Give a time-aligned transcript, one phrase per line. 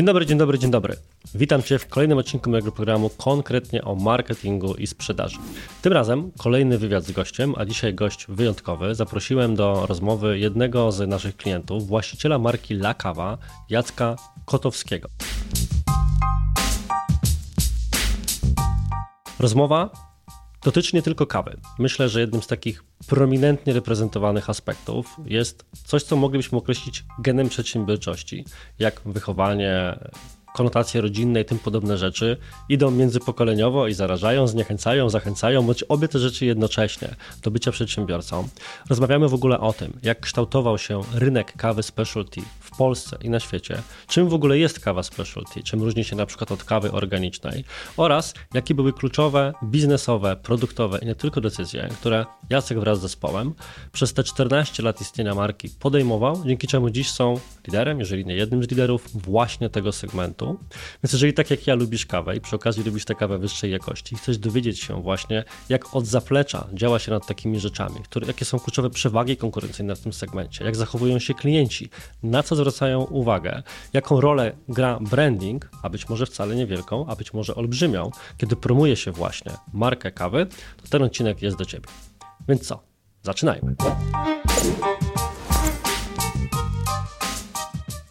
[0.00, 0.96] Dzień dobry, dzień dobry, dzień dobry.
[1.34, 5.38] Witam Cię w kolejnym odcinku mojego programu konkretnie o marketingu i sprzedaży.
[5.82, 8.94] Tym razem kolejny wywiad z gościem, a dzisiaj gość wyjątkowy.
[8.94, 13.38] Zaprosiłem do rozmowy jednego z naszych klientów, właściciela marki La Cava,
[13.70, 15.08] Jacka Kotowskiego.
[19.38, 20.09] Rozmowa
[20.64, 21.56] dotyczy nie tylko kawy.
[21.78, 28.44] Myślę, że jednym z takich prominentnie reprezentowanych aspektów jest coś, co moglibyśmy określić genem przedsiębiorczości,
[28.78, 29.98] jak wychowanie
[30.54, 32.36] konotacje rodzinne i tym podobne rzeczy
[32.68, 38.48] idą międzypokoleniowo i zarażają, zniechęcają, zachęcają, bądź obie te rzeczy jednocześnie do bycia przedsiębiorcą.
[38.90, 43.40] Rozmawiamy w ogóle o tym, jak kształtował się rynek kawy specialty w Polsce i na
[43.40, 47.64] świecie, czym w ogóle jest kawa specialty, czym różni się na przykład od kawy organicznej?
[47.96, 53.54] Oraz jakie były kluczowe biznesowe, produktowe i nie tylko decyzje, które Jacek wraz z zespołem
[53.92, 58.64] przez te 14 lat istnienia marki podejmował, dzięki czemu dziś są liderem, jeżeli nie jednym
[58.64, 60.39] z liderów właśnie tego segmentu
[61.02, 64.16] więc jeżeli tak jak ja lubisz kawę i przy okazji lubisz tę kawę wyższej jakości
[64.16, 68.58] chcesz dowiedzieć się właśnie, jak od zaplecza działa się nad takimi rzeczami, które, jakie są
[68.58, 71.90] kluczowe przewagi konkurencyjne w tym segmencie, jak zachowują się klienci,
[72.22, 77.32] na co zwracają uwagę, jaką rolę gra branding, a być może wcale niewielką, a być
[77.32, 80.46] może olbrzymią, kiedy promuje się właśnie markę kawy,
[80.82, 81.86] to ten odcinek jest do Ciebie.
[82.48, 82.82] Więc co?
[83.22, 83.74] Zaczynajmy.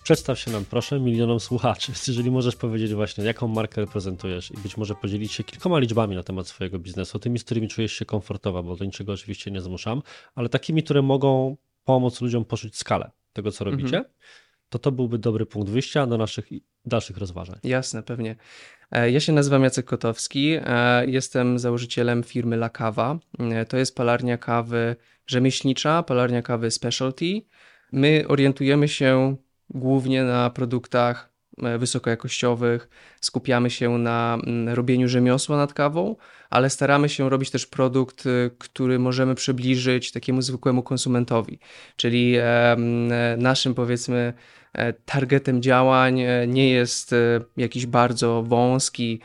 [0.10, 4.78] Przedstaw się nam proszę milionom słuchaczy, jeżeli możesz powiedzieć właśnie, jaką markę reprezentujesz i być
[4.78, 8.64] może podzielić się kilkoma liczbami na temat swojego biznesu, tymi, z którymi czujesz się komfortowa,
[8.64, 10.02] bo do niczego oczywiście nie zmuszam,
[10.36, 14.06] ale takimi, które mogą pomóc ludziom poczuć skalę tego, co robicie, mhm.
[14.70, 16.50] to to byłby dobry punkt wyjścia do naszych
[16.86, 17.60] dalszych rozważań.
[17.64, 18.36] Jasne, pewnie.
[18.92, 23.20] E, ja się nazywam Jacek Kotowski, e, jestem założycielem firmy La Cava.
[23.40, 24.96] E, to jest palarnia kawy
[25.28, 27.42] rzemieślnicza, palarnia kawy specialty.
[27.92, 29.38] My orientujemy się
[29.70, 31.30] głównie na produktach
[31.64, 32.90] e, wysokojakościowych,
[33.22, 36.16] skupiamy się na mm, robieniu rzemiosła nad kawą,
[36.50, 41.60] ale staramy się robić też produkt, y, który możemy przybliżyć takiemu zwykłemu konsumentowi.
[41.96, 42.36] Czyli
[43.38, 44.34] naszym powiedzmy
[44.74, 47.16] e, targetem działań e, nie jest
[47.58, 49.20] jakiś bardzo wąski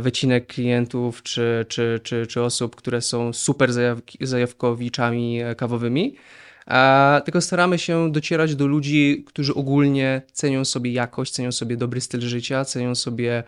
[0.00, 3.70] wycinek klientów czy, czy, czy, czy osób, które są super
[4.20, 6.16] zajawkowiczami kawowymi,
[7.24, 12.20] tylko staramy się docierać do ludzi, którzy ogólnie cenią sobie jakość, cenią sobie dobry styl
[12.20, 13.44] życia, cenią sobie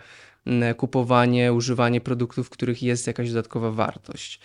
[0.47, 4.41] mm, kupowanie, używanie produktów, w których jest jakaś dodatkowa wartość.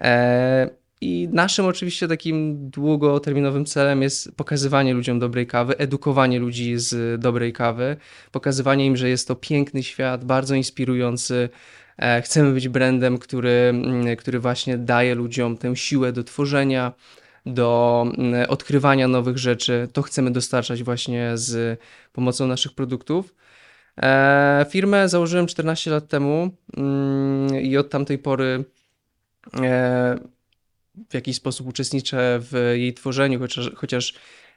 [0.00, 0.70] E,
[1.00, 7.52] I naszym oczywiście takim długoterminowym celem jest pokazywanie ludziom dobrej kawy, edukowanie ludzi z dobrej
[7.52, 7.96] kawy,
[8.32, 11.48] pokazywanie im, że jest to piękny świat, bardzo inspirujący.
[11.98, 16.92] E, chcemy być brandem, który, mm, który właśnie daje ludziom tę siłę do tworzenia,
[17.46, 21.80] do mm, odkrywania nowych rzeczy, to chcemy dostarczać właśnie z
[22.12, 23.34] pomocą naszych produktów.
[24.02, 28.64] E, firmę założyłem 14 lat temu mm, i od tamtej pory
[29.62, 30.18] e,
[31.10, 34.14] w jakiś sposób uczestniczę w jej tworzeniu, chociaż, chociaż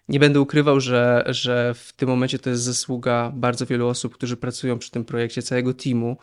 [0.09, 4.37] nie będę ukrywał, że, że w tym momencie to jest zasługa bardzo wielu osób, którzy
[4.37, 6.17] pracują przy tym projekcie, całego teamu,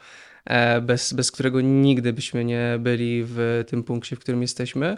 [0.45, 4.97] e, bez, bez którego nigdy byśmy nie byli w tym punkcie, w którym jesteśmy.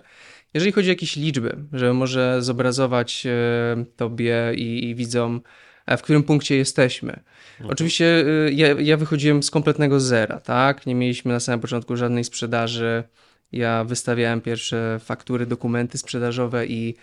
[0.54, 5.40] Jeżeli chodzi o jakieś liczby, żeby może zobrazować e, tobie i, i widzom,
[5.86, 7.12] e, w którym punkcie jesteśmy.
[7.12, 7.70] Mhm.
[7.70, 10.86] Oczywiście e, ja, ja wychodziłem z kompletnego zera, tak?
[10.86, 13.04] Nie mieliśmy na samym początku żadnej sprzedaży.
[13.52, 16.94] Ja wystawiałem pierwsze faktury, dokumenty sprzedażowe i,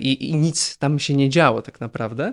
[0.00, 2.32] i, i nic tam się nie działo tak naprawdę.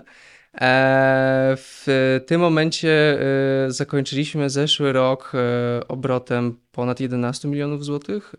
[0.60, 1.86] E, w
[2.26, 8.34] tym momencie e, zakończyliśmy zeszły rok e, obrotem ponad 11 milionów złotych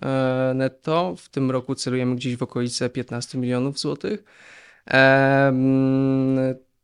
[0.56, 1.16] netto.
[1.18, 4.24] W tym roku celujemy gdzieś w okolice 15 milionów złotych.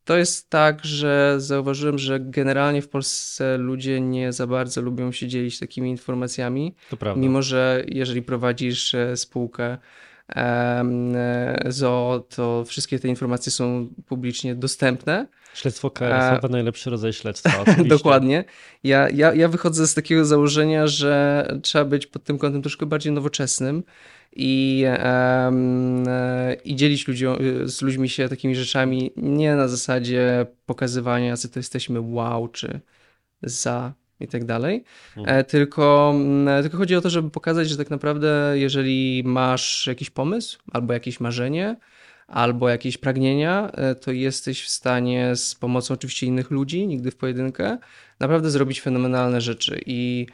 [0.05, 5.27] To jest tak, że zauważyłem, że generalnie w Polsce ludzie nie za bardzo lubią się
[5.27, 6.75] dzielić takimi informacjami.
[7.19, 9.77] Mimo, że jeżeli prowadzisz spółkę,
[11.69, 15.27] ZO, to wszystkie te informacje są publicznie dostępne.
[15.53, 17.63] Śledztwo KRS to najlepszy rodzaj śledztwa.
[17.85, 18.43] Dokładnie.
[18.83, 23.13] Ja, ja, ja wychodzę z takiego założenia, że trzeba być pod tym kątem troszkę bardziej
[23.13, 23.83] nowoczesnym
[24.35, 26.03] i, um,
[26.65, 32.01] i dzielić ludziom, z ludźmi się takimi rzeczami nie na zasadzie pokazywania, co to jesteśmy
[32.01, 32.79] wow, czy
[33.43, 34.83] za i tak dalej.
[35.17, 35.37] Mhm.
[35.37, 40.09] E, tylko, mm, tylko chodzi o to, żeby pokazać, że tak naprawdę, jeżeli masz jakiś
[40.09, 41.75] pomysł albo jakieś marzenie,
[42.27, 47.15] albo jakieś pragnienia, e, to jesteś w stanie z pomocą oczywiście innych ludzi, nigdy w
[47.15, 47.77] pojedynkę,
[48.19, 49.81] naprawdę zrobić fenomenalne rzeczy.
[49.85, 50.27] I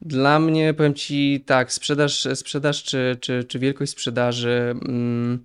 [0.00, 5.44] dla mnie, powiem Ci tak, sprzedaż, sprzedaż czy, czy, czy wielkość sprzedaży mm,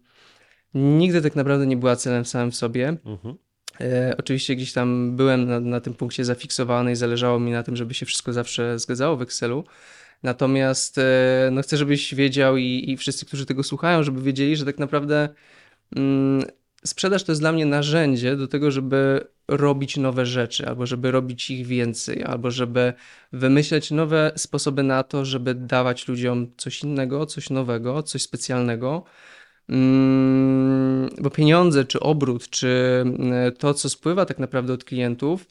[0.74, 2.98] nigdy tak naprawdę nie była celem samym w sobie.
[3.06, 3.36] Mhm.
[3.82, 7.76] E, oczywiście gdzieś tam byłem na, na tym punkcie zafiksowany i zależało mi na tym,
[7.76, 9.64] żeby się wszystko zawsze zgadzało w Excelu.
[10.24, 14.66] Natomiast e, no chcę, żebyś wiedział i, i wszyscy, którzy tego słuchają, żeby wiedzieli, że
[14.66, 15.30] tak naprawdę
[15.96, 16.44] mm,
[16.86, 21.50] sprzedaż to jest dla mnie narzędzie do tego, żeby robić nowe rzeczy, albo żeby robić
[21.52, 22.94] ich więcej, albo żeby
[23.34, 29.04] wymyśleć nowe sposoby na to, żeby dawać ludziom coś innego, coś nowego, coś specjalnego.
[31.22, 35.46] Bo pieniądze, czy obrót, czy mm, to, co spływa tak naprawdę od klientów,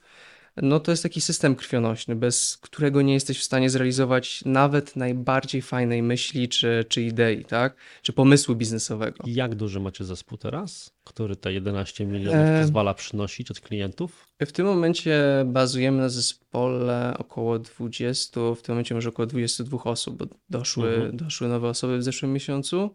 [0.62, 5.62] no to jest taki system krwionośny, bez którego nie jesteś w stanie zrealizować nawet najbardziej
[5.62, 7.76] fajnej myśli czy, czy idei, tak?
[8.02, 9.24] Czy pomysłu biznesowego.
[9.26, 12.60] Jak duży macie zespół teraz, który te 11 milionów e...
[12.62, 14.26] pozwala przynosić od klientów?
[14.40, 20.16] W tym momencie bazujemy na zespole około 20, w tym momencie może około 22 osób,
[20.16, 21.16] bo doszły, mhm.
[21.16, 22.94] doszły nowe osoby w zeszłym miesiącu.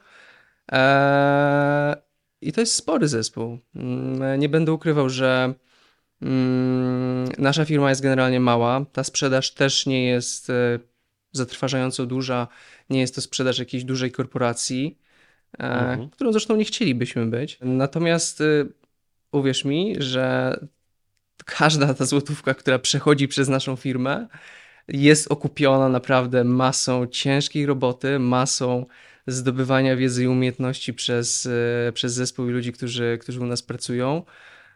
[0.71, 1.95] Eee,
[2.41, 3.59] I to jest spory zespół.
[3.75, 5.53] Mm, nie będę ukrywał, że
[6.21, 8.85] mm, nasza firma jest generalnie mała.
[8.91, 10.79] Ta sprzedaż też nie jest e,
[11.31, 12.47] zatrważająco duża.
[12.89, 14.97] Nie jest to sprzedaż jakiejś dużej korporacji,
[15.59, 16.09] e, mhm.
[16.09, 17.57] którą zresztą nie chcielibyśmy być.
[17.61, 18.65] Natomiast e,
[19.31, 20.57] uwierz mi, że
[21.45, 24.27] każda ta złotówka, która przechodzi przez naszą firmę,
[24.87, 28.85] jest okupiona naprawdę masą ciężkiej roboty, masą
[29.33, 31.45] zdobywania wiedzy i umiejętności przez,
[31.87, 34.23] e, przez zespół i ludzi, którzy, którzy u nas pracują.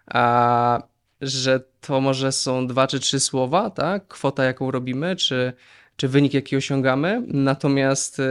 [0.05, 0.83] A
[1.21, 4.07] że to może są dwa czy trzy słowa, tak?
[4.07, 5.53] Kwota, jaką robimy, czy,
[5.95, 7.23] czy wynik, jaki osiągamy.
[7.27, 8.23] Natomiast e,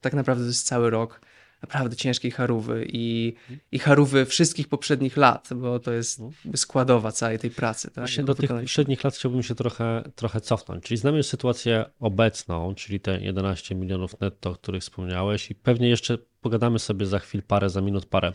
[0.00, 1.20] tak naprawdę to jest cały rok
[1.64, 3.34] naprawdę ciężkiej harówy i,
[3.72, 6.56] i harówy wszystkich poprzednich lat, bo to jest mhm.
[6.56, 7.88] składowa całej tej pracy.
[7.88, 8.04] Tak?
[8.04, 10.84] Właśnie do tych poprzednich lat chciałbym się trochę, trochę cofnąć.
[10.84, 16.18] Czyli znamy sytuację obecną, czyli te 11 milionów netto, o których wspomniałeś i pewnie jeszcze
[16.40, 18.32] pogadamy sobie za chwilę, parę, za minut parę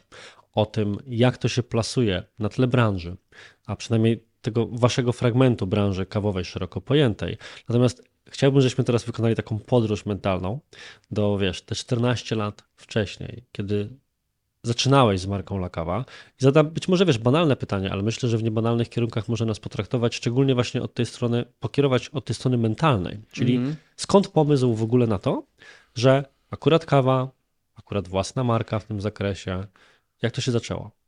[0.54, 3.18] o tym, jak to się plasuje na tle branży,
[3.66, 7.38] a przynajmniej tego waszego fragmentu branży kawowej szeroko pojętej.
[7.70, 10.60] Natomiast chciałbym, żebyśmy teraz wykonali taką podróż mentalną
[11.12, 13.90] do, wiesz, te 14 lat wcześniej, kiedy
[14.64, 16.06] zaczynałeś z marką Lakawa
[16.42, 19.60] i zadam być może, wiesz, banalne pytanie, ale myślę, że w niebanalnych kierunkach może nas
[19.60, 23.76] potraktować, szczególnie właśnie od tej strony, pokierować od tej strony mentalnej, czyli mm -hmm.
[23.96, 25.44] skąd pomysł w ogóle na to,
[25.96, 27.30] że akurat kawa,
[27.76, 29.64] akurat własna marka w tym zakresie,
[30.22, 30.99] jak to się zaczęło?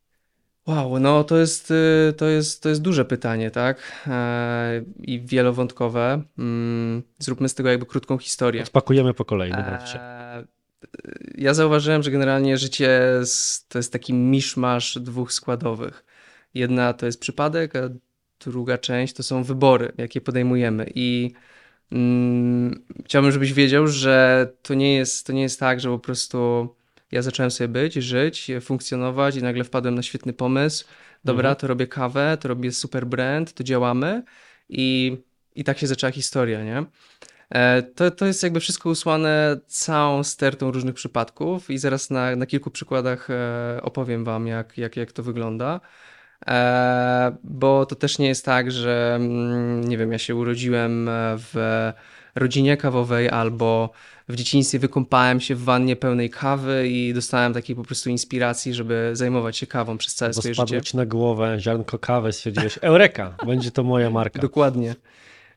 [0.68, 4.08] Wow, no to jest, y, to jest, to jest duże pytanie, tak?
[4.08, 6.22] E, I wielowątkowe.
[6.38, 8.66] Mm, zróbmy z tego jakby krótką historię.
[8.66, 10.00] Spakujemy po kolei, dobra się.
[10.00, 10.48] E,
[11.38, 13.02] ja zauważyłem, że generalnie życie
[13.70, 16.06] to jest taki miszmasz dwóch składowych.
[16.54, 17.90] Jedna to jest przypadek, a
[18.40, 20.92] druga część to są wybory, jakie podejmujemy.
[20.96, 21.32] I
[21.92, 26.70] mm, chciałbym, żebyś wiedział, że to nie jest, to nie jest tak, że po prostu
[27.12, 30.86] ja zacząłem sobie być, żyć, funkcjonować i nagle wpadłem na świetny pomysł.
[31.26, 31.56] Dobra, mhm.
[31.56, 34.24] to robię kawę, to robię super brand, to działamy
[34.70, 35.18] i,
[35.56, 36.86] i tak się zaczęła historia, nie?
[37.50, 42.46] E, to, to jest jakby wszystko usłane całą stertą różnych przypadków i zaraz na, na
[42.46, 45.80] kilku przykładach e, opowiem wam, jak, jak, jak to wygląda.
[46.48, 51.92] E, bo to też nie jest tak, że mm, nie wiem, ja się urodziłem w
[52.36, 53.92] rodzinie kawowej albo
[54.32, 59.10] w dzieciństwie wykąpałem się w wannie pełnej kawy i dostałem takiej po prostu inspiracji, żeby
[59.14, 60.82] zajmować się kawą przez całe Bo swoje życie.
[60.82, 64.42] ci na głowę ziarnko kawy, stwierdziłeś, eureka, będzie to moja marka.
[64.42, 64.96] Dokładnie.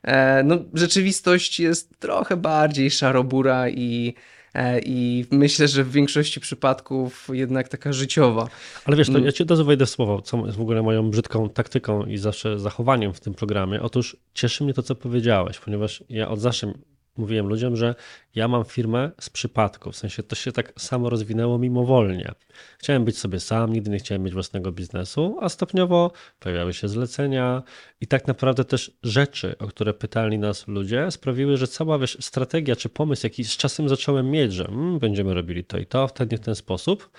[0.03, 4.13] E, no, rzeczywistość jest trochę bardziej szarobura i
[4.53, 8.47] e, i myślę, że w większości przypadków jednak taka życiowa.
[8.85, 9.25] Ale wiesz, to mm.
[9.25, 12.17] ja ci od razu wejdę w słowo, co jest w ogóle moją brzydką taktyką i
[12.17, 13.81] zawsze zachowaniem w tym programie.
[13.81, 16.73] Otóż cieszy mnie to, co powiedziałeś, ponieważ ja od zawsze
[17.17, 17.95] mówiłem ludziom, że
[18.35, 22.31] ja mam firmę z przypadku, w sensie to się tak samo rozwinęło mimowolnie.
[22.79, 27.63] Chciałem być sobie sam, nigdy nie chciałem mieć własnego biznesu, a stopniowo pojawiały się zlecenia
[28.01, 32.75] i tak naprawdę też rzeczy, o które pytali nas ludzie, sprawiły, że cała wiesz, strategia
[32.75, 36.37] czy pomysł, jaki z czasem zacząłem mieć, że mm, będziemy robili to i to, wtedy
[36.37, 37.09] w ten sposób,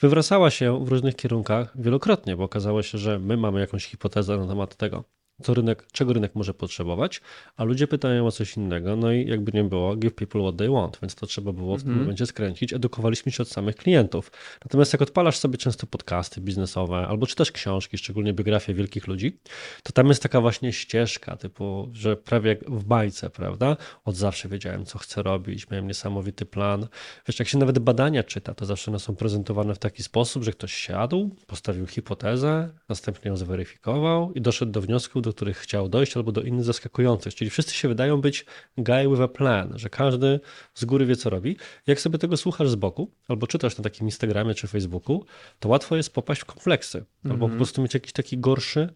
[0.00, 4.46] wywracała się w różnych kierunkach wielokrotnie, bo okazało się, że my mamy jakąś hipotezę na
[4.46, 5.04] temat tego,
[5.42, 7.20] co rynek, czego rynek może potrzebować,
[7.56, 10.70] a ludzie pytają o coś innego, no i jakby nie było, give people what they
[10.70, 12.04] want, więc to trzeba było w tym mhm.
[12.04, 12.72] momencie skręcić.
[12.72, 14.32] Edukowaliśmy się od samych klientów.
[14.64, 19.38] Natomiast jak odpalasz sobie często podcasty biznesowe albo czytasz książki, szczególnie biografię wielkich ludzi,
[19.82, 23.76] to tam jest taka właśnie ścieżka, typu, że prawie jak w bajce, prawda?
[24.04, 26.86] Od zawsze wiedziałem, co chcę robić, miałem niesamowity plan.
[27.28, 30.52] Wiesz, jak się nawet badania czyta, to zawsze one są prezentowane w taki sposób, że
[30.52, 36.16] ktoś siadł, postawił hipotezę, następnie ją zweryfikował i doszedł do wniosku, do których chciał dojść,
[36.16, 37.34] albo do innych zaskakujących.
[37.34, 38.44] Czyli wszyscy się wydają być
[38.78, 40.40] guy with a plan, że każdy
[40.74, 41.56] z góry wie, co robi.
[41.86, 45.24] Jak sobie tego słuchasz z boku, albo czytasz na takim Instagramie czy Facebooku,
[45.60, 47.56] to łatwo jest popaść w kompleksy, albo po Mhm.
[47.58, 48.88] prostu mieć jakiś taki gorszy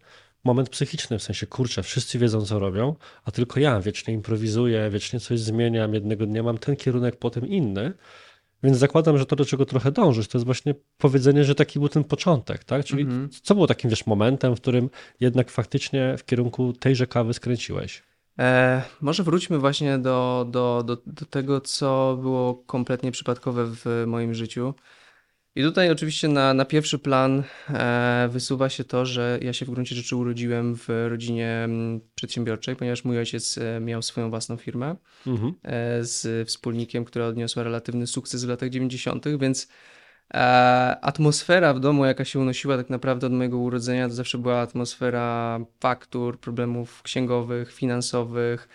[0.45, 2.95] moment psychiczny, w sensie, kurczę, wszyscy wiedzą, co robią,
[3.25, 7.93] a tylko ja wiecznie improwizuję, wiecznie coś zmieniam, jednego dnia mam ten kierunek, potem inny.
[8.63, 11.89] Więc zakładam, że to, do czego trochę dążysz, to jest właśnie powiedzenie, że taki był
[11.89, 12.85] ten początek, tak?
[12.85, 13.29] Czyli Mhm.
[13.43, 14.91] co było takim, wiesz, momentem, w którym
[15.21, 18.03] jednak faktycznie w kierunku tejże kawy skręciłeś?
[18.39, 24.35] E, może wróćmy właśnie do, do, do, do tego, co było kompletnie przypadkowe w moim
[24.35, 24.75] życiu.
[25.61, 29.71] I tutaj oczywiście na, na pierwszy plan e, wysuwa się to, że ja się w
[29.71, 34.97] gruncie rzeczy urodziłem w rodzinie mm, przedsiębiorczej, ponieważ mój ojciec e, miał swoją własną firmę
[35.27, 35.55] Mhm.
[35.63, 39.69] e, z wspólnikiem, która odniosła relatywny sukces w latach 90., więc
[40.35, 40.39] e,
[41.03, 45.59] atmosfera w domu, jaka się unosiła tak naprawdę od mojego urodzenia, to zawsze była atmosfera
[45.81, 48.69] faktur, problemów księgowych, finansowych,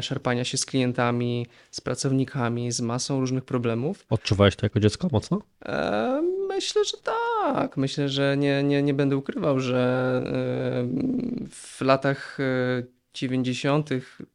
[0.00, 4.06] szarpania się z klientami, z pracownikami, z masą różnych problemów.
[4.10, 5.42] Odczuwałeś to jako dziecko mocno?
[5.64, 6.22] E,
[6.54, 7.76] Myślę, że tak.
[7.76, 10.88] Myślę, że nie, nie, nie będę ukrywał, że e,
[11.50, 12.82] w latach e,
[13.14, 13.90] 90.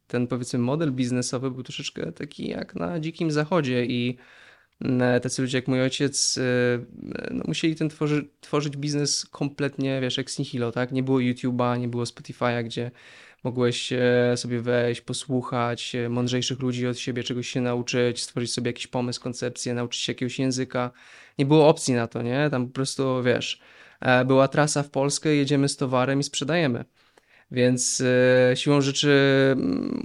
[0.06, 4.16] ten powiedzmy model biznesowy był troszeczkę taki jak na dzikim zachodzie i
[4.80, 6.42] mm, tacy ludzie jak mój ojciec e,
[7.30, 10.92] no, musieli ten tworzy, tworzyć biznes kompletnie, wiesz, ex nihilo, tak?
[10.92, 12.90] Nie było YouTube'a, nie było Spotify'a, gdzie
[13.44, 18.68] mogłeś e, sobie wejść, posłuchać e, mądrzejszych ludzi od siebie, czegoś się nauczyć, stworzyć sobie
[18.68, 20.90] jakiś pomysł, koncepcję, nauczyć się jakiegoś języka.
[21.38, 22.48] Nie było opcji na to, nie?
[22.50, 23.60] Tam po prostu, wiesz,
[24.00, 26.84] e, była trasa w Polskę, jedziemy z towarem i sprzedajemy.
[27.52, 28.02] Więc
[28.54, 29.10] siłą rzeczy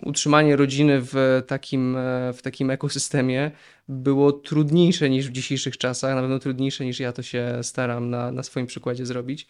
[0.03, 1.97] utrzymanie rodziny w takim,
[2.33, 3.51] w takim ekosystemie
[3.87, 8.31] było trudniejsze niż w dzisiejszych czasach, na pewno trudniejsze niż ja to się staram na,
[8.31, 9.47] na swoim przykładzie zrobić.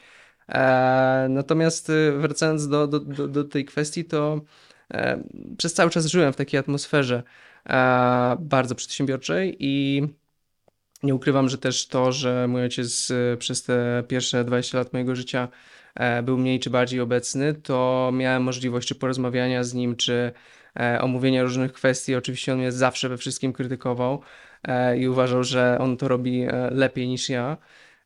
[0.50, 4.42] E, natomiast e, wracając do, do, do, do tej kwestii, to
[4.94, 5.24] e,
[5.58, 7.24] przez cały czas żyłem w takiej atmosferze
[7.70, 10.04] e, bardzo przedsiębiorczej i
[11.04, 15.16] nie ukrywam, że też to, że mój ojciec e, przez te pierwsze 20 lat mojego
[15.16, 15.48] życia
[16.24, 20.32] był mniej czy bardziej obecny, to miałem możliwość czy porozmawiania z nim, czy
[21.00, 22.16] omówienia różnych kwestii.
[22.16, 24.22] Oczywiście on mnie zawsze we wszystkim krytykował
[25.00, 27.58] i uważał, że on to robi lepiej niż ja.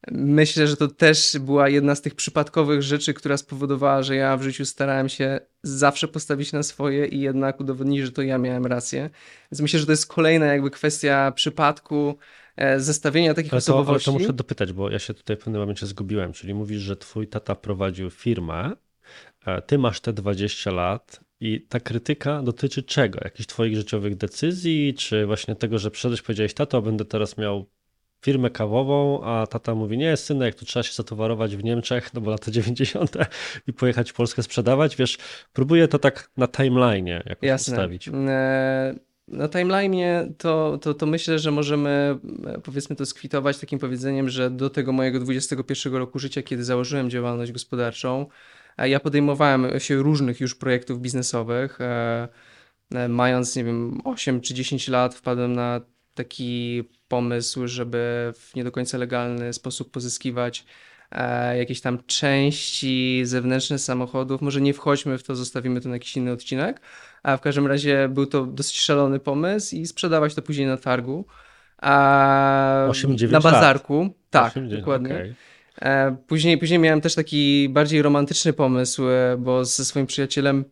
[0.07, 4.43] Myślę, że to też była jedna z tych przypadkowych rzeczy, która spowodowała, że ja w
[4.43, 9.09] życiu starałem się zawsze postawić na swoje i jednak udowodnić, że to ja miałem rację.
[9.51, 12.17] Więc myślę, że to jest kolejna jakby kwestia przypadku,
[12.55, 14.05] e, zestawienia takich Ale to, ale osobowości.
[14.05, 16.33] to muszę dopytać, bo ja się tutaj w pewnym momencie zgubiłem.
[16.33, 18.71] Czyli mówisz, że twój tata prowadził firmę,
[19.45, 23.19] e, ty masz te 20 lat i ta krytyka dotyczy czego?
[23.23, 27.69] Jakichś twoich życiowych decyzji, czy właśnie tego, że przyszedłeś, powiedziałeś, tato, będę teraz miał
[28.21, 32.31] firmę kawową, a tata mówi, nie, synek, tu trzeba się zatowarować w Niemczech, no bo
[32.31, 33.17] lata 90.
[33.67, 34.95] i pojechać w Polskę sprzedawać.
[34.95, 35.17] Wiesz,
[35.53, 37.73] próbuję to tak na timeline'ie jakoś Jasne.
[37.73, 38.07] ustawić.
[38.07, 38.11] E,
[39.27, 44.51] Na timeline'ie to, to, to myślę, że możemy e, powiedzmy to skwitować takim powiedzeniem, że
[44.51, 48.25] do tego mojego 21 roku życia, kiedy założyłem działalność gospodarczą,
[48.77, 51.79] e, ja podejmowałem się różnych już projektów biznesowych.
[53.09, 55.81] Mając, nie wiem, 8 czy 10 lat wpadłem na
[56.23, 60.65] taki pomysł, żeby w nie do końca legalny sposób pozyskiwać
[61.11, 64.41] e, jakieś tam części zewnętrzne samochodów.
[64.41, 66.81] Może nie wchodźmy w to, zostawimy to na jakiś inny odcinek.
[67.23, 71.25] A w każdym razie był to dosyć szalony pomysł i sprzedawać to później na targu.
[71.81, 73.43] A, 8-9 na lat.
[73.43, 74.09] bazarku.
[74.29, 75.15] Tak, Osiem dzień, dokładnie.
[75.15, 75.35] okej.
[75.81, 80.65] E, Później, później miałem też taki bardziej romantyczny pomysł, e, bo ze swoim przyjacielem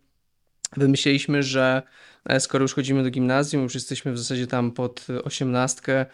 [0.77, 1.81] wymyśleliśmy, że
[2.25, 6.05] e, skoro już chodzimy do gimnazjum, już jesteśmy w zasadzie tam pod osiemnastkę,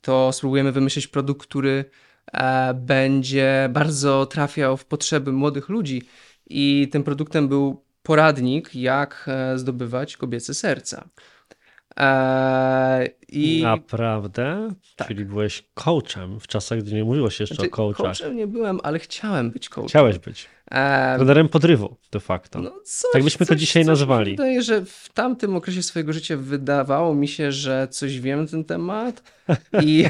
[0.00, 1.84] to spróbujemy wymyślić produkt, który
[2.32, 6.02] e, będzie bardzo trafiał w potrzeby młodych ludzi.
[6.50, 11.08] I tym produktem był poradnik, jak e, zdobywać kobiece serca.
[12.00, 14.68] E, I Naprawdę?
[14.96, 15.08] Tak.
[15.08, 18.18] Czyli byłeś coachem w czasach, gdy nie mówiło się jeszcze znaczy, o coachach.
[18.18, 19.88] coachem nie byłem, ale chciałem być coachem.
[19.88, 20.48] Chciałeś być.
[20.70, 22.58] E, Trenerem podrywu de facto.
[22.60, 26.12] No, coś, Tak byśmy to coś, dzisiaj coś się Wydaje, że w tamtym okresie swojego
[26.12, 29.22] życia wydawało mi się, że coś wiem na ten temat
[29.82, 30.04] i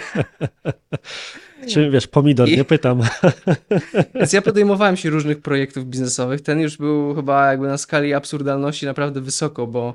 [1.68, 3.00] Czy wiesz, pomidor, I- nie pytam.
[4.14, 6.40] więc ja podejmowałem się różnych projektów biznesowych.
[6.40, 9.94] Ten już był chyba jakby na skali absurdalności naprawdę wysoko, bo,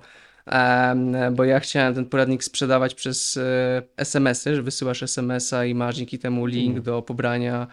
[1.32, 6.20] bo ja chciałem ten poradnik sprzedawać przez e, SMS-y, że wysyłasz SMS-a i masz dzięki
[6.20, 6.84] temu link Mm.
[6.84, 7.68] do pobrania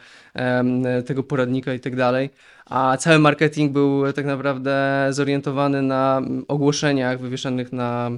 [1.06, 2.30] tego poradnika i tak dalej.
[2.66, 8.10] A cały marketing był tak naprawdę zorientowany na ogłoszeniach wywieszanych na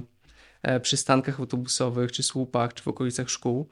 [0.63, 3.69] e, przystankach autobusowych, czy słupach, czy w okolicach szkół.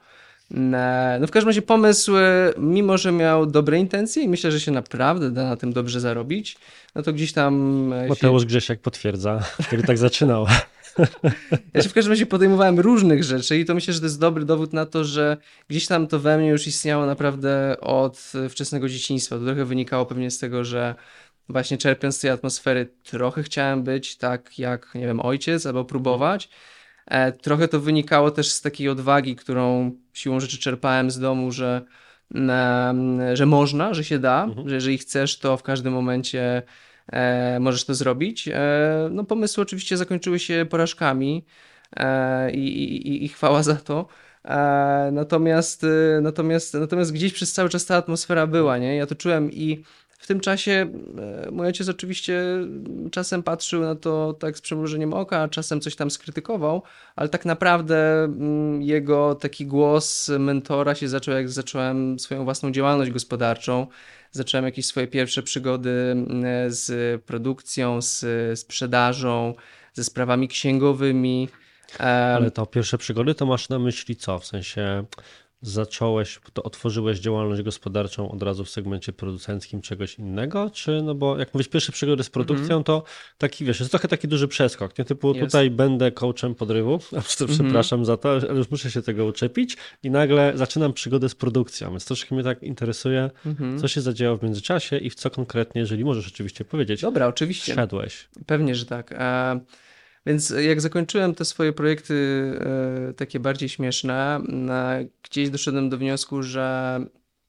[1.20, 2.12] No w każdym razie pomysł,
[2.58, 6.56] mimo że miał dobre intencje i myślę, że się naprawdę da na tym dobrze zarobić,
[6.94, 7.54] no to gdzieś tam...
[8.08, 8.48] Mateusz się...
[8.48, 10.46] Grzesiak potwierdza, który tak zaczynał.
[11.74, 14.44] Ja się w każdym razie podejmowałem różnych rzeczy i to myślę, że to jest dobry
[14.44, 15.36] dowód na to, że
[15.68, 19.38] gdzieś tam to we mnie już istniało naprawdę od wczesnego dzieciństwa.
[19.38, 20.94] To trochę wynikało pewnie z tego, że
[21.48, 26.48] właśnie czerpiąc z tej atmosfery trochę chciałem być tak jak, nie wiem, ojciec albo próbować.
[27.06, 31.82] E, trochę to wynikało też z takiej odwagi, którą siłą rzeczy czerpałem z domu, że,
[33.32, 34.68] że można, że się da, mhm.
[34.68, 36.62] że jeżeli chcesz, to w każdym momencie
[37.60, 38.48] możesz to zrobić.
[38.48, 41.44] E, no pomysły oczywiście zakończyły się porażkami
[42.52, 44.06] i, i, i chwała za to.
[45.12, 45.86] Natomiast,
[46.22, 48.96] natomiast, natomiast gdzieś przez cały czas ta atmosfera była, nie?
[48.96, 49.84] Ja to czułem i
[50.20, 52.42] w tym czasie e, mój ojciec oczywiście
[53.10, 56.82] czasem patrzył na to tak z przymrużeniem oka, czasem coś tam skrytykował,
[57.16, 63.10] ale tak naprawdę mm, jego taki głos mentora się zaczął, jak zacząłem swoją własną działalność
[63.10, 63.86] gospodarczą.
[64.32, 68.24] Zacząłem jakieś swoje pierwsze przygody mm, z produkcją, z
[68.60, 69.54] sprzedażą,
[69.92, 71.48] ze sprawami księgowymi.
[71.98, 74.38] Ale to pierwsze przygody to masz na myśli co?
[74.38, 75.04] W sensie
[75.62, 81.38] zacząłeś, to otworzyłeś działalność gospodarczą od razu w segmencie producenckim czegoś innego, czy no bo
[81.38, 82.86] jak mówisz pierwsze przygody z produkcją, mm -hmm.
[82.86, 83.02] to
[83.38, 85.04] taki wiesz, jest trochę taki duży przeskok, nie?
[85.04, 87.60] Typu tutaj będę coachem podrywu, a to mm -hmm.
[87.60, 91.90] przepraszam za to, ale już muszę się tego uczepić i nagle zaczynam przygodę z produkcją,
[91.90, 93.80] więc troszkę mnie tak interesuje, mm -hmm.
[93.80, 97.00] co się zadziało w międzyczasie i w co konkretnie, jeżeli możesz oczywiście powiedzieć.
[97.00, 97.74] Dobra, oczywiście.
[97.74, 98.28] Szedłeś.
[98.46, 99.12] Pewnie, że tak.
[99.12, 99.60] E,
[100.26, 102.14] więc jak zakończyłem te swoje projekty
[103.10, 107.00] e, takie bardziej śmieszne, e, gdzieś doszedłem do wniosku, że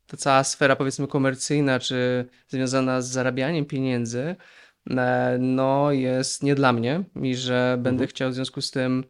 [0.07, 4.35] ta cała sfera powiedzmy komercyjna, czy związana z zarabianiem pieniędzy,
[4.89, 8.07] e, no jest nie dla mnie i że będę mhm.
[8.07, 9.03] chciał w związku z tym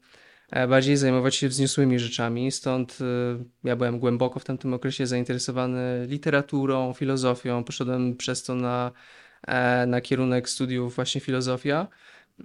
[0.70, 2.51] bardziej zajmować się wzniosłymi rzeczami.
[2.51, 2.98] Stąd
[3.63, 7.63] ja byłem głęboko w tamtym okresie zainteresowany literaturą, filozofią.
[7.63, 8.91] Poszedłem przez to na,
[9.88, 11.88] na kierunek studiów właśnie filozofia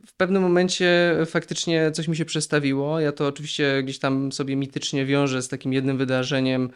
[0.07, 3.01] w pewnym momencie faktycznie coś mi się przestawiło.
[3.01, 6.71] Ja to oczywiście gdzieś tam sobie mitycznie wiążę z takim jednym wydarzeniem,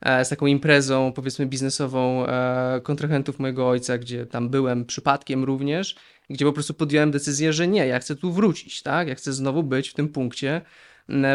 [0.00, 5.96] e, z taką imprezą, powiedzmy, biznesową e, kontrahentów mojego ojca, gdzie tam byłem przypadkiem również,
[6.30, 9.08] gdzie po prostu podjąłem decyzję, że nie, ja chcę tu wrócić, tak?
[9.08, 10.60] Ja chcę znowu być w tym punkcie,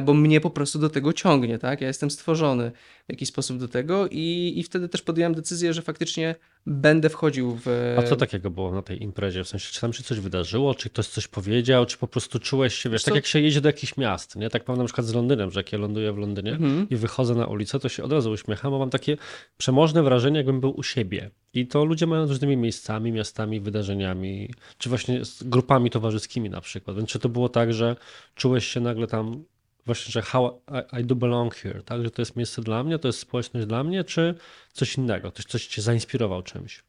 [0.04, 1.82] bo mnie po prostu do tego ciągnie, tak?
[1.82, 2.72] Ja jestem stworzony
[3.08, 7.60] w jakiś sposób do tego i, i wtedy też podjąłem decyzję, że faktycznie będę wchodził
[7.65, 7.95] w...
[8.00, 9.43] A co takiego było na tej imprezie?
[9.43, 12.76] W sensie, czy tam się coś wydarzyło, czy ktoś coś powiedział, czy po prostu czułeś
[12.76, 14.50] się, wiesz, tak jak się jedzie do jakichś miast, nie?
[14.50, 16.89] Tak mam na przykład z Londynem, że jak ja ląduję w Londynie mhm.
[16.89, 19.17] i wychodzę na ulicę, to się od razu uśmiecham, bo mam takie
[19.58, 21.32] przemożne wrażenie, jakbym był u siebie.
[21.54, 26.62] I to ludzie mają z różnymi miejscami, miastami, wydarzeniami, czy właśnie z grupami towarzyskimi na
[26.62, 26.97] przykład.
[26.97, 27.95] Więc czy to było tak, że
[28.36, 29.43] czułeś się nagle tam
[29.86, 30.62] właśnie, że how
[30.94, 32.04] I, I, do belong here, tak?
[32.04, 34.36] Że to jest miejsce dla mnie, to jest społeczność dla mnie, czy
[34.74, 35.32] coś innego?
[35.32, 36.84] Ktoś coś cię zainspirował czymś?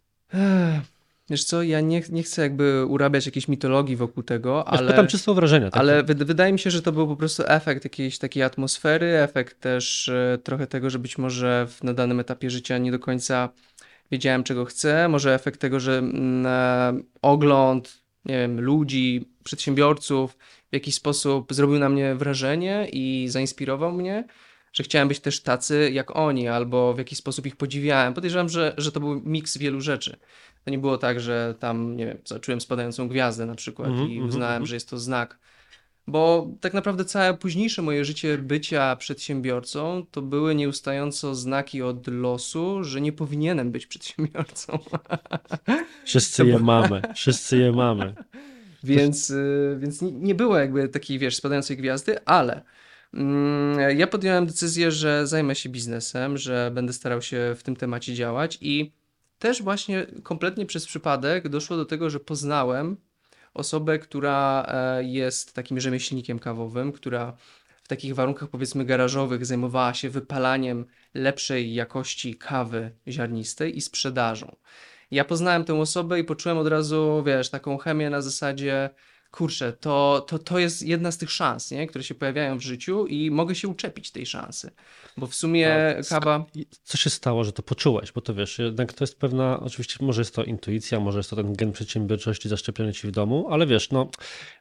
[1.31, 4.83] Wiesz co, ja nie, nie chcę jakby urabiać jakiejś mitologii wokół tego, ale...
[4.83, 5.71] Ja pytam czysto wrażenia.
[5.71, 5.81] Tak?
[5.81, 10.09] Ale wydaje mi się, że to był po prostu efekt jakiejś takiej atmosfery, efekt też
[10.09, 13.49] e, trochę tego, że być może w, na danym etapie życia nie do końca
[14.11, 20.37] wiedziałem, czego chcę, może efekt tego, że mm, e, ogląd, nie wiem, ludzi, przedsiębiorców
[20.73, 24.25] w jakiś sposób zrobił na mnie wrażenie i zainspirował mnie,
[24.73, 28.15] że chciałem być też tacy jak oni, albo w jakiś sposób ich podziwiałem.
[28.15, 30.17] Podejrzewam, że, że to był miks wielu rzeczy.
[30.65, 34.11] To nie było tak, że tam, nie wiem, zobaczyłem spadającą gwiazdę na przykład mm -hmm,
[34.11, 34.69] i mhm, uznałem, mm -hmm.
[34.69, 35.39] że jest to znak.
[36.07, 42.85] Bo tak naprawdę całe późniejsze moje życie bycia przedsiębiorcą to były nieustająco znaki od losu,
[42.85, 44.79] że nie powinienem być przedsiębiorcą.
[46.05, 48.15] Wszyscy je mamy, wszyscy je mamy.
[48.85, 52.63] Więc, y, więc nie było jakby takiej, wiesz, spadającej gwiazdy, ale
[53.15, 58.15] mm, ja podjąłem decyzję, że zajmę się biznesem, że będę starał się w tym temacie
[58.15, 58.93] działać i
[59.39, 62.97] też właśnie kompletnie przez przypadek doszło do tego, że poznałem
[63.55, 67.37] osobę, która e, jest takim rzemieślnikiem kawowym, która
[67.83, 74.57] w takich warunkach powiedzmy garażowych zajmowała się wypalaniem lepszej jakości kawy ziarnistej i sprzedażą
[75.13, 78.91] ja poznałem tę osobę i poczułem od razu, wiesz, taką chemię na zasadzie,
[79.31, 81.87] kurczę, to, to, to jest jedna z tych szans, nie?
[81.87, 84.71] które się pojawiają w życiu i mogę się uczepić tej szansy.
[85.17, 86.45] Bo w sumie kawa.
[86.83, 88.13] Co się stało, że to poczułeś?
[88.13, 91.37] Bo to wiesz, jednak to jest pewna, oczywiście może jest to intuicja, może jest to
[91.37, 94.11] ten gen przedsiębiorczości zaszczepiony ci w domu, ale wiesz, no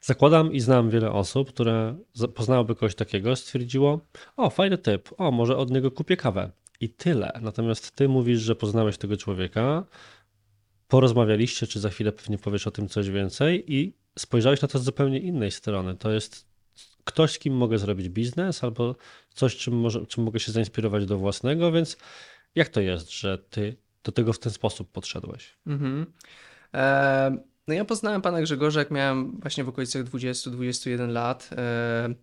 [0.00, 1.96] zakładam i znam wiele osób, które
[2.34, 4.00] poznałyby kogoś takiego, stwierdziło,
[4.36, 6.50] o fajny typ, o może od niego kupię kawę.
[6.80, 7.32] I tyle.
[7.40, 9.84] Natomiast ty mówisz, że poznałeś tego człowieka,
[10.92, 14.82] porozmawialiście, czy za chwilę pewnie powiesz o tym coś więcej i spojrzałeś na to z
[14.82, 15.96] zupełnie innej strony.
[15.96, 16.46] To jest
[17.04, 18.96] ktoś, z kim mogę zrobić biznes, albo
[19.34, 21.96] coś, czym, może, czym mogę się zainspirować do własnego, więc
[22.54, 25.54] jak to jest, że ty do tego w ten sposób podszedłeś?
[25.66, 26.06] Mhm.
[26.74, 27.36] E,
[27.68, 31.50] no ja poznałem pana Grzegorza, jak miałem właśnie w okolicach 20-21 lat.
[31.52, 32.14] E,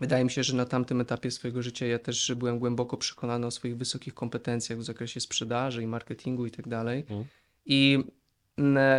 [0.00, 3.50] wydaje mi się, że na tamtym etapie swojego życia ja też byłem głęboko przekonany o
[3.50, 7.00] swoich wysokich kompetencjach w zakresie sprzedaży i marketingu i tak dalej.
[7.00, 7.24] Mhm.
[7.66, 8.04] I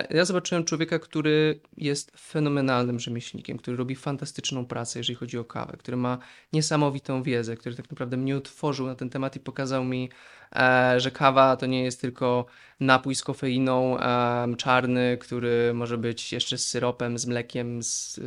[0.09, 5.77] ja zobaczyłem człowieka, który jest fenomenalnym rzemieślnikiem, który robi fantastyczną pracę, jeżeli chodzi o kawę,
[5.77, 6.17] który ma
[6.53, 10.09] niesamowitą wiedzę, który tak naprawdę mnie otworzył na ten temat i pokazał mi,
[10.55, 12.45] e, że kawa to nie jest tylko
[12.79, 18.19] napój z kofeiną e, czarny, który może być jeszcze z syropem, z mlekiem, z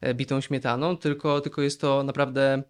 [0.00, 2.62] e, bitą śmietaną, tylko, tylko jest to naprawdę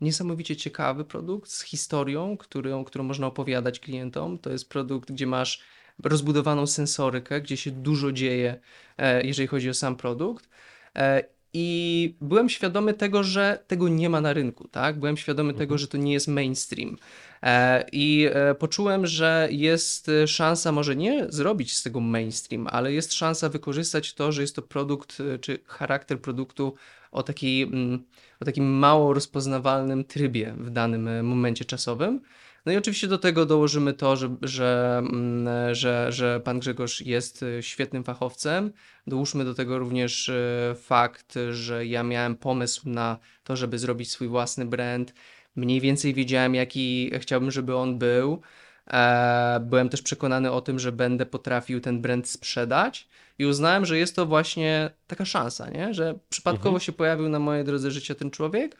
[0.00, 4.38] niesamowicie ciekawy produkt z historią, którą, którą można opowiadać klientom.
[4.38, 5.62] To jest produkt, gdzie masz
[6.04, 8.60] rozbudowaną sensorykę, gdzie się dużo dzieje,
[8.98, 10.48] e, jeżeli chodzi o sam produkt.
[10.96, 14.98] E, I byłem świadomy tego, że tego nie ma na rynku, tak?
[14.98, 15.58] Byłem świadomy mhm.
[15.58, 16.96] tego, że to nie jest mainstream.
[17.42, 23.48] E, I poczułem, że jest szansa może nie zrobić z tego mainstream, ale jest szansa
[23.48, 26.74] wykorzystać to, że jest to produkt, czy charakter produktu
[27.12, 28.04] o, takiej, mm,
[28.40, 32.20] o takim mało rozpoznawalnym trybie w danym momencie czasowym
[32.68, 37.42] no i oczywiście do tego dołożymy to, że, że, mm, że, że pan Grzegorz jest
[37.42, 38.72] y, świetnym fachowcem.
[39.06, 44.28] Dołóżmy do tego również y, fakt, że ja miałem pomysł na to, żeby zrobić swój
[44.28, 45.14] własny brand.
[45.56, 48.42] Mniej więcej wiedziałem, jaki chciałbym, żeby on był.
[48.90, 53.98] E, byłem też przekonany o tym, że będę potrafił ten brand sprzedać i uznałem, że
[53.98, 55.94] jest to właśnie taka szansa, nie?
[55.94, 56.80] że przypadkowo mhm.
[56.80, 58.76] się pojawił na mojej drodze życia ten człowiek,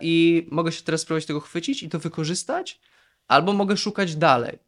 [0.00, 2.80] i mogę się teraz spróbować tego chwycić i to wykorzystać,
[3.28, 4.58] albo mogę szukać dalej.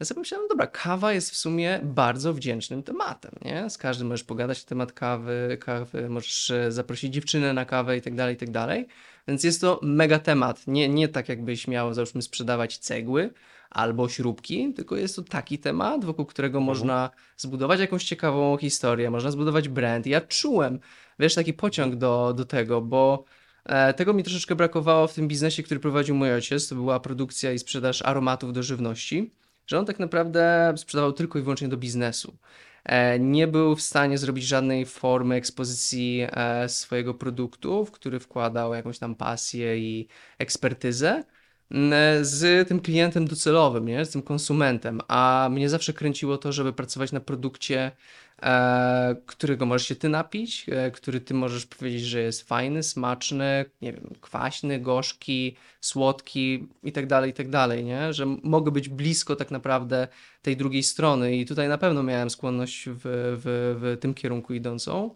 [0.00, 3.70] Ja sobie myślałem, dobra, kawa jest w sumie bardzo wdzięcznym tematem, nie?
[3.70, 8.02] Z każdym możesz pogadać na temat kawy, kawy, możesz e, zaprosić dziewczynę na kawę i
[8.02, 8.86] tak dalej, i tak dalej.
[9.28, 10.66] Więc jest to mega temat.
[10.66, 13.30] Nie, nie tak jakbyś miał, załóżmy, sprzedawać cegły
[13.70, 16.66] albo śrubki, tylko jest to taki temat, wokół którego mhm.
[16.66, 20.06] można zbudować jakąś ciekawą historię, można zbudować brand.
[20.06, 20.78] Ja czułem,
[21.18, 23.45] wiesz, taki pociąg do, do tego, bo E,
[23.96, 26.68] tego mi troszeczkę brakowało w tym biznesie, który prowadził mój ojciec.
[26.68, 29.30] To była produkcja i sprzedaż aromatów do żywności,
[29.66, 32.36] że on tak naprawdę sprzedawał tylko i wyłącznie do biznesu.
[32.84, 38.74] E, nie był w stanie zrobić żadnej formy ekspozycji e, swojego produktu, w który wkładał
[38.74, 41.24] jakąś tam pasję i ekspertyzę
[42.22, 44.04] z tym klientem docelowym, nie?
[44.04, 47.90] z tym konsumentem, a mnie zawsze kręciło to, żeby pracować na produkcie,
[48.42, 53.64] e, którego możesz się ty napić, e, który ty możesz powiedzieć, że jest fajny, smaczny,
[53.82, 58.12] nie wiem, kwaśny, gorzki, słodki i tak dalej, i tak dalej, nie?
[58.12, 60.08] Że mogę być blisko tak naprawdę
[60.42, 65.14] tej drugiej strony i tutaj na pewno miałem skłonność w, w, w tym kierunku idącą.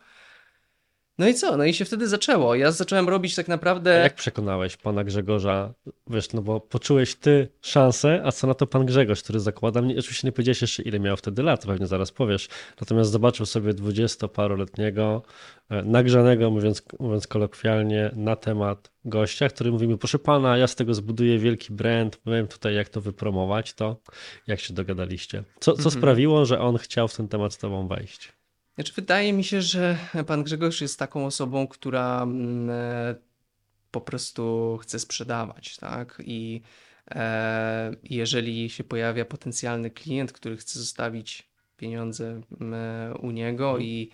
[1.18, 1.56] No i co?
[1.56, 2.54] No i się wtedy zaczęło.
[2.54, 3.94] Ja zacząłem robić tak naprawdę.
[3.94, 5.74] A jak przekonałeś pana Grzegorza?
[6.10, 9.98] Wiesz, no bo poczułeś ty szansę, a co na to pan Grzegorz, który zakłada mnie.
[9.98, 12.48] Oczywiście nie powiedziałeś jeszcze, ile miał wtedy lat, pewnie zaraz powiesz.
[12.80, 15.22] Natomiast zobaczył sobie dwudziestoparoletniego,
[15.68, 20.74] e, nagrzanego, mówiąc, mówiąc kolokwialnie, na temat gościa, który mówi mi, proszę pana, ja z
[20.76, 23.96] tego zbuduję wielki brand, wiem tutaj jak to wypromować, to
[24.46, 25.44] jak się dogadaliście?
[25.60, 25.90] Co, co mhm.
[25.90, 28.39] sprawiło, że on chciał w ten temat z tobą wejść?
[28.80, 33.14] Znaczy, wydaje mi się, że pan Grzegorz jest taką osobą, która mm, e,
[33.90, 36.22] po prostu chce sprzedawać, tak?
[36.24, 36.62] I
[37.10, 43.82] e, jeżeli się pojawia potencjalny klient, który chce zostawić pieniądze mm, e, u niego mhm.
[43.82, 44.10] i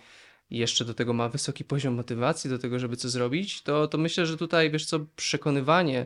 [0.49, 4.25] jeszcze do tego ma wysoki poziom motywacji do tego, żeby co zrobić, to, to myślę,
[4.25, 6.05] że tutaj, wiesz co, przekonywanie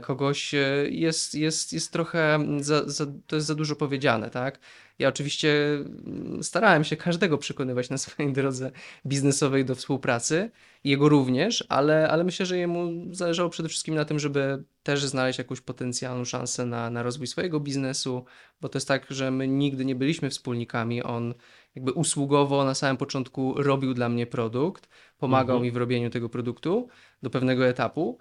[0.00, 0.54] kogoś
[0.90, 4.58] jest, jest, jest trochę, za, za, to jest za dużo powiedziane, tak?
[5.00, 8.70] Ja oczywiście mm, starałem się każdego przekonywać na swojej drodze
[9.06, 10.50] biznesowej do współpracy,
[10.84, 15.38] jego również, ale, ale myślę, że jemu zależało przede wszystkim na tym, żeby też znaleźć
[15.38, 18.24] jakąś potencjalną szansę na, na rozwój swojego biznesu,
[18.60, 21.02] bo to jest tak, że my nigdy nie byliśmy wspólnikami.
[21.02, 21.34] On
[21.74, 25.62] jakby usługowo na samym początku robił dla mnie produkt, pomagał mhm.
[25.62, 26.88] mi w robieniu tego produktu
[27.22, 28.18] do pewnego etapu.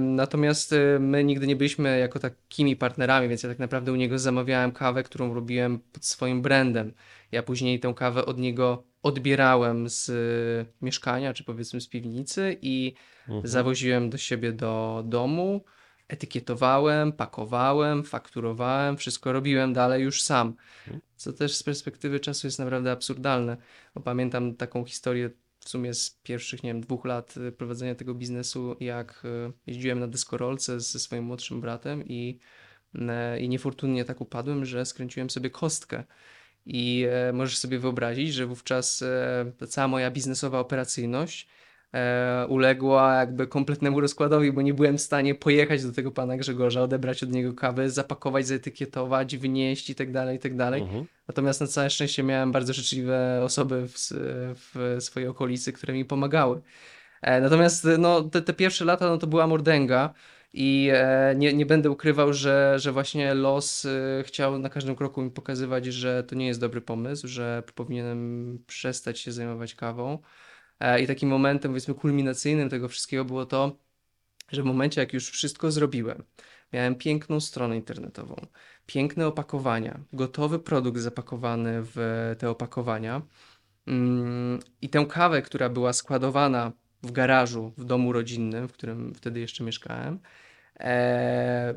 [0.00, 4.18] Natomiast y, my nigdy nie byliśmy jako takimi partnerami, więc ja tak naprawdę u niego
[4.18, 6.92] zamawiałem kawę, którą robiłem pod swoim brandem.
[7.32, 12.94] Ja później tę kawę od niego odbierałem z y, mieszkania, czy powiedzmy z piwnicy i
[13.28, 13.46] mhm.
[13.46, 15.64] zawoziłem do siebie do domu,
[16.08, 20.54] etykietowałem, pakowałem, fakturowałem, wszystko robiłem dalej już sam.
[20.86, 21.00] Mhm.
[21.16, 23.56] Co też z perspektywy czasu jest naprawdę absurdalne,
[23.94, 25.30] bo pamiętam taką historię
[25.70, 30.08] sumie z pierwszych, nie wiem, dwóch lat y, prowadzenia tego biznesu, jak y, jeździłem na
[30.08, 32.38] deskorolce ze swoim młodszym bratem i,
[32.94, 33.00] y,
[33.40, 36.04] i niefortunnie tak upadłem, że skręciłem sobie kostkę.
[36.66, 41.48] I e, możesz sobie wyobrazić, że wówczas e, cała moja biznesowa operacyjność
[41.94, 46.82] e, uległa jakby kompletnemu rozkładowi, bo nie byłem w stanie pojechać do tego pana Grzegorza,
[46.82, 50.82] odebrać od niego kawę, zapakować, zaetykietować, wynieść i tak dalej, i tak dalej.
[50.82, 51.04] Mhm.
[51.28, 53.96] Natomiast na całe szczęście miałem bardzo życzliwe osoby w,
[54.56, 56.60] w swojej okolicy, które mi pomagały.
[57.22, 60.14] E, Natomiast no, te, te pierwsze lata no, to była mordęga
[60.52, 65.22] i e, nie, nie będę ukrywał, że, że właśnie los e, chciał na każdym kroku
[65.22, 70.18] mi pokazywać, że to nie jest dobry pomysł, że powinienem przestać się zajmować kawą.
[70.80, 73.76] E, I takim momentem, powiedzmy, kulminacyjnym tego wszystkiego było to,
[74.52, 76.24] że w momencie, jak już wszystko zrobiłem,
[76.72, 78.46] miałem piękną stronę internetową,
[78.86, 81.96] piękne opakowania, gotowy produkt zapakowany w
[82.38, 83.22] te opakowania.
[83.86, 89.40] Mm, i tę kawę, która była składowana w garażu w domu rodzinnym, w którym wtedy
[89.40, 90.20] jeszcze mieszkałem,
[90.80, 91.74] e,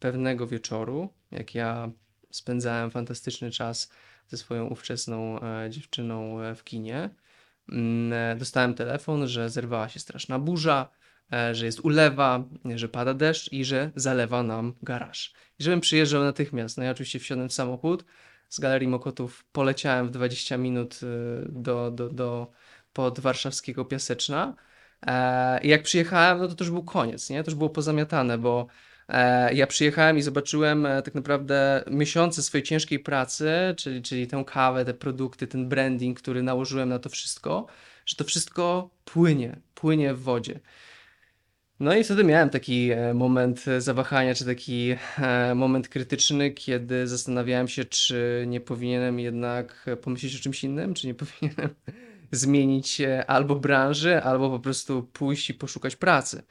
[0.00, 1.90] pewnego wieczoru, jak ja
[2.30, 3.90] spędzałem fantastyczny czas
[4.28, 7.10] ze swoją ówczesną e, dziewczyną w kinie,
[8.36, 10.88] dostałem telefon, że zerwała się straszna burza,
[11.32, 15.34] e, że jest ulewa, że pada deszcz i że zalewa nam garaż.
[15.58, 16.78] I żebym przyjeżdżał natychmiast.
[16.78, 18.04] No ja oczywiście wsiadłem w samochód,
[18.48, 21.06] z Galerii Mokotów poleciałem w 20 minut y,
[21.48, 22.50] do, do, do
[22.92, 24.54] pod warszawskiego Piaseczna.
[25.06, 27.44] E, I jak przyjechałem, no to to już był koniec, nie?
[27.44, 28.66] To już było pozamiatane, bo e,
[29.52, 34.84] ja przyjechałem i zobaczyłem e, tak naprawdę miesiące swojej ciężkiej pracy, czyli, czyli tę kawę,
[34.84, 37.66] te produkty, ten branding, który nałożyłem na to wszystko,
[38.06, 40.60] że to wszystko płynie, płynie w wodzie.
[41.80, 47.08] No i wtedy miałem taki e, moment e, zawahania, czy taki e, moment krytyczny, kiedy
[47.08, 51.74] zastanawiałem się, czy nie powinienem jednak e, pomyśleć o czymś innym, czy nie powinienem
[52.32, 56.42] zmienić e, albo branży, albo po prostu pójść i poszukać pracy.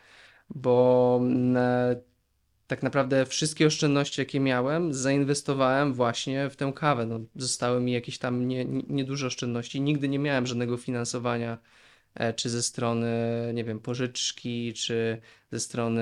[0.49, 2.10] Bo mm, e,
[2.71, 7.05] tak naprawdę wszystkie oszczędności, jakie miałem, zainwestowałem właśnie w tę kawę.
[7.05, 9.81] No, zostały mi jakieś tam nie, nie- nieduże oszczędności.
[9.81, 11.57] Nigdy nie miałem żadnego finansowania
[12.15, 13.07] e, czy ze strony,
[13.53, 16.01] nie wiem, pożyczki, czy ze strony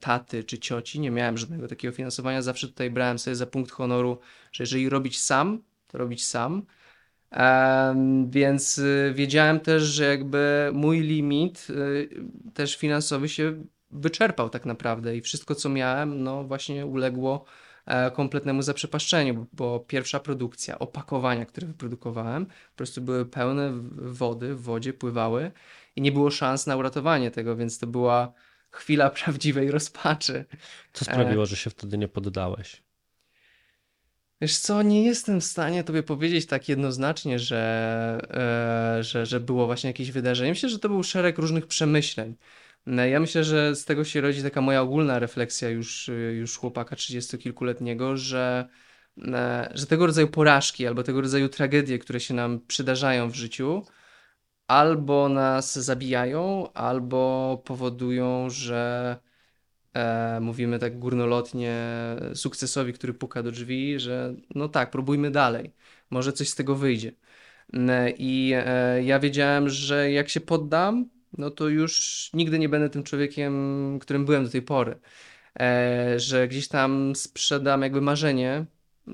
[0.00, 1.00] taty, czy cioci.
[1.00, 2.42] Nie miałem żadnego takiego finansowania.
[2.42, 4.18] Zawsze tutaj brałem sobie za punkt honoru,
[4.52, 6.66] że jeżeli robić sam, to robić sam.
[8.30, 12.08] Więc y, wiedziałem też, że jakby mój limit y,
[12.54, 17.44] też finansowy się wyczerpał tak naprawdę i wszystko, co miałem, no właśnie uległo
[17.86, 24.62] e, kompletnemu zaprzepaszczeniu, bo, pierwsza produkcja, opakowania, które wyprodukowałem, po prostu były pełne wody, w
[24.62, 25.50] wodzie pływały
[25.96, 28.32] i nie było szans na uratowanie tego, więc to była
[28.70, 30.44] chwila prawdziwej rozpaczy.
[30.92, 32.82] Co sprawiło, że się wtedy nie poddałeś?
[34.42, 37.58] Wiesz co, nie jestem w stanie tobie powiedzieć tak jednoznacznie, że,
[38.98, 40.50] e, że, że było właśnie jakieś wydarzenie.
[40.50, 42.36] Myślę, że to był szereg różnych przemyśleń.
[42.86, 46.58] No, Ja myślę, że z tego się rodzi taka moja ogólna refleksja już, y, już
[46.58, 48.68] chłopaka trzydziestokilkuletniego, że,
[49.18, 53.82] e, że tego rodzaju porażki albo tego rodzaju tragedie, które się nam przydarzają w życiu,
[54.66, 59.16] albo nas zabijają, albo powodują, że
[59.94, 61.76] e, mówimy tak górnolotnie
[62.34, 65.74] sukcesowi, który puka do drzwi, że no tak, próbujmy dalej,
[66.10, 67.12] może coś z tego wyjdzie.
[68.18, 73.02] I e, ja wiedziałem, że jak się poddam, no to już nigdy nie będę tym
[73.02, 74.98] człowiekiem, którym byłem do tej pory.
[75.60, 78.64] E, że gdzieś tam sprzedam jakby marzenie,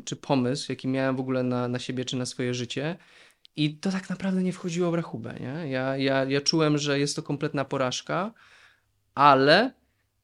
[0.04, 2.96] czy pomysł, jaki miałem w ogóle na, na siebie, czy na swoje życie.
[3.56, 5.70] I to tak naprawdę nie wchodziło w rachubę, nie?
[5.70, 8.32] Ja, ja, ja czułem, że jest to kompletna porażka,
[9.14, 9.72] ale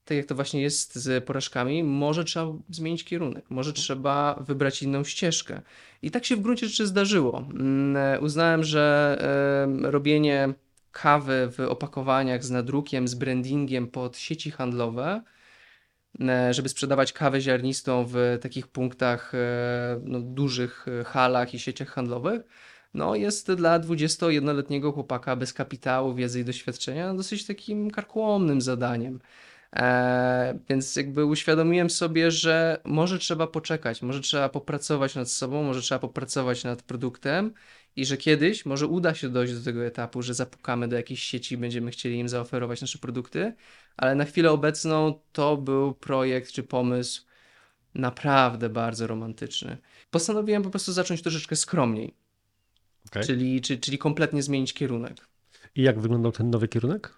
[0.05, 5.05] tak jak to właśnie jest z porażkami, może trzeba zmienić kierunek, może trzeba wybrać inną
[5.05, 5.63] ścieżkę.
[6.03, 7.39] I tak się w gruncie rzeczy zdarzyło.
[7.39, 9.19] Mm, e, Uznałem, że
[9.83, 10.55] robienie
[10.95, 15.23] kawy w opakowaniach z nadrukiem, z brandingiem pod sieci handlowe,
[16.21, 21.89] e, żeby sprzedawać kawę ziarnistą w takich punktach, e, no, dużych e, halach i sieciach
[21.89, 22.43] handlowych,
[22.95, 29.21] no, jest dla 21-letniego chłopaka bez kapitału, wiedzy i doświadczenia dosyć takim karkołomnym zadaniem.
[30.69, 35.99] Więc jakby uświadomiłem sobie, że może trzeba poczekać, może trzeba popracować nad sobą, może trzeba
[35.99, 37.55] popracować nad produktem
[37.97, 41.55] i że kiedyś może uda się dojść do tego etapu, że zapukamy do jakiejś sieci
[41.55, 43.55] i będziemy chcieli im zaoferować nasze produkty,
[43.97, 47.23] ale na chwilę obecną to był projekt czy pomysł
[47.95, 49.77] naprawdę bardzo romantyczny.
[50.11, 52.15] Postanowiłem po prostu zacząć troszeczkę skromniej,
[53.07, 53.25] Okej.
[53.25, 55.29] czyli, czy, czyli kompletnie zmienić kierunek.
[55.75, 57.15] I jak wyglądał ten nowy kierunek?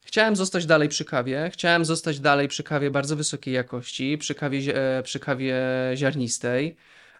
[0.00, 1.50] Chciałem zostać dalej przy kawie.
[1.52, 5.56] Chciałem zostać dalej przy kawie bardzo wysokiej jakości, przy kawie, e, przy kawie
[5.94, 6.76] ziarnistej.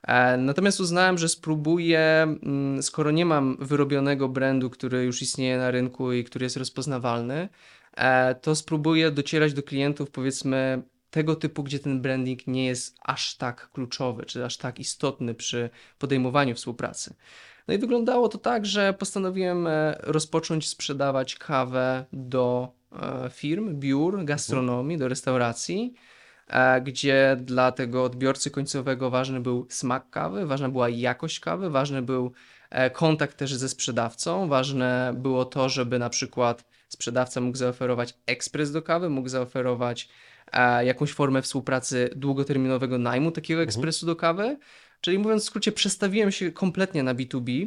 [0.06, 5.70] E, Natomiast uznałem, że spróbuję, mm, skoro nie mam wyrobionego brandu, który już istnieje na
[5.70, 7.48] rynku i który jest rozpoznawalny,
[7.96, 13.36] e, to spróbuję docierać do klientów, powiedzmy, tego typu, gdzie ten branding nie jest aż
[13.36, 17.14] tak kluczowy, czy aż tak istotny przy podejmowaniu współpracy.
[17.68, 22.76] No i wyglądało to tak, że postanowiłem e, rozpocząć sprzedawać kawę do
[23.30, 25.94] firm, biur, gastronomii, do restauracji,
[26.82, 32.32] gdzie dla tego odbiorcy końcowego ważny był smak kawy, ważna była jakość kawy, ważny był
[32.92, 38.82] kontakt też ze sprzedawcą, ważne było to, żeby na przykład sprzedawca mógł zaoferować ekspres do
[38.82, 40.08] kawy, mógł zaoferować
[40.84, 43.68] jakąś formę współpracy długoterminowego najmu takiego mhm.
[43.68, 44.56] ekspresu do kawy,
[45.00, 47.66] Czyli mówiąc w skrócie, przestawiłem się kompletnie na B2B.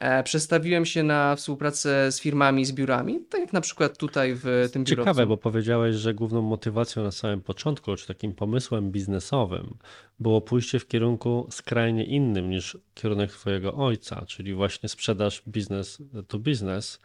[0.00, 4.68] E, przestawiłem się na współpracę z firmami, z biurami, tak jak na przykład tutaj w
[4.72, 5.02] tym biurowcu.
[5.02, 9.76] Ciekawe, bo powiedziałeś, że główną motywacją na samym początku, czy takim pomysłem biznesowym
[10.20, 16.38] było pójście w kierunku skrajnie innym niż kierunek twojego ojca, czyli właśnie sprzedaż biznes to
[16.38, 17.00] biznes,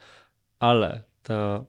[0.59, 1.65] ale ta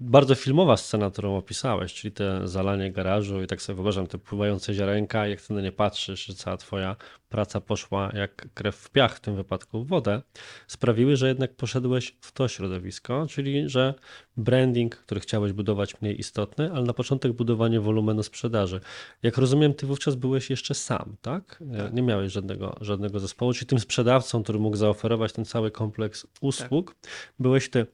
[0.00, 4.74] bardzo filmowa scena, którą opisałeś, czyli te zalanie garażu i tak sobie wyobrażam te pływające
[4.74, 6.96] ziarenka, jak ty na nie patrzysz, że cała twoja
[7.32, 10.22] praca poszła jak krew w piach, w tym wypadku w wodę,
[10.66, 13.94] sprawiły, że jednak poszedłeś w to środowisko, czyli że
[14.36, 18.80] branding, który chciałeś budować mniej istotny, ale na początek budowanie wolumenu sprzedaży.
[19.22, 21.62] Jak rozumiem, ty wówczas byłeś jeszcze sam, tak?
[21.76, 21.92] tak.
[21.92, 26.94] Nie miałeś żadnego, żadnego zespołu, czyli tym sprzedawcą, który mógł zaoferować ten cały kompleks usług,
[26.94, 27.12] tak.
[27.38, 27.86] byłeś ty.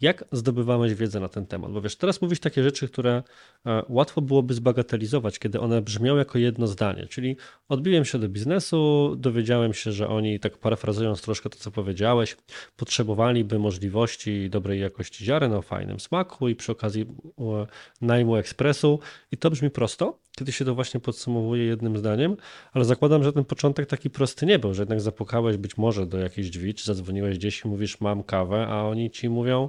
[0.00, 1.72] Jak zdobywałeś wiedzę na ten temat?
[1.72, 3.22] Bo wiesz, teraz mówisz takie rzeczy, które
[3.66, 7.36] e, łatwo byłoby zbagatelizować, kiedy one brzmią jako jedno zdanie, czyli
[7.68, 8.76] odbiłem się do biznesu,
[9.16, 12.36] dowiedziałem się, że oni, tak parafrazując troszkę to, co powiedziałeś,
[12.76, 17.06] potrzebowaliby możliwości dobrej jakości ziaren o fajnym smaku i przy okazji
[17.38, 17.66] e,
[18.00, 19.00] najmu ekspresu.
[19.32, 22.36] I to brzmi prosto, kiedy się to właśnie podsumowuje jednym zdaniem,
[22.72, 26.18] ale zakładam, że ten początek taki prosty nie był, że jednak zapukałeś być może do
[26.18, 29.68] jakiejś drzwi, czy zadzwoniłeś gdzieś i mówisz mam kawę, a oni ci mówią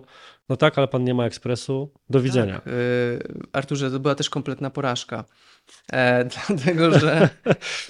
[0.49, 2.53] no tak, ale pan nie ma ekspresu, do widzenia.
[2.53, 2.73] Tak,
[3.53, 5.25] Arturze, to była też kompletna porażka,
[5.93, 7.29] e, dlatego że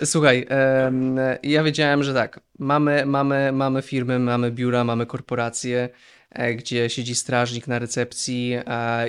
[0.03, 0.91] słuchaj, e,
[1.43, 5.89] ja wiedziałem, że tak, mamy, mamy, mamy firmy, mamy biura, mamy korporacje,
[6.29, 8.53] E, gdzie siedzi strażnik na recepcji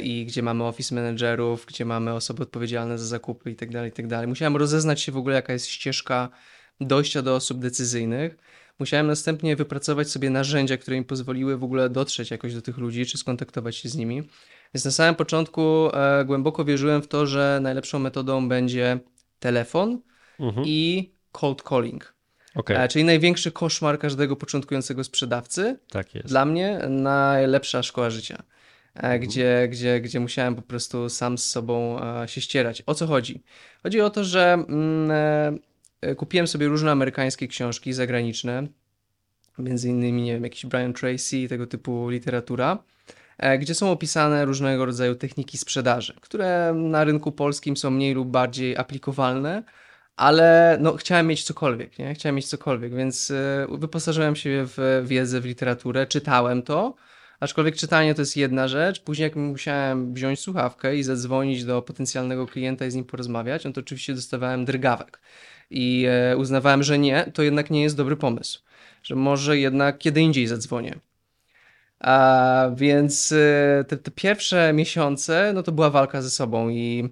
[0.02, 4.16] i gdzie mamy office managerów, gdzie mamy osoby odpowiedzialne za zakupy itd., tak itd.
[4.16, 6.28] Tak Musiałem rozeznać się w ogóle, jaka jest ścieżka
[6.80, 8.36] dojścia do osób decyzyjnych.
[8.78, 13.06] Musiałem następnie wypracować sobie narzędzia, które mi pozwoliły w ogóle dotrzeć jakoś do tych ludzi,
[13.06, 14.28] czy skontaktować się z nimi.
[14.74, 18.98] Więc na samym początku e, głęboko wierzyłem w to, że najlepszą metodą będzie
[19.40, 20.00] telefon
[20.40, 20.66] mhm.
[20.66, 22.14] i cold calling.
[22.54, 22.78] Okay.
[22.78, 25.78] E, czyli największy koszmar każdego początkującego sprzedawcy.
[25.90, 26.28] Tak jest.
[26.28, 28.42] Dla mnie najlepsza szkoła życia.
[28.94, 29.20] E, mhm.
[29.20, 32.82] Gdzie, gdzie, gdzie musiałem po prostu sam z sobą e, się ścierać.
[32.86, 33.42] O co chodzi?
[33.82, 35.58] Chodzi o to, że mm,
[36.16, 38.66] kupiłem sobie różne amerykańskie książki zagraniczne,
[39.58, 42.78] między innymi, nie wiem, jakiś Brian Tracy, tego typu literatura,
[43.58, 48.76] gdzie są opisane różnego rodzaju techniki sprzedaży, które na rynku polskim są mniej lub bardziej
[48.76, 49.62] aplikowalne,
[50.16, 52.14] ale no, chciałem mieć cokolwiek, nie?
[52.14, 53.34] Chciałem mieć cokolwiek, więc y,
[53.70, 56.94] wyposażyłem się w wiedzę, w literaturę, czytałem to,
[57.40, 62.46] aczkolwiek czytanie to jest jedna rzecz, później jak musiałem wziąć słuchawkę i zadzwonić do potencjalnego
[62.46, 65.20] klienta i z nim porozmawiać, no to oczywiście dostawałem drgawek
[65.70, 68.62] i e, uznawałem, że nie, to jednak nie jest dobry pomysł,
[69.02, 71.07] że może jednak kiedy indziej zadzwonię.
[72.00, 77.08] A więc e, te, te pierwsze miesiące, no to była walka ze sobą i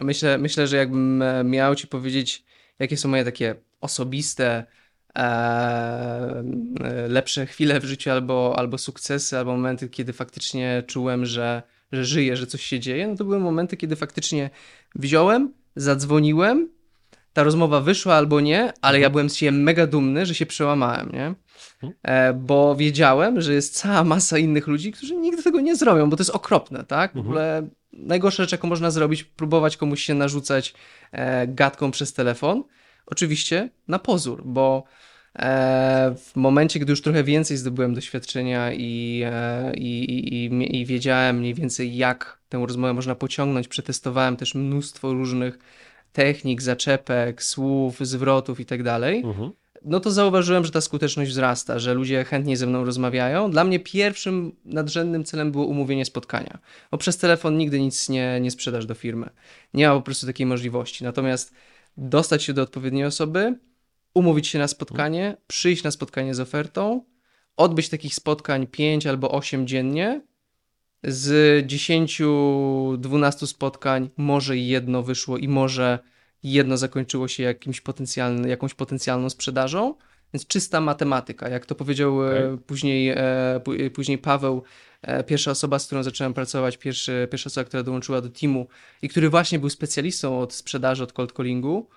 [0.00, 2.44] Myślę, myślę, że jakbym e, miał ci powiedzieć,
[2.78, 4.64] jakie są moje takie osobiste,
[5.16, 11.62] e, e, lepsze chwile w życiu, albo, albo sukcesy, albo momenty, kiedy faktycznie czułem, że,
[11.92, 14.50] że żyję, że coś się dzieje, no to były momenty, kiedy faktycznie
[14.94, 16.68] wziąłem, zadzwoniłem,
[17.32, 19.12] ta rozmowa wyszła albo nie, ale ja mhm.
[19.12, 21.34] byłem z siebie mega dumny, że się przełamałem, nie?
[21.82, 21.92] Mhm.
[22.02, 26.16] E, bo wiedziałem, że jest cała masa innych ludzi, którzy nigdy tego nie zrobią, bo
[26.16, 27.12] to jest okropne, tak?
[27.12, 27.26] W mhm.
[27.26, 30.74] ogóle najgorsza rzecz, jaką można zrobić, próbować komuś się narzucać
[31.12, 32.64] e, gadką przez telefon.
[33.06, 34.84] Oczywiście na pozór, bo
[35.38, 39.24] e, w momencie, gdy już trochę więcej zdobyłem doświadczenia i,
[39.74, 40.04] i,
[40.44, 45.58] i, i, wiedziałem mniej więcej, jak tę rozmowę można pociągnąć, przetestowałem też mnóstwo różnych
[46.12, 48.80] technik, zaczepek, słów, zwrotów i tak.
[48.80, 49.52] Mhm
[49.84, 53.50] no to zauważyłem, że ta skuteczność wzrasta, że ludzie chętnie ze mną rozmawiają.
[53.50, 56.58] Dla mnie pierwszym nadrzędnym celem było umówienie spotkania,
[56.90, 59.30] bo przez telefon nigdy nic nie, nie sprzedasz do firmy.
[59.74, 61.04] Nie ma po prostu takiej możliwości.
[61.04, 61.54] Natomiast
[61.96, 63.58] dostać się do odpowiedniej osoby,
[64.14, 67.04] umówić się na spotkanie, przyjść na spotkanie z ofertą,
[67.56, 70.20] odbyć takich spotkań 5 albo 8 dziennie.
[71.02, 75.98] Z 10-12 spotkań może jedno wyszło i może
[76.42, 79.94] jedno zakończyło się jakimś potencjalny, jakąś potencjalną sprzedażą,
[80.34, 82.58] Więc czysta matematyka, jak to powiedział okay.
[82.66, 83.14] później,
[83.94, 84.62] później Paweł,
[85.26, 88.66] pierwsza osoba, z którą zacząłem pracować, pierwszy, pierwsza osoba, która dołączyła do teamu
[89.02, 91.88] i który właśnie był specjalistą od sprzedaży, od cold callingu,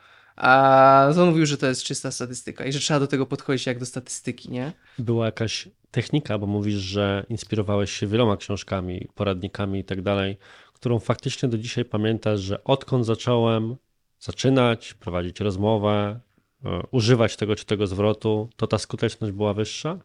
[0.42, 3.80] a on mówił, że to jest czysta statystyka i że trzeba do tego podchodzić jak
[3.80, 4.72] do statystyki, nie?
[5.00, 10.38] Była jakaś technika, bo mówisz, że inspirowałeś się wieloma książkami, poradnikami i tak dalej,
[10.74, 13.76] którą faktycznie do dzisiaj pamiętasz, że odkąd zacząłem
[14.20, 16.20] zaczynać, prowadzić rozmowę,
[16.66, 19.98] e, używać tego czy tego zwrotu, to ta skuteczność była wyższa?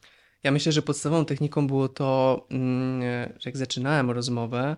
[0.43, 3.03] Ja myślę, że podstawową techniką było to, mm,
[3.41, 4.77] że jak zaczynałem rozmowę,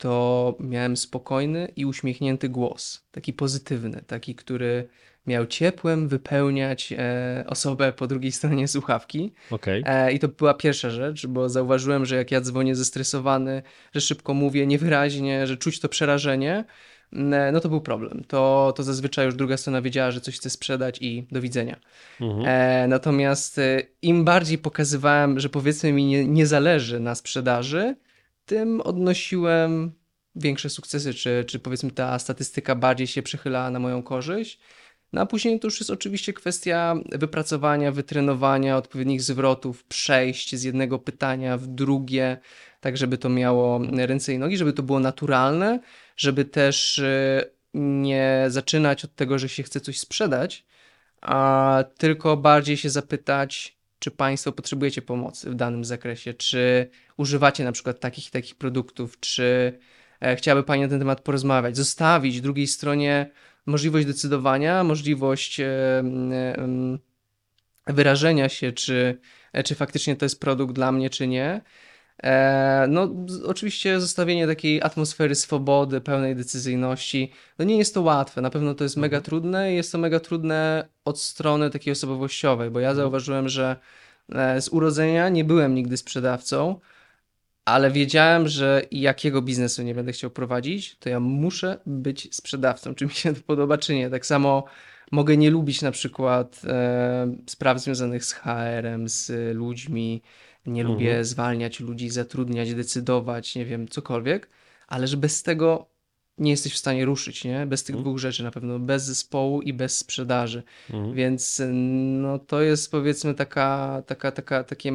[0.00, 4.88] to miałem spokojny i uśmiechnięty głos, taki pozytywny, taki, który
[5.26, 9.32] miał ciepłem wypełniać e, osobę po drugiej stronie słuchawki.
[9.50, 9.82] Okay.
[9.86, 13.62] E, I to była pierwsza rzecz, bo zauważyłem, że jak ja dzwonię zestresowany,
[13.94, 16.64] że szybko mówię, niewyraźnie, że czuć to przerażenie,
[17.12, 18.24] e, no to był problem.
[18.28, 21.76] To, to zazwyczaj już druga strona wiedziała, że coś chce sprzedać i do widzenia.
[22.20, 22.44] Mhm.
[22.46, 27.96] E, natomiast e, im bardziej pokazywałem, że powiedzmy mi nie, nie zależy na sprzedaży,
[28.50, 29.92] tym odnosiłem
[30.34, 34.60] większe sukcesy, czy, czy powiedzmy ta statystyka bardziej się przychylała na moją korzyść.
[35.12, 40.98] No a później to już jest oczywiście kwestia wypracowania, wytrenowania, odpowiednich zwrotów, przejść z jednego
[40.98, 42.38] pytania w drugie,
[42.80, 45.80] tak żeby to miało ręce i nogi, żeby to było naturalne,
[46.16, 47.44] żeby też e,
[47.74, 50.66] nie zaczynać od tego, że się chce coś sprzedać,
[51.20, 57.72] a tylko bardziej się zapytać, czy Państwo potrzebujecie pomocy w danym zakresie, czy używacie na
[57.72, 59.78] przykład takich i takich produktów, czy
[60.20, 63.30] e, chciałaby Pani na ten temat porozmawiać, zostawić drugiej stronie
[63.66, 65.66] możliwość decydowania, możliwość e,
[67.86, 69.18] wyrażenia się, czy,
[69.52, 71.60] e, czy faktycznie to jest produkt dla mnie, czy nie.
[72.88, 73.14] No,
[73.46, 78.40] oczywiście zostawienie takiej atmosfery swobody, pełnej decyzyjności, no nie jest to łatwe.
[78.40, 79.24] Na pewno to jest mega mhm.
[79.24, 83.76] trudne i jest to mega trudne od strony takiej osobowościowej, bo ja zauważyłem, że
[84.60, 86.80] z urodzenia nie byłem nigdy sprzedawcą,
[87.64, 93.04] ale wiedziałem, że jakiego biznesu nie będę chciał prowadzić, to ja muszę być sprzedawcą, czy
[93.06, 94.10] mi się to podoba, czy nie.
[94.10, 94.64] Tak samo
[95.12, 100.22] mogę nie lubić na przykład e, spraw związanych z HR-em, z ludźmi,
[100.66, 100.98] nie mhm.
[100.98, 104.48] lubię zwalniać ludzi, zatrudniać, decydować, nie wiem, cokolwiek,
[104.88, 105.90] ale że bez tego
[106.38, 107.66] nie jesteś w stanie ruszyć, nie?
[107.66, 108.04] Bez tych mhm.
[108.04, 110.62] dwóch rzeczy na pewno, bez zespołu i bez sprzedaży.
[110.90, 111.14] Mhm.
[111.14, 111.62] Więc
[112.20, 114.92] no to jest powiedzmy taka, taka, taka, takie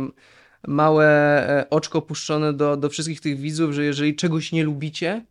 [0.68, 1.07] małe
[1.49, 5.26] e, oczko puszczone do, do wszystkich tych widzów, że jeżeli czegoś nie lubicie,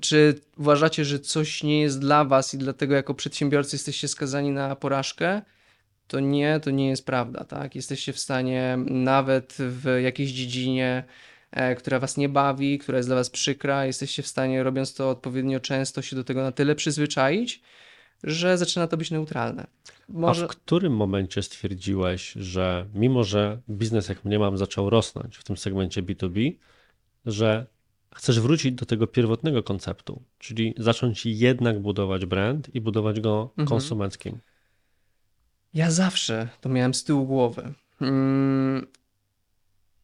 [0.00, 4.76] czy uważacie, że coś nie jest dla was i dlatego jako przedsiębiorcy jesteście skazani na
[4.76, 5.42] porażkę,
[6.06, 7.74] to nie, to nie jest prawda, tak?
[7.74, 11.04] Jesteście w stanie nawet w jakiejś dziedzinie,
[11.50, 15.10] e, która was nie bawi, która jest dla was przykra, jesteście w stanie, robiąc to
[15.10, 17.62] odpowiednio często, się do tego na tyle przyzwyczaić,
[18.24, 19.66] że zaczyna to być neutralne.
[20.08, 20.44] Może...
[20.44, 25.44] A w którym momencie stwierdziłeś, że mimo, że biznes jak mnie mam zaczął rosnąć w
[25.44, 26.52] tym segmencie B2B,
[27.26, 27.66] że
[28.14, 33.68] chcesz wrócić do tego pierwotnego konceptu, czyli zacząć jednak budować brand i budować go mhm.
[33.68, 34.38] konsumenckim?
[35.74, 37.72] Ja zawsze to miałem z tyłu głowy.
[37.98, 38.86] Hmm.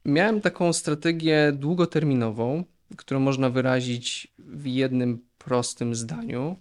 [0.04, 2.64] Miałem taką strategię długoterminową,
[2.96, 6.56] którą można wyrazić w jednym prostym zdaniu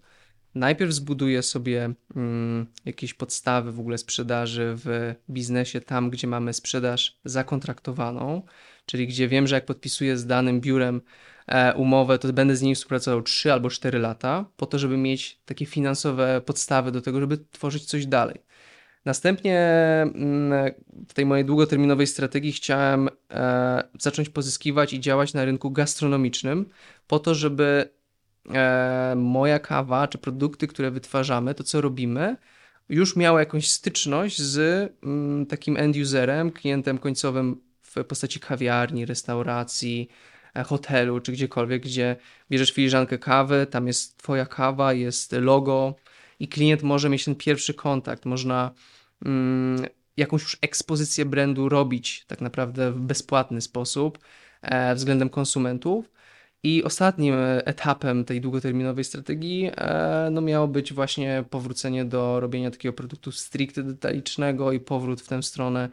[0.58, 7.20] najpierw zbuduję sobie mm, jakieś podstawy w ogóle sprzedaży w biznesie, tam gdzie mamy sprzedaż
[7.26, 8.42] zakontraktowaną,
[8.86, 11.02] czyli gdzie wiem, że jak podpisuję z danym biurem
[11.48, 15.40] e, umowę, to będę z nim współpracował 3 albo 4 lata, po to, żeby mieć
[15.46, 18.40] takie finansowe podstawy do tego, żeby tworzyć coś dalej.
[19.08, 19.60] Następnie
[20.02, 20.74] mm,
[21.08, 26.70] w tej mojej długoterminowej strategii chciałem e, zacząć pozyskiwać i działać na rynku gastronomicznym,
[27.08, 27.90] po to, żeby
[28.54, 32.36] e, moja kawa, czy produkty, które wytwarzamy, to co robimy,
[32.90, 40.10] już miało jakąś styczność z mm, takim end-userem, klientem końcowym w postaci kawiarni, restauracji,
[40.56, 42.16] e, hotelu, czy gdziekolwiek, gdzie
[42.52, 45.96] bierzesz filiżankę kawy, tam jest twoja kawa, jest logo
[46.40, 48.72] i klient może mieć ten pierwszy kontakt, można
[50.18, 54.20] jakąś już ekspozycję brandu robić tak naprawdę w bezpłatny sposób
[54.62, 56.12] e, względem konsumentów,
[56.64, 62.72] i ostatnim e, etapem tej długoterminowej strategii e, no miało być właśnie powrócenie do robienia
[62.72, 65.90] takiego produktu stricte detalicznego i powrót w tę stronę,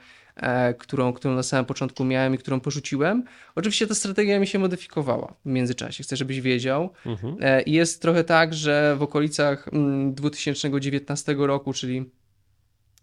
[0.78, 3.24] którą, którą na samym początku miałem i którą porzuciłem.
[3.54, 6.90] Oczywiście ta strategia mi się modyfikowała w międzyczasie, chcę, żebyś wiedział.
[7.06, 7.36] Mhm.
[7.66, 9.68] I jest trochę tak, że w okolicach
[10.12, 12.10] 2019 mm, roku, czyli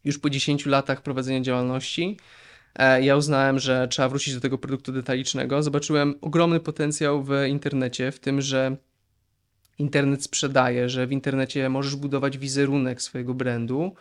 [0.03, 2.17] już po 10 latach prowadzenia działalności,
[2.75, 5.63] E, ja uznałem, że trzeba wrócić do tego produktu detalicznego.
[5.63, 8.77] Zobaczyłem ogromny potencjał w internecie, w tym, że
[9.77, 13.95] internet sprzedaje, że w internecie możesz budować wizerunek swojego brandu.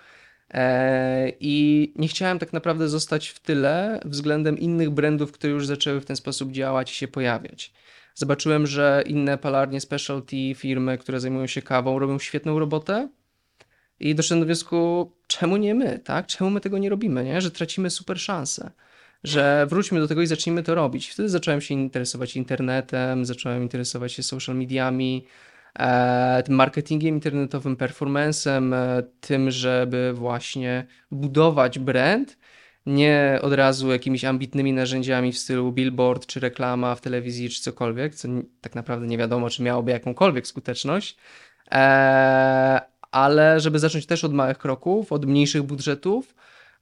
[0.50, 6.00] E, I nie chciałem tak naprawdę zostać w tyle względem innych brandów, które już zaczęły
[6.00, 7.72] w ten sposób działać i się pojawiać.
[8.14, 13.08] Zobaczyłem, że inne palarnie, specialty, firmy, które zajmują się kawą, robią świetną robotę.
[14.00, 16.26] I doszedłem do wniosku, czemu nie my, tak?
[16.26, 17.40] Czemu my tego nie robimy, nie?
[17.40, 18.70] Że tracimy super szansę.
[19.24, 21.08] Że wróćmy do tego i zacznijmy to robić.
[21.10, 25.26] Wtedy zacząłem się interesować internetem, zacząłem interesować się social mediami,
[25.78, 32.38] e, tym marketingiem internetowym, performancem, e, tym, żeby właśnie budować brand,
[32.86, 38.14] nie od razu jakimiś ambitnymi narzędziami w stylu billboard, czy reklama w telewizji, czy cokolwiek,
[38.14, 38.28] co
[38.60, 41.16] tak naprawdę nie wiadomo, czy miałoby jakąkolwiek skuteczność,
[41.72, 42.80] e,
[43.10, 46.34] ale żeby zacząć też od małych kroków, od mniejszych budżetów.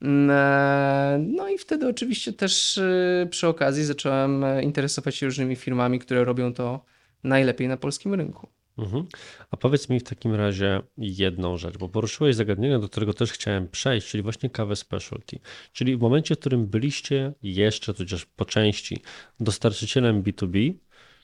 [0.02, 5.98] Mm, e, no i wtedy oczywiście też e, przy okazji zacząłem interesować się różnymi firmami,
[5.98, 6.84] które robią to
[7.24, 8.48] najlepiej na polskim rynku.
[8.78, 9.06] Mhm.
[9.50, 13.68] A powiedz mi w takim razie jedną rzecz, bo poruszyłeś zagadnienie, do którego też chciałem
[13.68, 15.38] przejść, czyli właśnie kawę specialty.
[15.72, 19.02] Czyli w momencie, w którym byliście jeszcze, chociaż po części,
[19.40, 20.74] dostarczycielem B2B,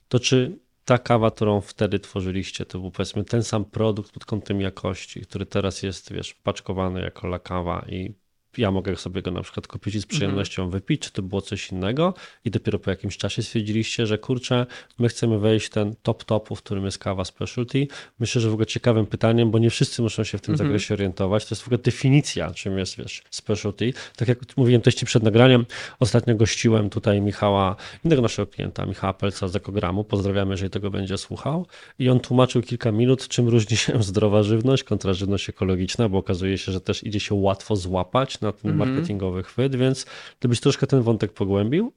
[0.08, 4.60] to czy ta kawa, którą wtedy tworzyliście, to był powiedzmy ten sam produkt pod kątem
[4.60, 8.14] jakości, który teraz jest, wiesz, paczkowany jako la kawa i
[8.58, 10.80] ja mogę sobie go na przykład kupić i z przyjemnością mhm.
[10.80, 14.66] wypić, czy to było coś innego i dopiero po jakimś czasie stwierdziliście, że kurczę,
[14.98, 17.86] my chcemy wejść w ten top topu, w którym jest kawa specialty.
[18.18, 20.68] Myślę, że w ogóle ciekawym pytaniem, bo nie wszyscy muszą się w tym mhm.
[20.68, 23.92] zakresie orientować, to jest w ogóle definicja, czym jest, wiesz, specialty.
[24.16, 25.66] Tak jak mówiłem teści przed nagraniem,
[26.00, 31.18] ostatnio gościłem tutaj Michała, innego naszego klienta, Michała Pelca z Ekogramu, pozdrawiamy, jeżeli tego będzie
[31.18, 31.66] słuchał
[31.98, 36.58] i on tłumaczył kilka minut, czym różni się zdrowa żywność kontra żywność ekologiczna, bo okazuje
[36.58, 38.92] się, że też idzie się łatwo złapać na ten mm -hmm.
[38.92, 40.06] marketingowy chwyt, więc
[40.40, 41.92] gdybyś troszkę ten wątek pogłębił,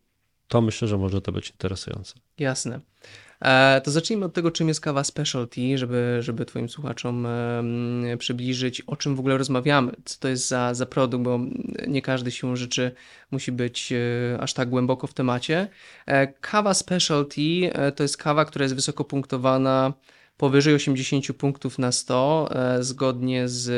[0.48, 2.14] to myślę, że może to być interesujące.
[2.40, 2.80] Jasne.
[3.42, 7.28] E, to zacznijmy od tego, czym jest kawa specialty, żeby, żeby Twoim słuchaczom
[8.18, 11.40] przybliżyć, o czym w ogóle rozmawiamy, co to jest za, za produkt, bo
[11.88, 12.92] nie każdy siłą rzeczy
[13.32, 13.98] musi być e,
[14.40, 15.68] aż tak głęboko w temacie.
[16.06, 17.42] E, kawa specialty
[17.96, 19.94] to jest kawa, która jest wysoko punktowana
[20.38, 23.70] powyżej 80 punktów na 100, e, zgodnie z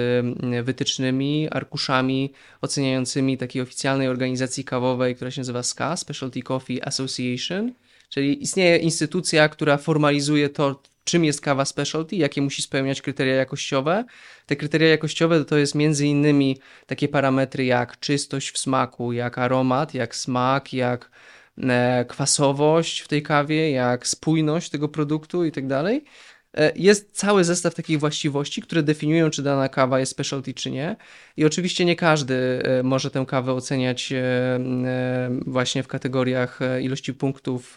[0.66, 7.74] wytycznymi, arkuszami oceniającymi takiej oficjalnej organizacji kawowej, która się nazywa SCA, Specialty Coffee Association,
[8.10, 14.05] czyli istnieje instytucja, która formalizuje to, czym jest kawa specialty, jakie musi spełniać kryteria jakościowe.
[14.45, 16.57] Te kryteria jakościowe to jest między innymi
[16.88, 21.12] takie parametry jak czystość w smaku, jak aromat, jak smak, jak
[21.57, 26.03] e, kwasowość w tej kawie, jak spójność tego produktu i tak dalej.
[26.58, 30.95] E, jest cały zestaw takich właściwości, które definiują, czy dana kawa jest specialty, czy nie.
[31.38, 34.60] I oczywiście nie każdy e, może tę kawę oceniać e,
[35.45, 37.76] właśnie w kategoriach ilości punktów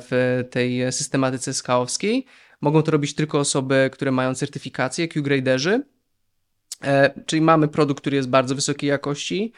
[0.00, 2.26] w tej systematyce skałowskiej.
[2.60, 5.82] Mogą to robić tylko osoby, które mają certyfikację, Q-graderzy,
[7.26, 9.52] czyli mamy produkt, który jest bardzo wysokiej jakości.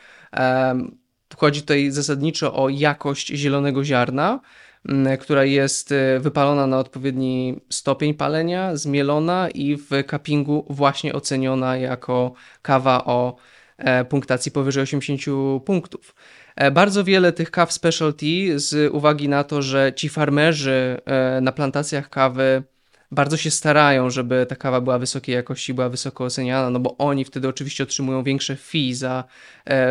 [1.37, 4.41] Chodzi tutaj zasadniczo o jakość zielonego ziarna,
[5.21, 12.33] która jest e, wypalona na odpowiedni stopień palenia, zmielona i w cuppingu właśnie oceniona jako
[12.63, 13.37] kawa o
[13.79, 15.23] e, punktacji powyżej 80
[15.65, 16.15] punktów.
[16.57, 21.01] E, bardzo wiele tych kaw specialty z uwagi na to, że ci farmerzy
[21.43, 22.63] na plantacjach kawy
[23.11, 27.25] bardzo się starają, żeby ta kawa była wysokiej jakości, była wysoko oceniana, no bo oni
[27.25, 29.25] wtedy oczywiście otrzymują większe fee za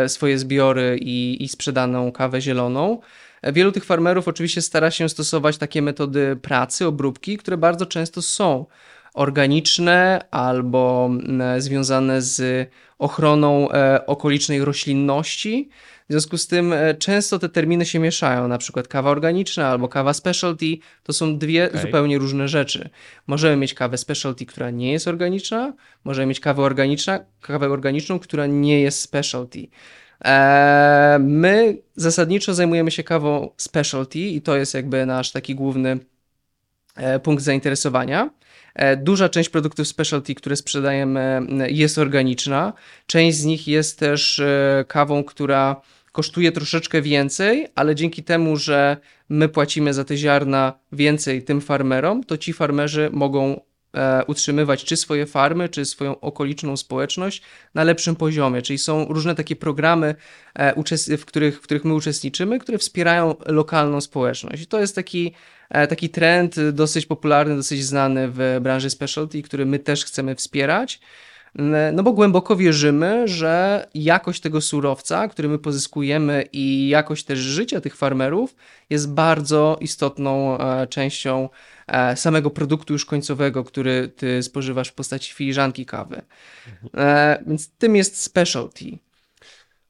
[0.08, 3.00] swoje zbiory i, i sprzedaną kawę zieloną.
[3.44, 8.66] Wielu tych farmerów oczywiście stara się stosować takie metody pracy, obróbki, które bardzo często są
[9.14, 12.70] organiczne albo mm, związane z
[13.00, 15.70] ochroną e, okolicznej roślinności.
[16.10, 19.88] W związku z tym e, często te terminy się mieszają, na przykład kawa organiczna albo
[19.88, 20.66] kawa specialty,
[21.04, 21.82] to są dwie okay.
[21.82, 22.90] zupełnie różne rzeczy.
[23.28, 25.74] Możemy mieć kawę specialty, która nie jest organiczna,
[26.04, 29.68] możemy mieć kawę, organiczna, kawę organiczną, która nie jest specialty.
[30.26, 36.00] E, my zasadniczo zajmujemy się kawą specialty i to jest jakby nasz taki główny
[36.96, 38.30] e, punkt zainteresowania.
[38.76, 42.74] E, duża część produktów specialty, które sprzedajemy, jest organiczna.
[43.08, 44.42] Część z nich jest też
[44.88, 48.98] kawą, która kosztuje troszeczkę więcej, ale dzięki temu, że
[49.30, 53.77] my płacimy za te ziarna więcej tym farmerom, to ci farmerzy mogą E,
[54.28, 57.42] utrzymywać czy swoje farmy, czy swoją okoliczną społeczność
[57.74, 58.62] na lepszym poziomie.
[58.62, 60.16] Czyli są różne takie programy,
[60.56, 60.84] e,
[61.18, 64.64] w których, w których my uczestniczymy, które wspierają lokalną społeczność.
[64.64, 65.34] I to jest taki,
[65.70, 71.00] e, taki trend dosyć popularny, dosyć znany w branży specialty, który my też chcemy wspierać.
[71.94, 77.82] No bo głęboko wierzymy, że jakość tego surowca, który my pozyskujemy i jakość też życia
[77.82, 78.56] tych farmerów
[78.90, 81.50] jest bardzo istotną e, częścią e,
[82.16, 86.22] samego produktu już końcowego, który ty spożywasz w postaci filiżanki kawy.
[86.84, 87.46] Mhm.
[87.48, 88.86] Więc tym jest specialty.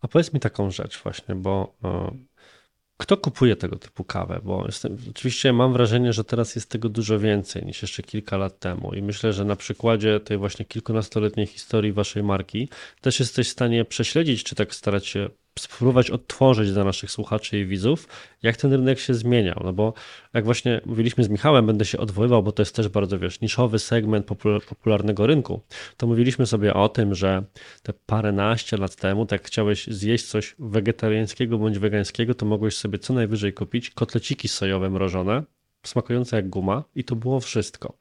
[0.01, 1.75] A powiedz mi taką rzecz właśnie, bo
[2.97, 4.39] kto kupuje tego typu kawę?
[4.43, 8.59] Bo jestem, oczywiście mam wrażenie, że teraz jest tego dużo więcej niż jeszcze kilka lat
[8.59, 12.69] temu i myślę, że na przykładzie tej właśnie kilkunastoletniej historii waszej marki
[13.01, 15.29] też jesteś w stanie prześledzić, czy tak starać się
[15.59, 18.07] spróbować odtworzyć dla naszych słuchaczy i widzów,
[18.43, 19.61] jak ten rynek się zmieniał.
[19.63, 19.93] No bo
[20.33, 23.79] jak właśnie mówiliśmy z Michałem, będę się odwoływał, bo to jest też bardzo, wiesz, niszowy
[23.79, 24.25] segment
[24.69, 25.61] popularnego rynku,
[25.97, 27.43] to mówiliśmy sobie o tym, że
[27.83, 33.13] te paręnaście lat temu, tak chciałeś zjeść coś wegetariańskiego bądź wegańskiego, to mogłeś sobie co
[33.13, 35.43] najwyżej kupić kotleciki sojowe mrożone,
[35.85, 37.97] smakujące jak guma i to było wszystko.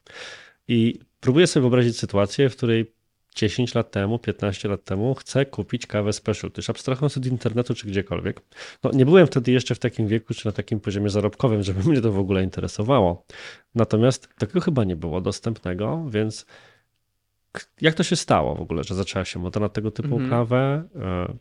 [0.68, 2.95] I próbuję sobie wyobrazić sytuację, w której
[3.36, 7.86] 10 lat temu, 15 lat temu chcę kupić kawę specialty, już abstrahując od internetu czy
[7.86, 8.40] gdziekolwiek.
[8.84, 12.00] No, nie byłem wtedy jeszcze w takim wieku czy na takim poziomie zarobkowym, żeby mnie
[12.00, 13.26] to w ogóle interesowało.
[13.74, 16.46] Natomiast tego chyba nie było dostępnego, więc
[17.80, 20.30] jak to się stało w ogóle, że zaczęła się moda na tego typu mhm.
[20.30, 20.84] kawę?
[20.96, 21.34] E,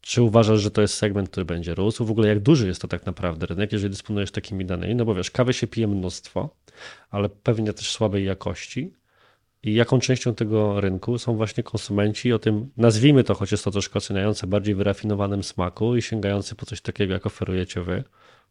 [0.00, 2.04] czy uważasz, że to jest segment, który będzie rósł?
[2.04, 4.94] W ogóle jak duży jest to tak naprawdę rynek, jeżeli dysponujesz takimi danymi?
[4.94, 6.56] No bo wiesz, kawy się pije mnóstwo,
[7.10, 8.92] ale pewnie też słabej jakości
[9.62, 13.70] i jaką częścią tego rynku są właśnie konsumenci o tym, nazwijmy to, choć jest to
[13.70, 18.04] troszkę oceniające, bardziej wyrafinowanym smaku i sięgający po coś takiego, jak oferujecie wy.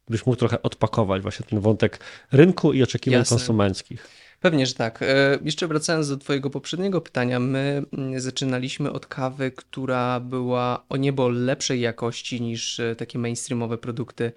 [0.06, 2.00] Gdybyś mógł trochę odpakować właśnie ten wątek
[2.32, 3.38] rynku i oczekiwań Jasne.
[3.38, 4.08] konsumenckich.
[4.40, 5.02] Pewnie, że tak.
[5.02, 10.98] E, jeszcze wracając do Twojego poprzedniego pytania, my mm, zaczynaliśmy od kawy, która była o
[10.98, 14.32] niebo lepszej jakości niż e, takie mainstreamowe produkty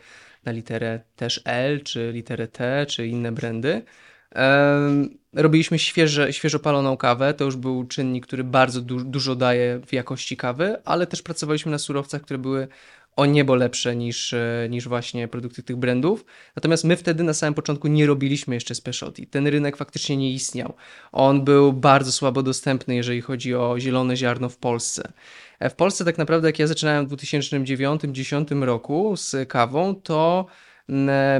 [0.45, 3.83] na literę też L, czy literę T, czy inne brandy.
[5.33, 9.93] Robiliśmy świeże, świeżo paloną kawę, to już był czynnik, który bardzo du dużo daje w
[9.93, 12.69] jakości kawy, ale też pracowaliśmy na surowcach, które były
[13.17, 16.25] o niebo lepsze niż, e, niż właśnie produkty tych brandów.
[16.57, 19.27] Natomiast my wtedy na samym początku nie robiliśmy jeszcze specialty.
[19.27, 20.75] Ten rynek faktycznie nie istniał.
[21.13, 25.13] On był bardzo słabo dostępny, jeżeli chodzi o zielone ziarno w Polsce.
[25.59, 30.47] E, w Polsce tak naprawdę jak ja zaczynałem w 2009-2010 roku z kawą, to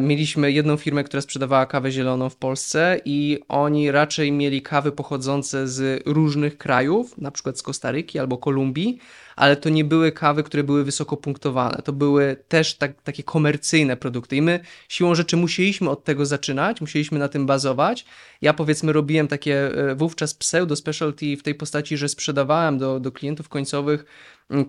[0.01, 5.69] mieliśmy jedną firmę, która sprzedawała kawę zieloną w Polsce i oni raczej mieli kawy pochodzące
[5.69, 8.99] z różnych krajów, na przykład z Kostaryki albo Kolumbii,
[9.37, 11.83] ale to nie były kawy, które były wysoko punktowane.
[11.85, 16.81] To były też tak, takie komercyjne produkty i my siłą rzeczy musieliśmy od tego zaczynać,
[16.81, 18.05] musieliśmy na tym bazować.
[18.43, 23.13] Ja powiedzmy robiłem takie e, wówczas pseudo specialty w tej postaci, że sprzedawałem do, do
[23.13, 24.05] klientów końcowych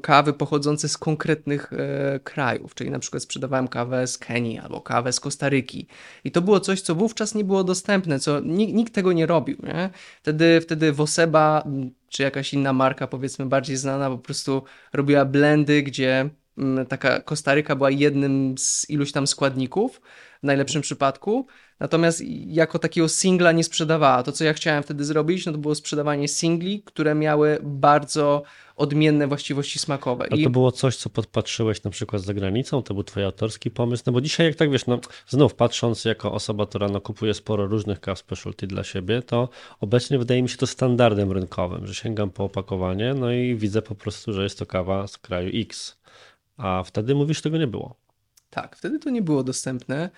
[0.02, 5.14] kawy pochodzące z konkretnych e, krajów, czyli na przykład sprzedawałem kawę z Kenii albo kawę
[5.14, 5.88] z Kostaryki.
[6.24, 9.58] I to było coś, co wówczas nie było dostępne, co nikt, nikt tego nie robił.
[9.64, 9.90] Nie?
[10.22, 11.68] Wtedy, wtedy Woseba
[12.10, 14.64] czy jakaś inna marka, powiedzmy bardziej znana, po prostu
[14.94, 16.30] robiła blendy, gdzie
[16.90, 20.02] taka Kostaryka była jednym z iluś tam składników
[20.44, 21.48] w najlepszym przypadku.
[21.84, 24.24] Natomiast jako takiego singla nie sprzedawała.
[24.24, 28.44] To, co ja chciałem wtedy zrobić, no to było sprzedawanie singli, które miały bardzo
[28.76, 30.28] odmienne właściwości smakowe.
[30.32, 32.84] A to było coś, co podpatrzyłeś na przykład za granicą?
[32.84, 34.04] To był twój autorski pomysł?
[34.06, 37.68] No bo dzisiaj, jak tak wiesz, no znów patrząc jako osoba, która no, kupuje sporo
[37.68, 42.30] różnych kaw specialty dla siebie, to obecnie wydaje mi się to standardem rynkowym, że sięgam
[42.30, 45.98] po opakowanie, no i widzę po prostu, że jest to kawa z kraju X.
[46.58, 47.96] A wtedy mówisz, tego nie było.
[48.50, 50.10] Tak, wtedy to nie było dostępne.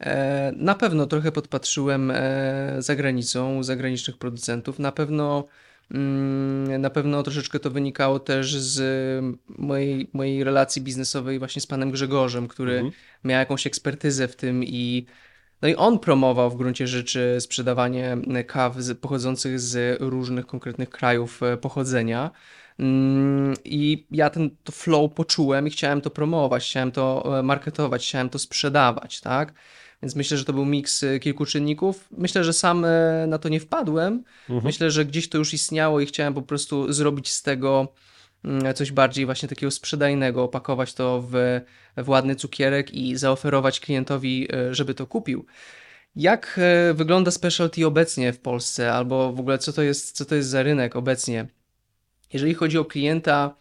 [0.00, 4.78] E, na pewno trochę podpatrzyłem e, za granicą, zagranicznych producentów.
[4.78, 5.44] Na pewno
[5.90, 8.80] mm, na pewno troszeczkę to wynikało też z
[9.48, 12.92] mojej, mojej relacji biznesowej właśnie z panem Grzegorzem, który mhm.
[13.24, 15.06] miał jakąś ekspertyzę w tym i
[15.62, 18.16] no i on promował w gruncie rzeczy sprzedawanie
[18.46, 22.30] kaw pochodzących z różnych konkretnych krajów e, pochodzenia.
[22.78, 28.28] Mm, I ja ten to flow poczułem i chciałem to promować, chciałem to marketować, chciałem
[28.28, 29.54] to sprzedawać, tak?
[30.04, 32.08] Więc myślę, że to był miks y, kilku czynników.
[32.18, 32.88] Myślę, że sam y,
[33.26, 34.24] na to nie wpadłem.
[34.48, 34.64] Mhm.
[34.64, 37.88] Myślę, że gdzieś to już istniało i chciałem po prostu zrobić z tego
[38.44, 41.60] mm, coś bardziej właśnie takiego sprzedajnego, opakować to w,
[41.96, 45.46] w ładny cukierek i zaoferować klientowi, y, żeby to kupił.
[46.16, 46.60] Jak
[46.94, 50.62] wygląda specialty obecnie w Polsce, albo w ogóle co to jest, co to jest za
[50.62, 51.46] rynek obecnie?
[52.32, 53.56] Jeżeli chodzi o klienta,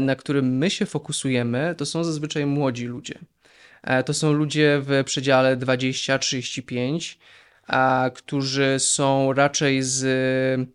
[0.00, 3.18] na którym my się fokusujemy, to są zazwyczaj młodzi ludzie.
[3.82, 7.16] E, to są ludzie w przedziale 20-35,
[8.14, 10.04] którzy są raczej z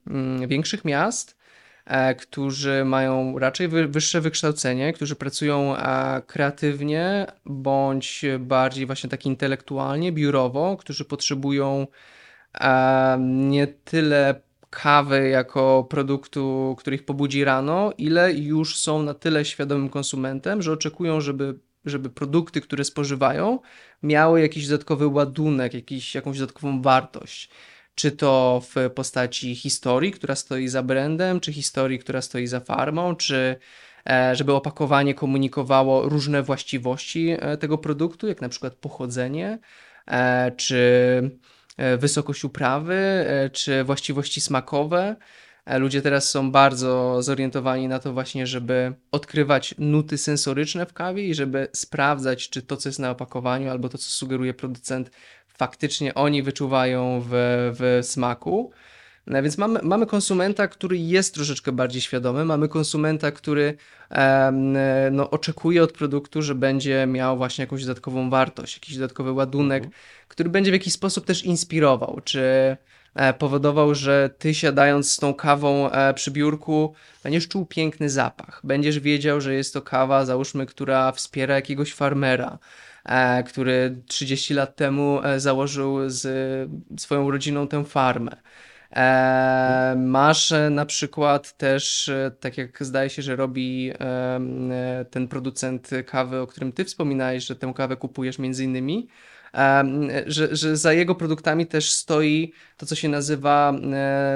[0.08, 1.38] mm, większych miast,
[1.86, 5.76] e, którzy mają raczej wyższe wykształcenie, którzy pracują
[6.28, 11.88] kreatywnie bądź bardziej właśnie tak intelektualnie, biurowo, którzy potrzebują
[13.20, 14.41] nie tyle
[14.76, 20.72] kawy jako produktu, który ich pobudzi rano, ile już są na tyle świadomym konsumentem, że
[20.72, 23.59] oczekują, żeby, żeby produkty, które spożywają,
[24.03, 27.49] miały jakiś dodatkowy ładunek, jakiś, jakąś dodatkową wartość.
[27.95, 33.15] Czy to w postaci historii, która stoi za brandem, czy historii, która stoi za farmą,
[33.15, 33.55] czy
[34.09, 39.59] e, żeby opakowanie komunikowało różne właściwości e, tego produktu, jak na przykład pochodzenie,
[40.07, 40.79] e, czy
[41.97, 45.15] wysokość uprawy, czy właściwości smakowe.
[45.68, 51.34] Ludzie teraz są bardzo zorientowani na to właśnie, żeby odkrywać nuty sensoryczne w kawie i
[51.34, 55.11] żeby sprawdzać, czy to, co jest na opakowaniu, albo to, co sugeruje producent,
[55.47, 57.30] faktycznie oni wyczuwają w,
[57.80, 58.72] w smaku.
[59.28, 63.78] No więc mamy, mamy konsumenta, który jest troszeczkę bardziej świadomy, mamy konsumenta, który
[65.11, 70.01] no, oczekuje od produktu, że będzie miał właśnie jakąś dodatkową wartość, jakiś dodatkowy ładunek, mhm.
[70.28, 72.78] który będzie w jakiś sposób też inspirował, czy e,
[73.39, 76.93] powodował, że ty siadając z tą kawą e, przy biurku
[77.24, 82.59] będziesz czuł piękny zapach, będziesz wiedział, że jest to kawa, załóżmy, która wspiera jakiegoś farmera,
[83.05, 86.28] E, który 30 lat temu e, założył z
[86.99, 88.32] swoją rodziną tę farmę.
[88.91, 93.91] E, masz na przykład też, tak jak zdaje się, że robi
[95.11, 99.07] ten producent kawy, o którym ty wspominałeś, że tę kawę kupujesz między innymi,
[100.28, 103.74] że, że za jego produktami też stoi to, co się nazywa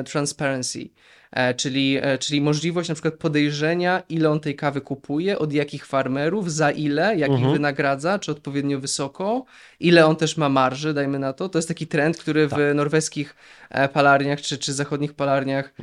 [0.06, 0.90] transparency.
[1.32, 5.86] E, czyli, e, czyli możliwość na przykład podejrzenia, ile on tej kawy kupuje, od jakich
[5.86, 7.48] farmerów, za ile, jak mhm.
[7.48, 9.46] ich wynagradza, czy odpowiednio wysoko,
[9.80, 11.50] ile on też ma marży, dajmy na to.
[11.50, 12.60] To jest taki trend, który tak.
[12.60, 13.36] w norweskich
[13.70, 15.74] e, palarniach czy, czy zachodnich palarniach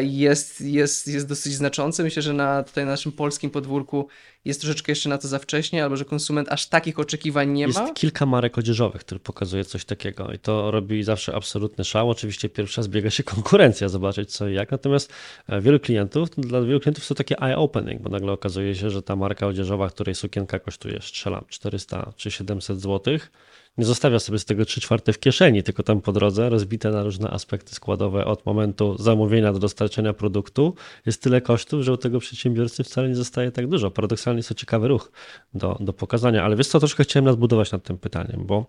[0.00, 2.04] jest, jest, jest dosyć znaczący.
[2.04, 4.08] Myślę, że na tutaj naszym polskim podwórku
[4.44, 7.80] jest troszeczkę jeszcze na to za wcześnie, albo że konsument aż takich oczekiwań nie ma.
[7.80, 12.10] Jest kilka marek odzieżowych, które pokazuje coś takiego i to robi zawsze absolutny szał.
[12.10, 15.12] Oczywiście pierwszy raz biega się konkurencja, zobaczyć co i jak, natomiast
[15.48, 19.16] e, wielu klientów, dla wielu klientów to takie eye-opening, bo nagle okazuje się, że ta
[19.16, 23.30] marka odzieżowa, której sukienka kosztuje, strzelam, 400 czy 700 złotych,
[23.78, 27.02] nie zostawia sobie z tego 3 czwarte w kieszeni, tylko tam po drodze rozbite na
[27.02, 30.74] różne aspekty składowe od momentu zamówienia do dostarczenia produktu
[31.06, 33.90] jest tyle kosztów, że u tego przedsiębiorcy wcale nie zostaje tak dużo.
[33.90, 35.12] Paradoksalnie jest to ciekawy ruch
[35.54, 38.66] do, do pokazania, ale wiesz co, troszkę chciałem nadbudować nad tym pytaniem, bo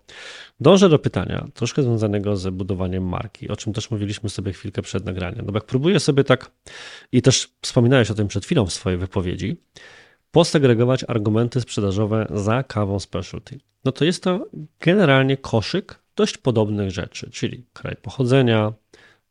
[0.60, 5.04] dążę do pytania troszkę związanego z budowaniem marki, o czym też mówiliśmy sobie chwilkę przed
[5.04, 5.46] nagraniem.
[5.46, 6.50] No bo jak próbuję sobie tak,
[7.12, 9.56] i też wspominałeś o tym przed chwilą w swojej wypowiedzi,
[10.34, 14.46] posegregować argumenty sprzedażowe za kawą specialty no to jest to
[14.80, 18.72] generalnie koszyk dość podobnych rzeczy, czyli kraj pochodzenia,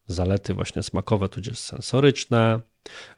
[0.07, 2.59] zalety właśnie smakowe, tudzież sensoryczne,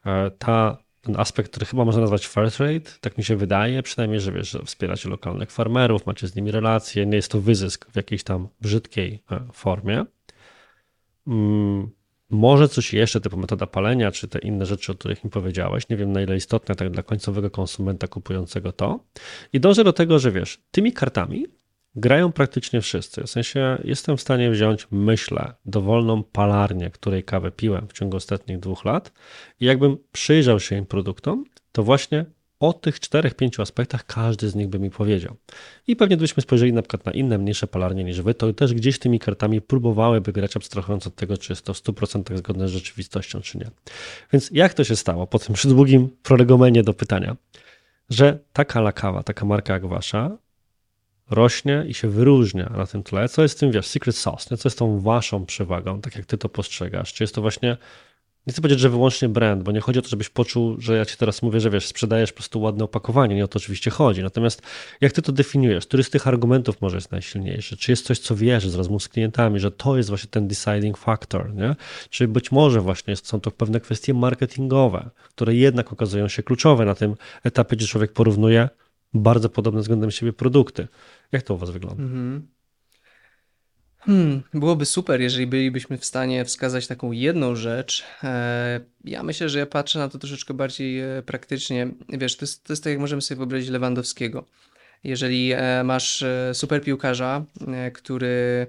[0.06, 4.20] e, ta, ten aspekt, który chyba można nazwać fair trade, tak mi się wydaje, przynajmniej,
[4.20, 8.24] że wiesz, wspieracie lokalnych farmerów, macie z nimi relacje, nie jest to wyzysk w jakiejś
[8.24, 10.04] tam brzydkiej e, formie.
[12.30, 15.88] Może coś jeszcze, typu metoda palenia, czy te inne rzeczy, o których mi powiedziałeś.
[15.88, 19.04] Nie wiem, na ile istotne tak dla końcowego konsumenta kupującego to.
[19.52, 21.46] I dążę do tego, że wiesz, tymi kartami
[21.94, 23.22] grają praktycznie wszyscy.
[23.22, 28.58] W sensie jestem w stanie wziąć, myślę, dowolną palarnię, której kawę piłem w ciągu ostatnich
[28.58, 29.12] dwóch lat
[29.60, 32.24] i jakbym przyjrzał się im produktom, to właśnie
[32.60, 35.36] o tych czterech, pięciu aspektach każdy z nich by mi powiedział.
[35.86, 38.98] I pewnie gdybyśmy spojrzeli na przykład na inne, mniejsze palarnie niż wy, to też gdzieś
[38.98, 43.40] tymi kartami próbowałyby grać, abstrahując od tego, czy jest to w 100% zgodne z rzeczywistością,
[43.40, 43.70] czy nie.
[44.32, 47.36] Więc jak to się stało po tym przydługim prolegomenie do pytania,
[48.10, 50.38] że taka lakawa, taka marka jak wasza,
[51.30, 54.78] rośnie i się wyróżnia na tym tle, co jest tym, wiesz, secret sauce, co jest
[54.78, 57.12] tą waszą przewagą, tak jak ty to postrzegasz?
[57.12, 57.76] Czy jest to właśnie
[58.46, 61.04] nie chcę powiedzieć, że wyłącznie brand, bo nie chodzi o to, żebyś poczuł, że ja
[61.04, 64.22] ci teraz mówię, że wiesz, sprzedajesz po prostu ładne opakowanie, nie o to oczywiście chodzi.
[64.22, 64.62] Natomiast
[65.00, 67.76] jak ty to definiujesz, który z tych argumentów może jest najsilniejszy?
[67.76, 70.98] Czy jest coś, co wierzy z rozmów z klientami, że to jest właśnie ten deciding
[70.98, 71.76] factor, nie?
[72.10, 76.94] Czy być może właśnie są to pewne kwestie marketingowe, które jednak okazują się kluczowe na
[76.94, 78.68] tym etapie, gdzie człowiek porównuje
[79.14, 80.88] bardzo podobne względem siebie produkty.
[81.32, 82.02] Jak to u was wygląda?
[82.02, 82.55] Mhm.
[84.06, 88.04] Hmm, byłoby super, jeżeli bylibyśmy w stanie wskazać taką jedną rzecz.
[88.24, 91.88] E, ja myślę, że ja patrzę na to troszeczkę bardziej e, praktycznie.
[92.08, 94.44] Wiesz, to jest, to jest tak, jak możemy sobie wyobrazić Lewandowskiego.
[95.04, 97.44] Jeżeli e, masz super piłkarza,
[97.94, 98.66] który,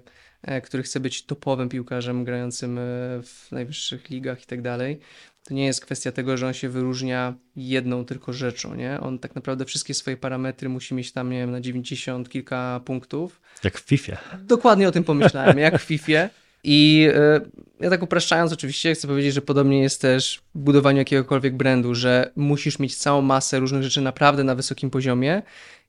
[0.63, 2.79] który chce być topowym piłkarzem grającym
[3.23, 4.99] w najwyższych ligach i tak dalej,
[5.47, 8.99] to nie jest kwestia tego, że on się wyróżnia jedną tylko rzeczą, nie?
[9.01, 13.41] On tak naprawdę wszystkie swoje parametry musi mieć tam, nie wiem, na 90 kilka punktów.
[13.63, 14.17] Jak w FIFA.
[14.43, 16.29] Dokładnie o tym pomyślałem, jak w FIFA.
[16.69, 17.41] I e,
[17.79, 22.31] ja tak upraszczając oczywiście chcę powiedzieć, że podobnie jest też w budowaniu jakiegokolwiek brandu, że
[22.35, 25.41] musisz mieć całą masę różnych rzeczy naprawdę na wysokim poziomie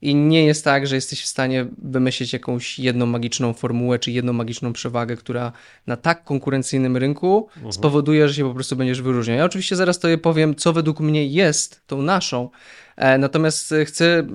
[0.02, 4.32] i nie jest tak, że jesteś w stanie wymyślić jakąś jedną magiczną formułę czy jedną
[4.32, 5.52] magiczną przewagę, która
[5.86, 7.72] na tak konkurencyjnym rynku mhm.
[7.72, 9.36] spowoduje, że się po prostu będziesz wyróżniał.
[9.36, 12.50] Ja oczywiście zaraz to powiem, co według mnie jest tą naszą,
[12.96, 14.26] e, natomiast chcę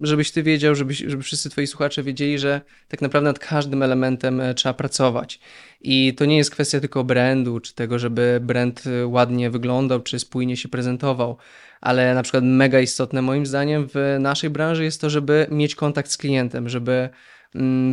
[0.00, 4.40] żebyś ty wiedział, żebyś, żeby wszyscy twoi słuchacze wiedzieli, że tak naprawdę nad każdym elementem
[4.40, 5.40] e, trzeba pracować.
[5.80, 10.18] I to nie jest kwestia tylko brandu, czy tego, żeby brand e, ładnie wyglądał, czy
[10.18, 11.36] spójnie się prezentował,
[11.80, 16.10] ale na przykład mega istotne moim zdaniem w naszej branży jest to, żeby mieć kontakt
[16.10, 17.08] z klientem, żeby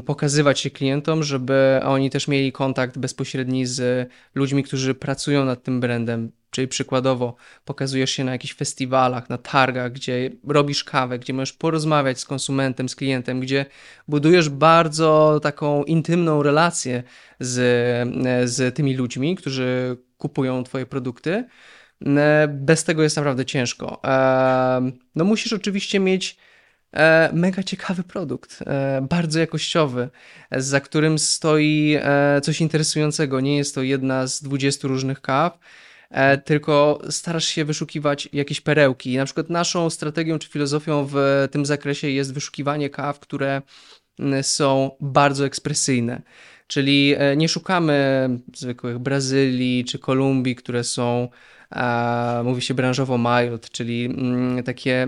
[0.06, 5.80] pokazywać się klientom, żeby oni też mieli kontakt bezpośredni z ludźmi, którzy pracują nad tym
[5.80, 7.36] brandem, Czyli przykładowo
[7.66, 12.90] pokazujesz się na jakichś festiwalach, na targach, gdzie robisz kawę, gdzie możesz porozmawiać z konsumentem,
[12.90, 13.66] z klientem, gdzie
[14.08, 17.04] budujesz bardzo taką intymną relację
[17.40, 17.56] z,
[18.50, 21.46] z tymi ludźmi, którzy kupują Twoje produkty.
[22.50, 24.02] Bez tego jest naprawdę ciężko.
[25.16, 26.53] No musisz oczywiście mieć e,
[27.34, 30.10] mega ciekawy produkt, e, bardzo jakościowy,
[30.52, 33.40] za którym stoi e, coś interesującego.
[33.40, 35.60] Nie jest to jedna z 20 różnych kaw
[36.14, 39.18] E, tylko starasz się wyszukiwać jakieś perełki.
[39.18, 43.62] Na przykład naszą strategią czy filozofią w tym zakresie jest wyszukiwanie kaw, które
[44.42, 46.22] są bardzo ekspresyjne.
[46.68, 51.30] Czyli e, nie szukamy zwykłych Brazylii czy Kolumbii, które są,
[52.44, 54.16] mówi się branżowo mild, czyli
[54.66, 55.08] takie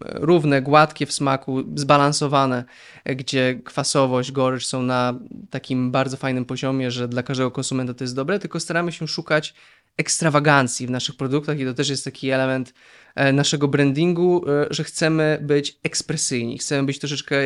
[0.00, 2.64] równe, gładkie w smaku, zbalansowane,
[3.04, 5.18] gdzie kwasowość, gorycz są na
[5.50, 9.54] takim bardzo fajnym poziomie, że dla każdego konsumenta to jest dobre, tylko staramy się szukać
[9.96, 12.74] ekstrawagancji w naszych produktach i to też jest taki element
[13.14, 17.36] e, naszego brandingu, e, że chcemy być ekspresyjni, chcemy być troszeczkę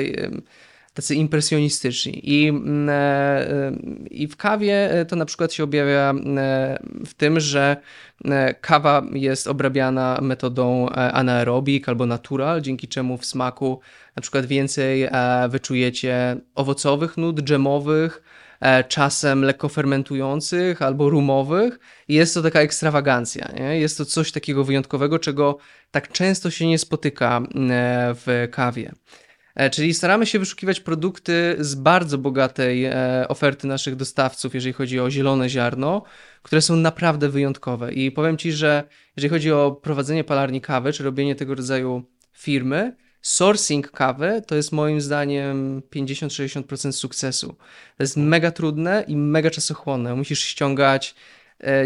[0.95, 2.21] tacy impresjonistyczni.
[2.23, 3.73] I, mm, e,
[4.11, 6.15] I w kawie to na przykład się objawia
[7.07, 7.77] w tym, że
[8.61, 13.81] kawa jest obrabiana metodą anaerobik albo natural, dzięki czemu w smaku
[14.17, 15.09] na przykład więcej
[15.49, 18.23] wyczujecie owocowych nut, dżemowych,
[18.63, 21.79] E, czasem lekko fermentujących albo rumowych.
[22.09, 23.53] I jest to taka ekstrawagancja.
[23.57, 23.81] Nie?
[23.81, 25.59] Jest to coś takiego wyjątkowego, czego
[25.91, 27.43] tak często się nie spotyka e,
[28.15, 28.93] w kawie.
[29.55, 32.91] E, czyli staramy się wyszukiwać produkty z bardzo bogatej
[33.29, 36.03] oferty naszych dostawców, jeżeli chodzi o zielone ziarno,
[36.43, 37.93] które są naprawdę wyjątkowe.
[37.93, 38.85] I powiem Ci, że
[39.17, 44.73] jeżeli chodzi o prowadzenie palarni kawy, czy robienie tego rodzaju firmy, sourcing kawy to jest
[44.73, 47.49] moim zdaniem 50-60% sukcesu.
[47.97, 50.15] To jest mega trudne i mega czasochłonne.
[50.15, 51.15] Musisz ściągać e,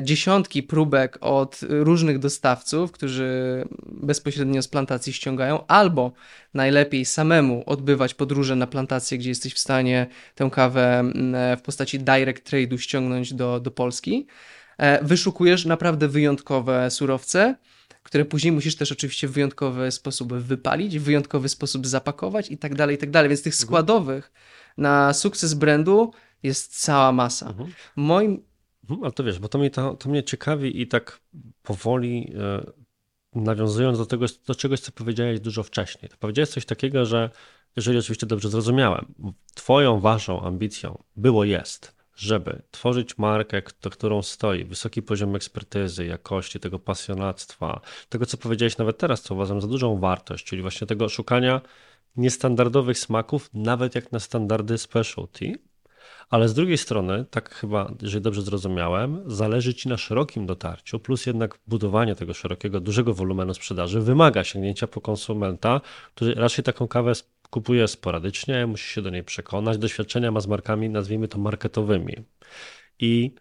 [0.02, 6.12] dziesiątki próbek od różnych dostawców, którzy bezpośrednio z plantacji ściągają, albo
[6.54, 11.00] najlepiej samemu odbywać podróże na plantację, gdzie jesteś w stanie tę kawę
[11.34, 14.26] e, w postaci direct trade'u ściągnąć do, do Polski.
[14.78, 17.54] E, wyszukujesz naprawdę wyjątkowe surowce
[18.06, 22.74] które później musisz też oczywiście w wyjątkowy sposób wypalić, w wyjątkowy sposób zapakować i tak
[22.74, 23.28] dalej, i tak dalej.
[23.28, 23.66] Więc tych mhm.
[23.66, 24.32] składowych
[24.78, 26.12] na sukces brandu
[26.42, 27.48] jest cała masa.
[27.48, 27.72] Mhm.
[27.96, 28.42] Moim...
[28.90, 31.20] Mhm, ale to wiesz, bo to mnie, to, to mnie ciekawi i tak
[31.62, 32.72] powoli e,
[33.40, 36.10] nawiązując do tego, do czegoś, co powiedziałeś dużo wcześniej.
[36.10, 37.30] To powiedziałeś coś takiego, że
[37.76, 39.14] jeżeli oczywiście dobrze zrozumiałem,
[39.54, 46.60] twoją, waszą ambicją było, jest żeby tworzyć markę, do którą stoi wysoki poziom ekspertyzy, jakości,
[46.60, 51.08] tego pasjonactwa, tego co powiedziałeś nawet teraz, co uważam za dużą wartość, czyli właśnie tego
[51.08, 51.60] szukania
[52.16, 55.58] niestandardowych smaków, nawet jak na standardy specialty,
[56.30, 61.26] ale z drugiej strony, tak chyba, jeżeli dobrze zrozumiałem, zależy Ci na szerokim dotarciu, plus
[61.26, 65.80] jednak budowanie tego szerokiego, dużego wolumenu sprzedaży wymaga sięgnięcia po konsumenta,
[66.14, 67.12] który raczej taką kawę
[67.50, 69.78] kupuje sporadycznie, musi się do niej przekonać.
[69.78, 72.14] Doświadczenia ma z markami, nazwijmy to marketowymi.
[72.98, 73.34] I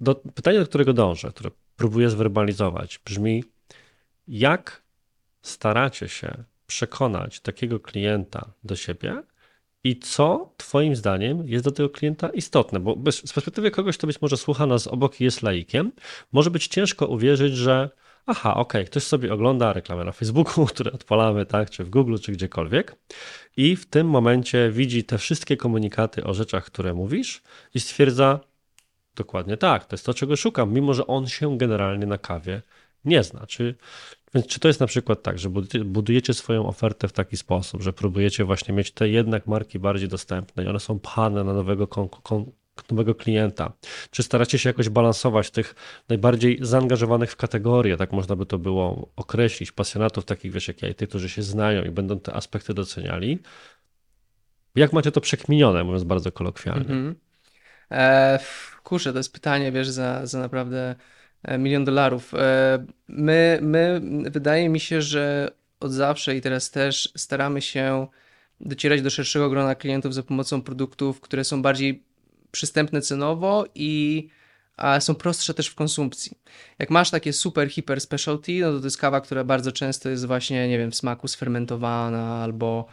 [0.00, 3.44] do, pytanie, do którego dążę, które próbuję zwerbalizować, brzmi:
[4.28, 4.82] jak
[5.42, 9.22] staracie się przekonać takiego klienta do siebie
[9.84, 12.80] i co Twoim zdaniem jest do tego klienta istotne?
[12.80, 15.92] Bo z perspektywy kogoś, kto być może słucha nas obok i jest laikiem,
[16.32, 17.90] może być ciężko uwierzyć, że
[18.26, 22.16] aha, okej, okay, ktoś sobie ogląda reklamę na Facebooku, które odpalamy, tak, czy w Google,
[22.18, 22.96] czy gdziekolwiek
[23.56, 27.42] i w tym momencie widzi te wszystkie komunikaty o rzeczach, które mówisz
[27.74, 28.40] i stwierdza
[29.14, 32.62] dokładnie tak, to jest to, czego szukam, mimo że on się generalnie na kawie
[33.04, 33.46] nie zna.
[33.46, 33.74] Czy,
[34.34, 35.50] więc czy to jest na przykład tak, że
[35.84, 40.64] budujecie swoją ofertę w taki sposób, że próbujecie właśnie mieć te jednak marki bardziej dostępne
[40.64, 41.86] i one są pchane na nowego
[42.90, 43.72] nowego klienta?
[44.10, 45.74] Czy staracie się jakoś balansować tych
[46.08, 50.88] najbardziej zaangażowanych w kategorię, tak można by to było określić, pasjonatów takich, wiesz, jak ja
[50.88, 53.38] i tych, którzy się znają i będą te aspekty doceniali?
[54.74, 56.90] Jak macie to przekminione, mówiąc bardzo kolokwialnie?
[56.90, 57.14] Mm -hmm.
[57.90, 58.38] E,
[58.84, 60.94] kurczę, to jest pytanie, wiesz, za, za naprawdę
[61.58, 62.34] milion dolarów.
[62.34, 68.06] E, my, my, wydaje mi się, że od zawsze i teraz też staramy się
[68.60, 72.02] docierać do szerszego grona klientów za pomocą produktów, które są bardziej
[72.50, 74.28] przystępne cenowo i
[75.00, 76.38] są prostsze też w konsumpcji.
[76.78, 80.26] Jak masz takie super, hiper specialty, no to to jest kawa, która bardzo często jest
[80.26, 82.86] właśnie, nie wiem, w smaku sfermentowana albo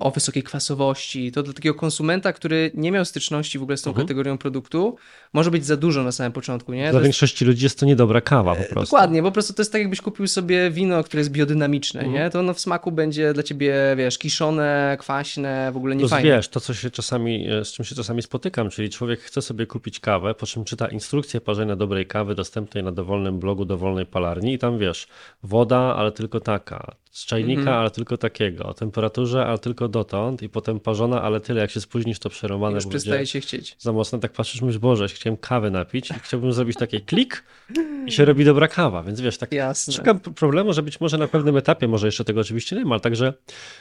[0.00, 1.32] o wysokiej kwasowości.
[1.32, 4.06] To dla takiego konsumenta, który nie miał styczności w ogóle z tą mhm.
[4.06, 4.96] kategorią produktu,
[5.32, 6.90] może być za dużo na samym początku, nie?
[6.90, 7.48] Dla to większości jest...
[7.48, 8.96] ludzi jest to niedobra kawa po e, prostu.
[8.96, 12.18] Dokładnie, po prostu to jest tak jakbyś kupił sobie wino, które jest biodynamiczne, mhm.
[12.18, 12.30] nie?
[12.30, 16.30] To ono w smaku będzie dla ciebie, wiesz, kiszone, kwaśne, w ogóle nie fajne.
[16.30, 19.66] wiesz, to co się czasami, e, z czym się czasami spotykam, czyli człowiek chce sobie
[19.66, 24.54] kupić kawę, po czym czyta instrukcję parzenia dobrej kawy dostępnej na dowolnym blogu, dowolnej palarni
[24.54, 25.06] i tam wiesz,
[25.42, 27.78] woda, ale tylko taka, z czajnika, mhm.
[27.78, 31.80] ale tylko takiego, o temperaturze, ale tylko dotąd i potem parzona, ale tyle, jak się
[31.80, 33.76] spóźnisz, to przeromane Już przestaje się chcieć.
[33.78, 37.44] Za mocno, tak patrzysz, mówisz, Boże, chciałem kawę napić i chciałbym zrobić taki klik
[38.06, 39.94] i się robi dobra kawa, więc wiesz, tak Jasne.
[39.94, 43.00] szukam problemu, że być może na pewnym etapie, może jeszcze tego oczywiście nie ma, ale
[43.00, 43.32] także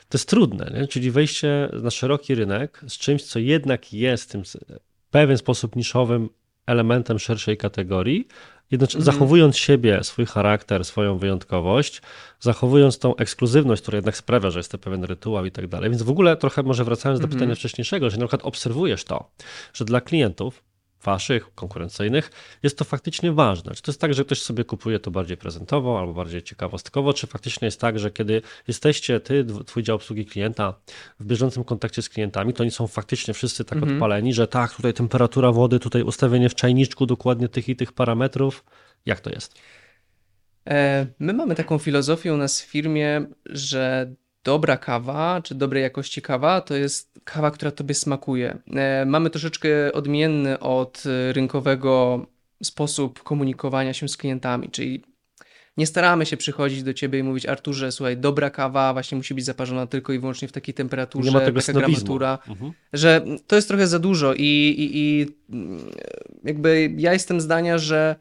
[0.10, 0.88] to jest trudne, nie?
[0.88, 6.30] czyli wejście na szeroki rynek z czymś, co jednak jest tym w pewien sposób niszowym
[6.66, 8.28] elementem szerszej kategorii,
[8.72, 9.06] jednocześnie mm.
[9.06, 12.02] zachowując siebie, swój charakter, swoją wyjątkowość,
[12.40, 15.90] zachowując tą ekskluzywność, która jednak sprawia, że jest to pewien rytuał i tak dalej.
[15.90, 19.30] Więc w ogóle trochę może wracając do mm pytania wcześniejszego, że na przykład obserwujesz to,
[19.74, 20.64] że dla klientów
[21.04, 22.32] waszych, konkurencyjnych,
[22.64, 23.76] jest to faktycznie ważne.
[23.76, 27.28] Czy to jest tak, że ktoś sobie kupuje to bardziej prezentowo albo bardziej ciekawostkowo, czy
[27.28, 30.74] faktycznie jest tak, że kiedy jesteście ty, twój dział obsługi klienta
[31.20, 33.94] w bieżącym kontakcie z klientami, to oni są faktycznie wszyscy tak mhm.
[33.94, 38.64] odpaleni, że tak, tutaj temperatura wody, tutaj ustawienie w czajniczku dokładnie tych i tych parametrów.
[39.06, 39.60] Jak to jest?
[40.70, 46.22] E, my mamy taką filozofię u nas w firmie, że dobra kawa, czy dobrej jakości
[46.22, 48.58] kawa, to jest kawa, która tobie smakuje.
[48.76, 52.26] E, mamy troszeczkę odmienny od rynkowego
[52.64, 55.04] sposób komunikowania się z klientami, czyli
[55.78, 59.46] nie staramy się przychodzić do ciebie i mówić, Arturze, słuchaj, dobra kawa właśnie musi być
[59.46, 62.72] zaparzona tylko i wyłącznie w takiej temperaturze, nie ma tego taka gramatura, mhm.
[62.94, 64.40] że to jest trochę za dużo i,
[64.78, 65.28] i, i
[66.44, 68.16] jakby ja jestem zdania, że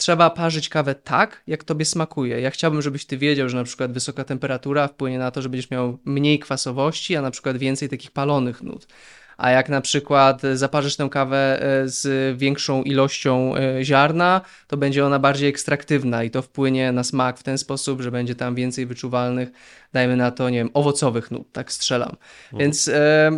[0.00, 2.40] trzeba parzyć kawę tak, jak tobie smakuje.
[2.40, 5.70] Ja chciałbym, żebyś ty wiedział, że na przykład wysoka temperatura wpłynie na to, że będziesz
[5.70, 8.86] miał mniej kwasowości, a na przykład więcej takich palonych nut.
[9.36, 15.06] A jak na przykład zaparzysz tę kawę e, z większą ilością e, ziarna, to będzie
[15.06, 18.86] ona bardziej ekstraktywna i to wpłynie na smak w ten sposób, że będzie tam więcej
[18.86, 19.48] wyczuwalnych,
[19.92, 22.16] dajmy na to, nie wiem, owocowych nut, tak strzelam.
[22.44, 22.58] Mhm.
[22.58, 23.30] Więc e,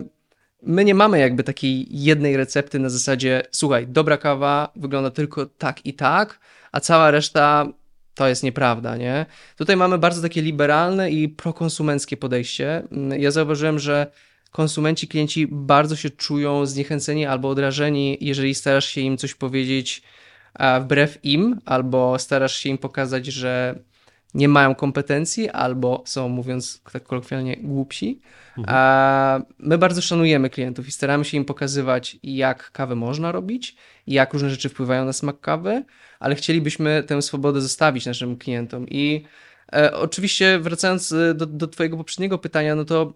[0.63, 5.87] my nie mamy jakby takiej jednej recepty na zasadzie, słuchaj, dobra kawa wygląda tylko tak
[5.87, 6.39] i tak,
[6.73, 7.67] a cała reszta
[8.15, 9.27] to jest nieprawda, nie?
[9.57, 12.83] Tutaj mamy bardzo takie liberalne i prokonsumenckie podejście.
[13.19, 14.07] Ja zauważyłem, że
[14.51, 20.03] konsumenci, klienci bardzo się czują zniechęceni albo odrażeni, jeżeli starasz się im coś powiedzieć
[20.81, 23.79] wbrew im, albo starasz się im pokazać, że
[24.35, 28.21] nie mają kompetencji, albo są, mówiąc tak kolokwialnie, głupsi.
[28.59, 29.43] Mhm.
[29.59, 33.77] My bardzo szanujemy klientów i staramy się im pokazywać, jak kawę można robić,
[34.07, 35.85] jak różne rzeczy wpływają na smak kawy,
[36.21, 38.87] ale chcielibyśmy tę swobodę zostawić naszym klientom.
[38.89, 39.25] I
[39.73, 43.13] e, oczywiście, wracając e, do, do Twojego poprzedniego pytania, no to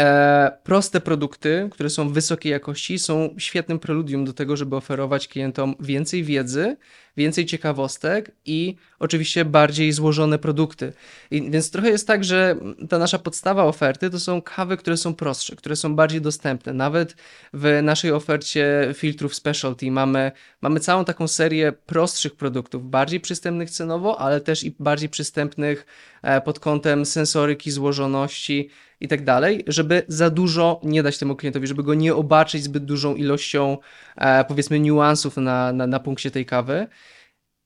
[0.00, 5.74] E, proste produkty, które są wysokiej jakości, są świetnym preludium do tego, żeby oferować klientom
[5.80, 6.76] więcej wiedzy,
[7.16, 10.92] więcej ciekawostek i oczywiście bardziej złożone produkty.
[11.30, 12.56] I, więc trochę jest tak, że
[12.88, 16.72] ta nasza podstawa oferty to są kawy, które są prostsze, które są bardziej dostępne.
[16.72, 17.16] Nawet
[17.52, 24.20] w naszej ofercie filtrów specialty mamy, mamy całą taką serię prostszych produktów, bardziej przystępnych cenowo,
[24.20, 25.86] ale też i bardziej przystępnych
[26.22, 28.70] e, pod kątem sensoryki, złożoności
[29.02, 32.84] i tak dalej, żeby za dużo nie dać temu klientowi, żeby go nie obarczyć zbyt
[32.84, 33.78] dużą ilością,
[34.16, 36.86] e, powiedzmy, niuansów na, na, na punkcie tej kawy.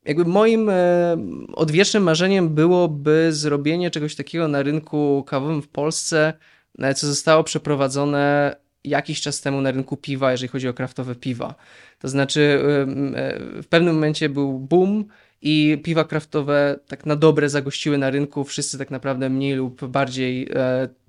[0.06, 1.16] Jakby moim e,
[1.52, 6.32] odwiecznym marzeniem byłoby zrobienie czegoś takiego na rynku kawowym w Polsce,
[6.78, 11.54] e, co zostało przeprowadzone jakiś czas temu na rynku piwa, jeżeli chodzi o kraftowe piwa.
[11.98, 15.04] To znaczy, e, w pewnym momencie był boom
[15.42, 18.44] i piwa kraftowe tak na dobre zagościły na rynku.
[18.44, 20.48] Wszyscy tak naprawdę mniej lub bardziej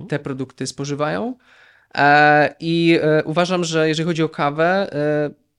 [0.09, 1.35] te produkty spożywają.
[2.59, 4.89] I uważam, że jeżeli chodzi o kawę,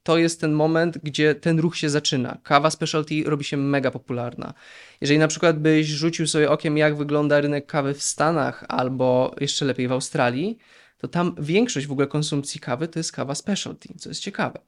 [0.09, 2.38] to jest ten moment, gdzie ten ruch się zaczyna.
[2.42, 4.54] Kawa specialty robi się mega popularna.
[5.00, 9.64] Jeżeli na przykład byś rzucił sobie okiem, jak wygląda rynek kawy w Stanach albo jeszcze
[9.64, 10.59] lepiej w Australii,
[10.98, 14.61] to tam większość w ogóle konsumpcji kawy to jest kawa specialty, co jest ciekawe.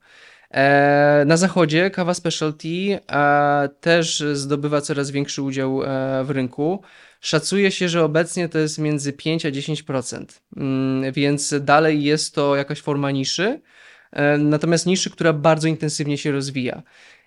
[0.50, 6.82] E, na zachodzie kawa specialty e, też zdobywa coraz większy udział e, w rynku.
[7.20, 10.24] Szacuje się, że obecnie to jest między 5 a 10%,
[10.56, 13.60] mm, więc dalej jest to jakaś forma niszy,
[14.38, 16.82] natomiast niszy, która bardzo intensywnie się rozwija.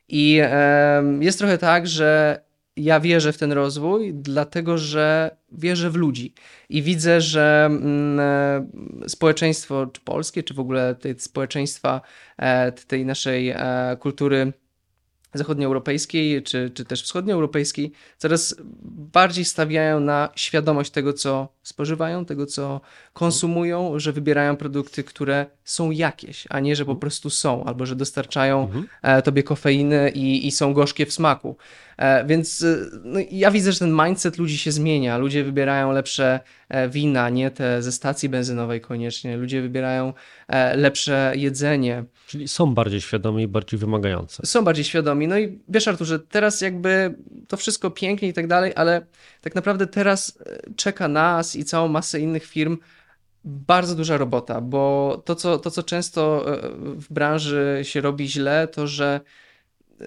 [0.10, 0.42] I
[1.20, 2.40] jest trochę tak, że
[2.78, 6.34] ja wierzę w ten rozwój, dlatego że wierzę w ludzi
[6.70, 12.02] i widzę, że mm, e, społeczeństwo, czy polskie, czy w ogóle te społeczeństwa
[12.38, 14.54] e, tej naszej e, kultury
[15.34, 18.56] zachodnioeuropejskiej, czy, czy też wschodnioeuropejskiej, coraz
[19.14, 22.82] bardziej stawiają na świadomość tego, co spożywają, tego, co
[23.14, 27.00] konsumują, że wybierają produkty, które są jakieś, a nie, że po mhm.
[27.00, 29.22] prostu są, albo że dostarczają mhm.
[29.22, 31.58] tobie kofeiny i, i są gorzkie w smaku.
[31.98, 35.18] E, więc e, no, ja widzę, że ten mindset ludzi się zmienia.
[35.18, 36.40] Ludzie wybierają lepsze
[36.70, 39.38] e, wina, nie te ze stacji benzynowej koniecznie.
[39.38, 40.14] Ludzie wybierają
[40.76, 42.04] lepsze jedzenie.
[42.28, 44.46] Czyli są bardziej świadomi i bardziej wymagające.
[44.46, 45.28] Są bardziej świadomi.
[45.28, 47.16] No i wiesz, Arturze, teraz jakby
[47.48, 49.06] to wszystko pięknie i tak dalej, ale
[49.42, 50.40] tak naprawdę teraz
[50.76, 52.78] czeka nas i całą masę innych firm
[53.46, 56.46] bardzo duża robota, bo to co, to, co często
[56.82, 59.22] w branży się robi źle, to że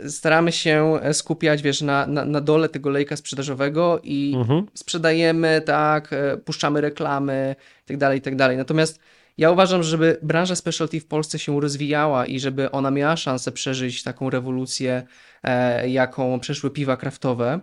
[0.09, 4.67] staramy się skupiać, wiesz, na, na, na dole tego lejka sprzedażowego i mhm.
[4.75, 8.57] sprzedajemy, tak, e, puszczamy reklamy i tak dalej, i tak dalej.
[8.57, 9.01] Natomiast
[9.39, 14.03] ja uważam, żeby branża specialty w Polsce się rozwijała i żeby ona miała szansę przeżyć
[14.03, 15.03] taką rewolucję,
[15.43, 17.61] e, jaką przeszły piwa kraftowe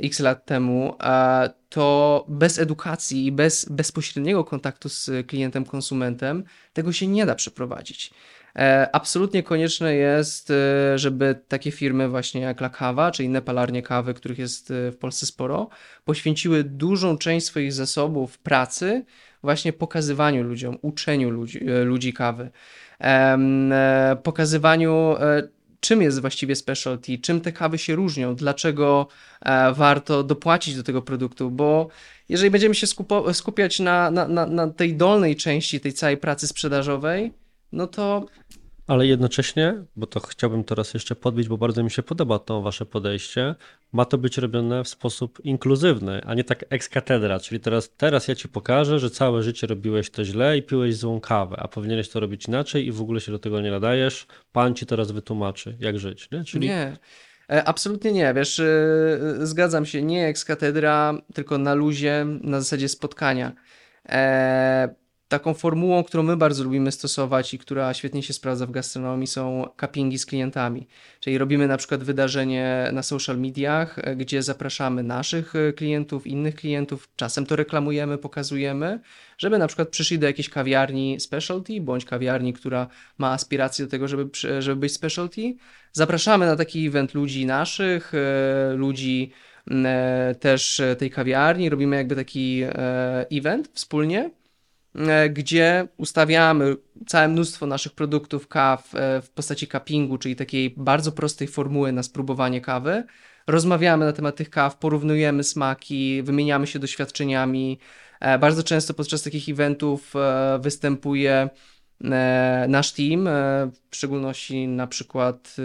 [0.00, 6.92] x lat temu, e, to bez edukacji i bez bezpośredniego kontaktu z klientem, konsumentem tego
[6.92, 8.10] się nie da przeprowadzić.
[8.58, 13.82] E, absolutnie konieczne jest, e, żeby takie firmy właśnie jak La Cava, czy inne palarnie
[13.82, 15.68] kawy, których jest e, w Polsce sporo,
[16.04, 19.04] poświęciły dużą część swoich zasobów pracy
[19.42, 22.50] właśnie pokazywaniu ludziom, uczeniu ludzi, ludzi kawy,
[24.22, 25.14] pokazywaniu
[25.80, 29.08] czym jest właściwie specialty, czym te kawy się różnią, dlaczego
[29.74, 31.88] warto dopłacić do tego produktu, bo
[32.28, 32.86] jeżeli będziemy się
[33.32, 37.32] skupiać na, na, na, na tej dolnej części tej całej pracy sprzedażowej,
[37.72, 38.26] no to
[38.86, 42.86] ale jednocześnie, bo to chciałbym teraz jeszcze podbić, bo bardzo mi się podoba to wasze
[42.86, 43.54] podejście,
[43.92, 48.28] ma to być robione w sposób inkluzywny, a nie tak ex katedra, czyli teraz, teraz
[48.28, 52.08] ja ci pokażę, że całe życie robiłeś to źle i piłeś złą kawę, a powinieneś
[52.08, 55.76] to robić inaczej i w ogóle się do tego nie nadajesz, pan ci teraz wytłumaczy,
[55.80, 56.44] jak żyć, nie?
[56.44, 56.68] Czyli...
[56.68, 56.96] Nie.
[57.50, 62.88] E, absolutnie nie, wiesz, e, zgadzam się, nie ex katedra, tylko na luzie, na zasadzie
[62.88, 63.52] spotkania.
[64.08, 65.01] E,
[65.32, 69.68] Taką formułą, którą my bardzo lubimy stosować i która świetnie się sprawdza w gastronomii są
[69.80, 70.86] cuppingi z klientami.
[71.20, 76.54] Czyli robimy na przykład wydarzenie na social mediach, e, gdzie zapraszamy naszych e, klientów, innych
[76.54, 79.00] klientów, czasem to reklamujemy, pokazujemy,
[79.38, 82.86] żeby na przykład przyszli do jakiejś kawiarni specialty, bądź kawiarni, która
[83.18, 85.54] ma aspiracje do tego, żeby, żeby być specialty.
[85.92, 89.32] Zapraszamy na taki event ludzi naszych, e, ludzi
[90.40, 92.62] też tej kawiarni, robimy jakby taki
[93.30, 94.30] event wspólnie
[95.30, 96.76] gdzie ustawiamy
[97.06, 102.02] całe mnóstwo naszych produktów kaw e, w postaci cuppingu, czyli takiej bardzo prostej formuły na
[102.02, 103.04] spróbowanie kawy.
[103.46, 107.78] Rozmawiamy na temat tych kaw, porównujemy smaki, wymieniamy się doświadczeniami.
[108.20, 110.14] E, bardzo często podczas takich eventów
[110.60, 111.50] występuje
[112.68, 113.28] nasz team,
[113.90, 115.56] w szczególności na przykład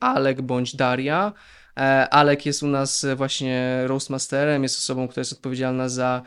[0.00, 1.32] Alek bądź Daria.
[2.10, 6.22] Alek jest u nas właśnie roastmasterem, jest osobą, która jest odpowiedzialna za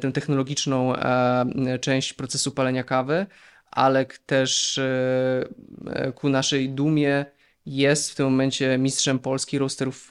[0.00, 3.26] tę technologiczną e, część procesu palenia kawy.
[3.70, 5.48] Alek też e,
[5.86, 7.26] e, ku naszej dumie
[7.66, 10.10] jest w tym momencie mistrzem Polski roasterów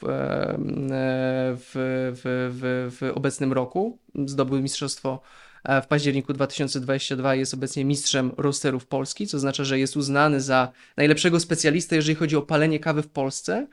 [1.56, 2.20] w,
[2.54, 3.98] w, w obecnym roku.
[4.26, 5.20] Zdobył mistrzostwo
[5.82, 11.40] w październiku 2022 jest obecnie mistrzem roasterów Polski, co oznacza, że jest uznany za najlepszego
[11.40, 13.66] specjalistę, jeżeli chodzi o palenie kawy w Polsce.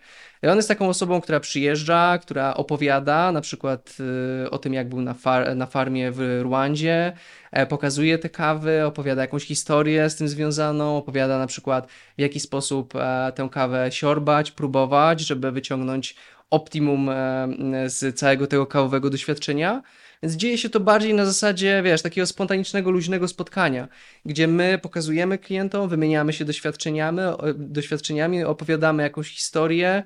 [0.44, 3.98] I on jest taką osobą, która przyjeżdża, która opowiada na przykład
[4.46, 7.14] y, o tym, jak był na, far na farmie w Rwandzie,
[7.52, 12.40] e, pokazuje te kawy, opowiada jakąś historię z tym związaną, opowiada na przykład w jaki
[12.40, 16.16] sposób e, tę kawę siorbać, próbować, żeby wyciągnąć
[16.50, 17.48] optimum e,
[17.86, 19.82] z całego tego kawowego doświadczenia.
[20.24, 23.88] Więc dzieje się to bardziej na zasadzie, wiesz, takiego spontanicznego, luźnego spotkania,
[24.26, 27.22] gdzie my pokazujemy klientom, wymieniamy się doświadczeniami,
[27.56, 30.04] doświadczeniami opowiadamy jakąś historię,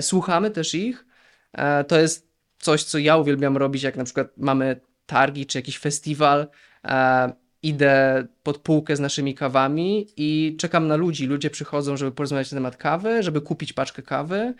[0.00, 1.06] słuchamy też ich.
[1.52, 2.28] E, to jest
[2.58, 6.46] coś, co ja uwielbiam robić, jak na przykład mamy targi czy jakiś festiwal.
[6.84, 7.32] E,
[7.62, 11.26] idę pod półkę z naszymi kawami i czekam na ludzi.
[11.26, 14.54] Ludzie przychodzą, żeby porozmawiać na temat kawy, żeby kupić paczkę kawy.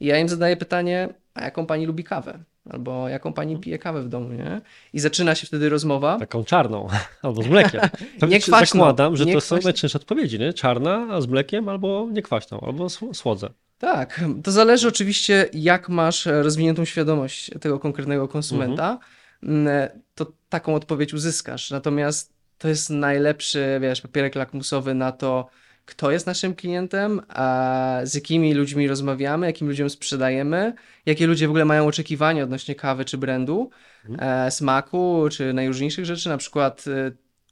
[0.00, 2.44] I ja im zadaję pytanie, a jaką pani lubi kawę?
[2.70, 4.60] Albo jaką pani pije kawę w domu, nie?
[4.92, 6.18] I zaczyna się wtedy rozmowa.
[6.18, 6.88] Taką czarną,
[7.22, 7.80] albo z mlekiem.
[8.20, 8.80] To nie kwaśną.
[8.80, 9.56] Zakładam, że nie to kwaśną.
[9.56, 10.52] są najczęstsze odpowiedzi, nie?
[10.52, 13.50] Czarna z mlekiem, albo niekwaśną, albo słodze.
[13.78, 18.98] Tak, to zależy oczywiście, jak masz rozwiniętą świadomość tego konkretnego konsumenta,
[19.42, 19.88] mhm.
[20.14, 21.70] to taką odpowiedź uzyskasz.
[21.70, 25.46] Natomiast to jest najlepszy, wiesz, papierek lakmusowy na to,
[25.84, 30.72] kto jest naszym klientem, a z jakimi ludźmi rozmawiamy, jakim ludziom sprzedajemy,
[31.06, 33.70] jakie ludzie w ogóle mają oczekiwania odnośnie kawy czy brandu,
[34.08, 34.50] mhm.
[34.50, 36.84] smaku czy najróżniejszych rzeczy, na przykład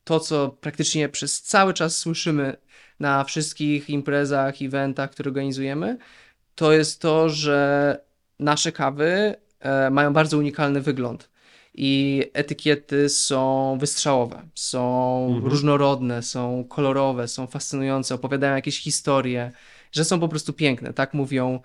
[0.04, 2.56] to, co praktycznie przez cały czas słyszymy
[3.00, 5.98] na wszystkich imprezach, eventach, które organizujemy,
[6.54, 8.00] to jest to, że
[8.38, 11.31] nasze kawy e, mają bardzo unikalny wygląd
[11.74, 15.47] i etykiety są wystrzałowe, są mhm.
[15.51, 19.53] różnorodne, są kolorowe, są fascynujące, opowiadają jakieś historie,
[19.93, 20.93] że są po prostu piękne.
[20.93, 21.61] Tak mówią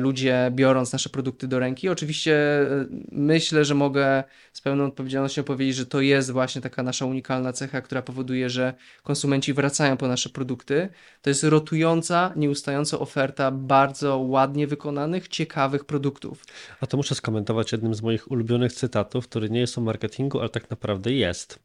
[0.00, 1.88] ludzie biorąc nasze produkty do ręki.
[1.88, 7.06] Oczywiście e, myślę, że mogę z pełną odpowiedzialnością powiedzieć, że to jest właśnie taka nasza
[7.06, 10.88] unikalna cecha, która powoduje, że konsumenci wracają po nasze produkty.
[11.22, 16.44] To jest rotująca, nieustająca oferta bardzo ładnie wykonanych, ciekawych produktów.
[16.80, 20.48] A to muszę skomentować jednym z moich ulubionych cytatów, który nie jest o marketingu, ale
[20.48, 21.58] tak naprawdę jest.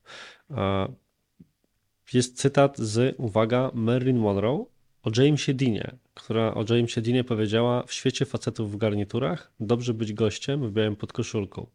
[2.13, 4.65] Jest cytat z, uwaga, Marilyn Monroe,
[5.03, 10.13] o Jamesie Deanie, która o Jamesie Deanie powiedziała: W świecie facetów w garniturach dobrze być
[10.13, 11.67] gościem w białym podkoszulką.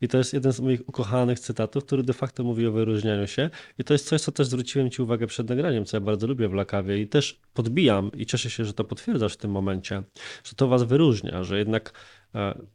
[0.00, 3.50] I to jest jeden z moich ukochanych cytatów, który de facto mówi o wyróżnianiu się.
[3.78, 6.48] I to jest coś, co też zwróciłem Ci uwagę przed nagraniem, co ja bardzo lubię
[6.48, 10.02] w Lakawie i też podbijam i cieszę się, że to potwierdzasz w tym momencie,
[10.44, 11.92] że to Was wyróżnia, że jednak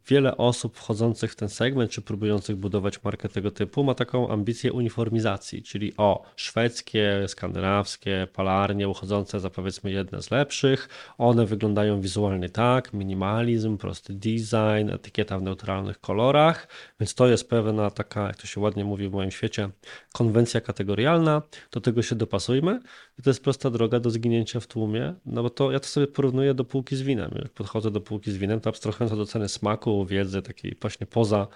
[0.08, 4.72] wiele osób wchodzących w ten segment, czy próbujących budować markę tego typu, ma taką ambicję
[4.72, 10.88] uniformizacji, czyli o szwedzkie, skandynawskie, palarnie uchodzące za powiedzmy jedne z lepszych.
[11.18, 16.68] One wyglądają wizualnie tak, minimalizm, prosty design, etykieta w neutralnych kolorach,
[17.00, 19.70] więc to jest pewna taka, jak to się ładnie mówi w moim świecie,
[20.12, 21.42] konwencja kategorialna.
[21.70, 22.80] Do tego się dopasujmy
[23.18, 26.06] i to jest prosta droga do zginięcia w tłumie, no bo to ja to sobie
[26.06, 27.30] porównuję do półki z winem.
[27.42, 31.48] Jak podchodzę do półki z winem, to abstrahując od oceny smaku, wiedzy takiej właśnie poza,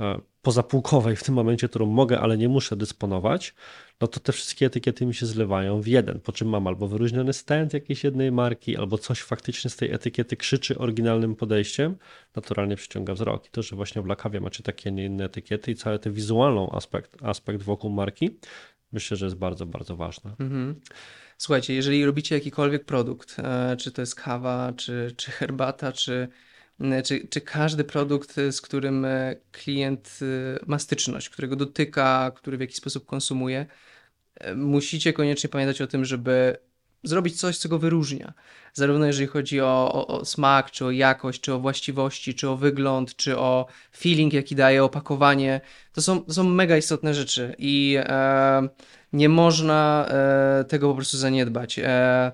[0.00, 3.54] e, pozapółkowej w tym momencie, którą mogę, ale nie muszę dysponować,
[4.00, 7.32] no to te wszystkie etykiety mi się zlewają w jeden, po czym mam albo wyróżniony
[7.32, 11.96] stand jakiejś jednej marki, albo coś faktycznie z tej etykiety krzyczy oryginalnym podejściem,
[12.36, 13.46] naturalnie przyciąga wzrok.
[13.46, 16.66] I to, że właśnie w Lakawie macie takie, nie inne etykiety i cały ten wizualny
[16.72, 18.38] aspekt, aspekt wokół marki,
[18.92, 20.34] myślę, że jest bardzo, bardzo ważne.
[20.40, 20.80] Mhm.
[21.38, 26.28] Słuchajcie, jeżeli robicie jakikolwiek produkt, e, czy to jest kawa, czy, czy herbata, czy,
[27.04, 30.18] czy, czy każdy produkt, z którym e, klient
[30.66, 33.66] ma styczność, którego dotyka, który w jakiś sposób konsumuje,
[34.56, 36.56] musicie koniecznie pamiętać o tym, żeby
[37.02, 38.32] zrobić coś, co go wyróżnia.
[38.72, 42.56] Zarówno jeżeli chodzi o, o, o, smak, czy o jakość, czy o właściwości, czy o
[42.56, 45.60] wygląd, czy o feeling, jaki daje opakowanie.
[45.92, 48.68] To są, to są mega istotne rzeczy i e,
[49.12, 51.78] nie można e, tego po prostu zaniedbać.
[51.78, 52.32] E,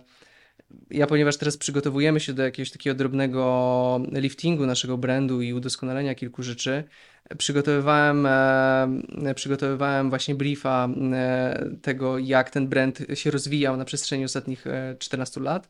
[0.91, 6.43] ja, ponieważ teraz przygotowujemy się do jakiegoś takiego drobnego liftingu naszego brandu i udoskonalenia kilku
[6.43, 6.85] rzeczy,
[7.39, 14.65] przygotowywałem, e, przygotowywałem właśnie briefa e, tego, jak ten brand się rozwijał na przestrzeni ostatnich
[14.99, 15.69] 14 e, lat.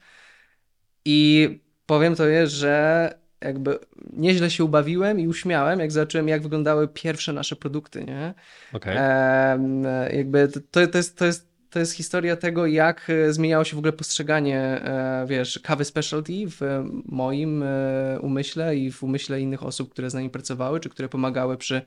[1.04, 1.48] I
[1.86, 3.78] powiem to jest, że jakby
[4.12, 8.34] nieźle się ubawiłem i uśmiałem, jak zobaczyłem, jak wyglądały pierwsze nasze produkty, nie?
[8.72, 8.98] Okay.
[8.98, 13.76] E, jakby to, to, jest, to jest to jest historia tego, jak e, zmieniało się
[13.76, 16.60] w ogóle postrzeganie, e, wiesz, kawy specialty w
[17.04, 21.56] moim e, umyśle i w umyśle innych osób, które z nami pracowały, czy które pomagały
[21.56, 21.82] przy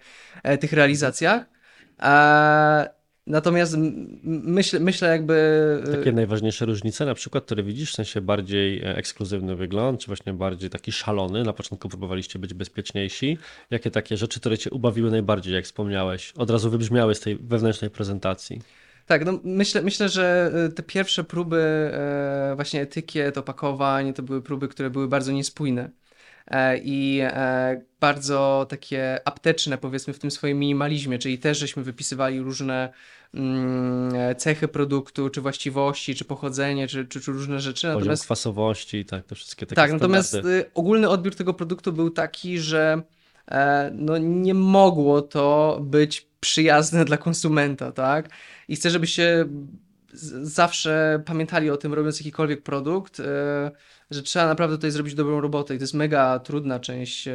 [0.60, 1.46] tych realizacjach.
[3.28, 3.76] Natomiast
[4.24, 5.84] myślę, myślę jakby...
[5.92, 10.70] Takie najważniejsze różnice na przykład, które widzisz, w sensie bardziej ekskluzywny wygląd, czy właśnie bardziej
[10.70, 13.38] taki szalony, na początku próbowaliście być bezpieczniejsi.
[13.72, 17.92] Jakie takie rzeczy, które cię ubawiły najbardziej, jak wspomniałeś, od razu wybrzmiały z tej wewnętrznej
[17.92, 18.62] prezentacji?
[19.12, 21.58] Tak, no myślę, myślę, że e, te pierwsze próby
[21.94, 25.90] e, właśnie etykiet, opakowań, to były próby, które były bardzo niespójne
[26.48, 27.22] e, i
[28.00, 32.94] bardzo takie apteczne, powiedzmy, w tym swoim minimalizmie, czyli też żeśmy wypisywali różne
[33.34, 37.88] mm, cechy produktu, czy właściwości, czy pochodzenie, czy, czy, czy różne rzeczy.
[37.88, 40.14] Poziom natomiast kwasowości, tak, to wszystkie takie Tak, standardy.
[40.18, 43.02] natomiast ogólny odbiór tego produktu był taki, że
[43.92, 48.30] no nie mogło to być przyjazne dla konsumenta, tak?
[48.72, 49.46] I chcę, żebyście
[50.44, 53.72] zawsze pamiętali o tym, robiąc jakikolwiek produkt, e,
[54.12, 57.34] że trzeba naprawdę tutaj zrobić dobrą robotę i to jest mega trudna część e,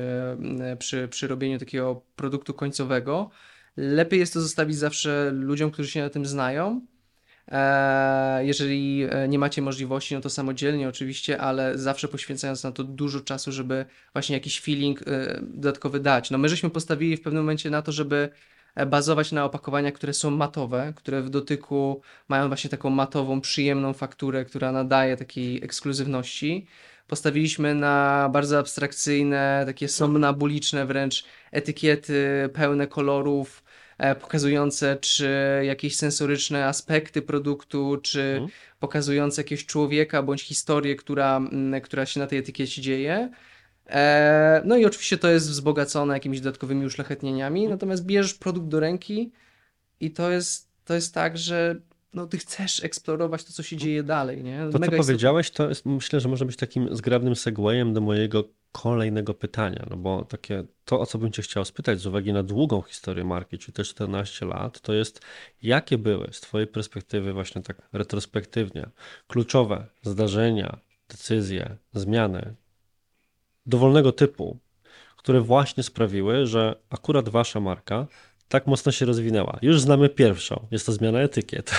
[0.78, 3.30] przy, przy robieniu takiego produktu końcowego.
[3.76, 6.80] Lepiej jest to zostawić zawsze ludziom, którzy się na tym znają.
[7.48, 13.20] E, jeżeli nie macie możliwości, no to samodzielnie oczywiście, ale zawsze poświęcając na to dużo
[13.20, 15.00] czasu, żeby właśnie jakiś feeling
[15.42, 16.30] dodatkowy dać.
[16.30, 18.30] No my żeśmy postawili w pewnym momencie na to, żeby
[18.86, 24.44] bazować na opakowaniach, które są matowe, które w dotyku mają właśnie taką matową, przyjemną fakturę,
[24.44, 26.66] która nadaje takiej ekskluzywności.
[27.06, 33.62] Postawiliśmy na bardzo abstrakcyjne, takie somnabuliczne wręcz etykiety pełne kolorów,
[33.98, 35.28] e, pokazujące czy
[35.62, 38.50] jakieś sensoryczne aspekty produktu, czy Mhm.
[38.80, 43.30] pokazujące jakiegoś człowieka bądź historię, która, mm, która się na tej etykiecie dzieje.
[43.90, 49.32] E, No i oczywiście to jest wzbogacone jakimiś dodatkowymi uszlachetnieniami, natomiast bierzesz produkt do ręki
[50.00, 51.76] i to jest, to jest tak, że
[52.14, 54.58] no, ty chcesz eksplorować to, co się dzieje dalej, nie?
[54.58, 54.98] To, co Mega istotne.
[54.98, 59.96] powiedziałeś, to jest, myślę, że może być takim zgrabnym segwayem do mojego kolejnego pytania, no
[59.96, 63.58] bo takie, to o co bym cię chciał spytać z uwagi na długą historię marki,
[63.58, 65.20] czyli te 14 lat, to jest
[65.62, 68.86] jakie były z twojej perspektywy właśnie tak retrospektywnie
[69.26, 72.54] kluczowe zdarzenia, decyzje, zmiany
[73.66, 74.58] dowolnego typu,
[75.16, 78.06] które właśnie sprawiły, że akurat wasza marka
[78.48, 79.58] tak mocno się rozwinęła.
[79.62, 81.70] Już znamy pierwszą, jest to zmiana etykiet.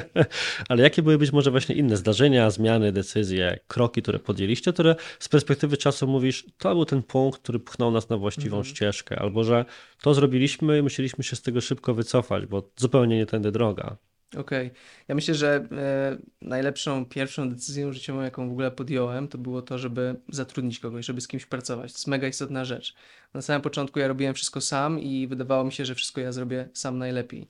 [0.68, 5.28] Ale jakie były być może właśnie inne zdarzenia, zmiany, decyzje, kroki, które podjęliście, które z
[5.28, 8.74] perspektywy czasu mówisz, to był ten punkt, który pchnął nas na właściwą Mhm.
[8.74, 9.64] ścieżkę, albo że
[10.02, 13.96] to zrobiliśmy i musieliśmy się z tego szybko wycofać, bo zupełnie nie tędy droga.
[14.36, 14.70] Okej.
[15.08, 19.78] Ja myślę, że e, najlepszą pierwszą decyzją życiową, jaką w ogóle podjąłem, to było to,
[19.78, 21.92] żeby zatrudnić kogoś, żeby z kimś pracować.
[21.92, 22.94] To jest mega istotna rzecz.
[23.34, 26.68] Na samym początku ja robiłem wszystko sam i wydawało mi się, że wszystko ja zrobię
[26.72, 27.48] sam najlepiej.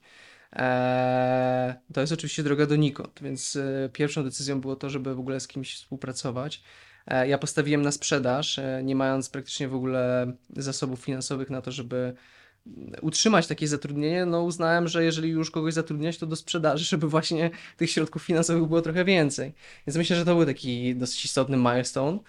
[0.53, 5.39] Eee, to jest oczywiście droga donikąd, więc e, pierwszą decyzją było to, żeby w ogóle
[5.39, 6.63] z kimś współpracować.
[7.07, 11.71] E, ja postawiłem na sprzedaż, e, nie mając praktycznie w ogóle zasobów finansowych na to,
[11.71, 12.13] żeby
[13.01, 17.49] utrzymać takie zatrudnienie, no uznałem, że jeżeli już kogoś zatrudniać, to do sprzedaży, żeby właśnie
[17.77, 19.53] tych środków finansowych było trochę więcej.
[19.87, 22.19] Więc myślę, że to był taki dosyć istotny milestone.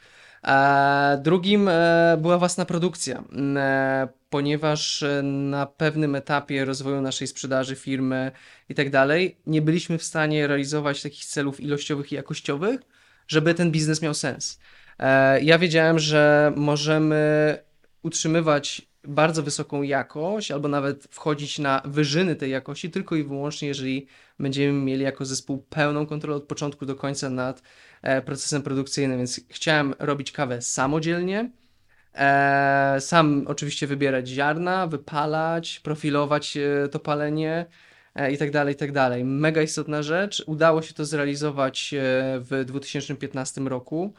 [0.45, 3.25] E, drugim e, była własna produkcja,
[3.57, 8.33] e, ponieważ na pewnym etapie rozwoju naszej sprzedaży firmy
[8.69, 12.81] i tak dalej, nie byliśmy w stanie realizować takich celów ilościowych i jakościowych,
[13.29, 14.59] żeby ten biznes miał sens.
[15.43, 17.59] Ja wiedziałem, że możemy
[18.03, 24.07] utrzymywać bardzo wysoką jakość, albo nawet wchodzić na wyżyny tej jakości, tylko i wyłącznie, jeżeli
[24.39, 27.63] będziemy mieli jako zespół pełną kontrolę od początku do końca nad
[28.03, 29.19] e, procesem produkcyjnym.
[29.19, 31.51] Więc chciałem robić kawę samodzielnie.
[32.15, 37.67] E, sam oczywiście wybierać ziarna, wypalać, profilować e, to palenie
[38.33, 39.25] i tak dalej, i tak dalej.
[39.25, 40.45] Mega istotna rzecz.
[40.47, 41.95] Udało się to zrealizować
[42.39, 44.15] w 2015 roku.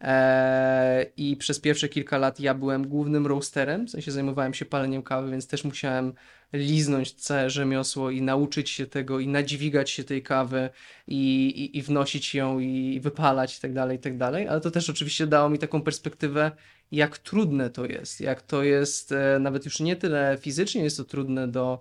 [0.00, 5.02] Eee, I przez pierwsze kilka lat ja byłem głównym roasterem, w sensie zajmowałem się paleniem
[5.02, 6.14] kawy, więc też musiałem
[6.52, 10.70] liznąć całe rzemiosło i nauczyć się tego i nadźwigać się tej kawy
[11.08, 14.48] i, i, i wnosić ją i wypalać i tak dalej, i tak dalej.
[14.48, 16.50] Ale to też oczywiście dało mi taką perspektywę,
[16.92, 21.04] jak trudne to jest, jak to jest e, nawet już nie tyle fizycznie jest to
[21.04, 21.80] trudne do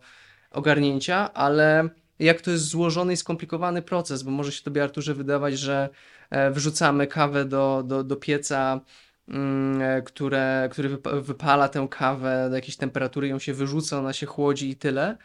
[0.52, 5.60] ogarnięcia, ale jak to jest złożony i skomplikowany proces, bo może się tobie, Arturze, wydawać,
[5.60, 5.90] że
[6.30, 8.82] e, wrzucamy kawę do, do, do pieca,
[9.28, 14.14] mm, e, które, który wypa- wypala tę kawę do jakiejś temperatury, ją się wyrzuca, ona
[14.14, 15.18] się chłodzi i tyle.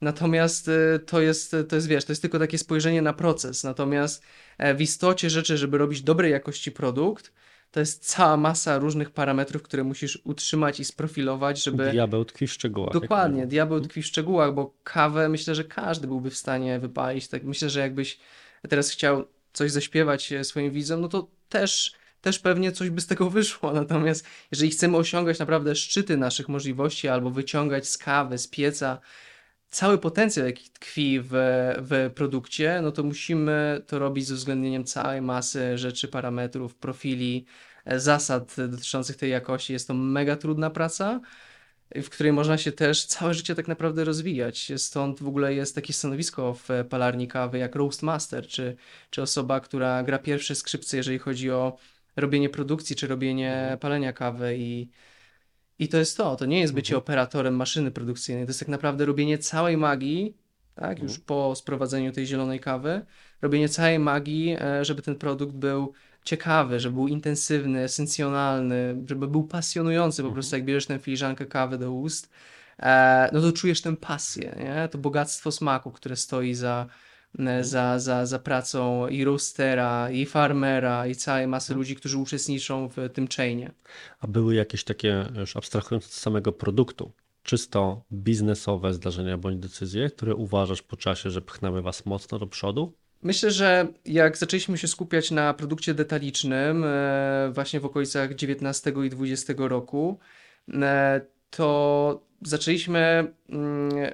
[0.00, 3.64] Natomiast e, to jest, to jest, wiesz, to jest tylko takie spojrzenie na proces.
[3.64, 4.22] Natomiast
[4.74, 7.32] w istocie rzeczy, żeby robić dobrej jakości produkt,
[7.72, 11.90] to jest cała masa różnych parametrów, które musisz utrzymać i sprofilować, żeby...
[11.90, 12.92] Diabeł tkwi w szczegółach.
[12.92, 17.28] Dokładnie, diabeł tkwi w szczegółach, bo kawę myślę, że każdy byłby w stanie wypalić.
[17.28, 18.18] Tak myślę, że jakbyś
[18.68, 23.06] teraz chciał coś zaśpiewać e, swoim widzom, no to też, też pewnie coś by z
[23.06, 23.72] tego wyszło.
[23.82, 29.00] Natomiast jeżeli chcemy osiągać naprawdę szczyty naszych możliwości albo wyciągać z kawy, z pieca
[29.72, 31.30] cały potencjał, jaki tkwi w,
[31.78, 37.46] w produkcie, no to musimy to robić z uwzględnieniem całej masy rzeczy, parametrów, profili,
[37.84, 39.72] e, zasad dotyczących tej jakości.
[39.72, 41.20] Jest to mega trudna praca,
[41.94, 44.72] w której można się też całe życie tak naprawdę rozwijać.
[44.76, 48.76] Stąd w ogóle jest takie stanowisko w palarni kawy jak Roast Master, czy,
[49.10, 51.76] czy osoba, która gra pierwsze skrzypce, jeżeli chodzi o
[52.16, 54.88] robienie produkcji, czy robienie palenia kawy i
[55.82, 56.98] i to jest to, to nie jest bycie Mhm.
[57.04, 60.36] operatorem maszyny produkcyjnej, to jest tak naprawdę robienie całej magii,
[60.74, 61.26] tak, już Mhm.
[61.26, 63.04] po sprowadzeniu tej zielonej kawy,
[63.42, 65.92] robienie całej magii, e, żeby ten produkt był
[66.24, 70.34] ciekawy, żeby był intensywny, esencjonalny, żeby był pasjonujący, po Mhm.
[70.34, 72.30] prostu jak bierzesz tę filiżankę kawy do ust,
[72.78, 74.88] e, no to czujesz tę pasję, nie?
[74.88, 76.86] To bogactwo smaku, które stoi za,
[77.60, 82.96] za, za, za pracą i roastera, i farmera, i całej masy ludzi, którzy uczestniczą w
[83.12, 83.70] tym chainie.
[84.20, 90.34] A były jakieś takie, już abstrahując od samego produktu, czysto biznesowe zdarzenia bądź decyzje, które
[90.34, 92.92] uważasz po czasie, że pchnęły was mocno do przodu?
[93.22, 99.10] Myślę, że jak zaczęliśmy się skupiać na produkcie detalicznym, e, właśnie w okolicach 19 i
[99.10, 100.18] 20 roku,
[100.72, 104.12] e, to zaczęliśmy mm,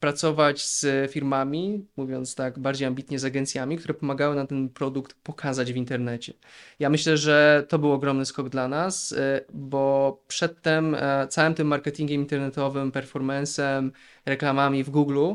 [0.00, 5.72] pracować z firmami, mówiąc tak bardziej ambitnie z agencjami, które pomagały nam ten produkt pokazać
[5.72, 6.32] w internecie.
[6.78, 11.66] Ja myślę, że to był ogromny skok dla nas, e, bo przedtem e, całym tym
[11.66, 13.92] marketingiem internetowym, performancem,
[14.26, 15.34] reklamami w Google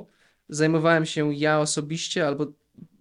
[0.49, 2.47] zajmowałem się ja osobiście albo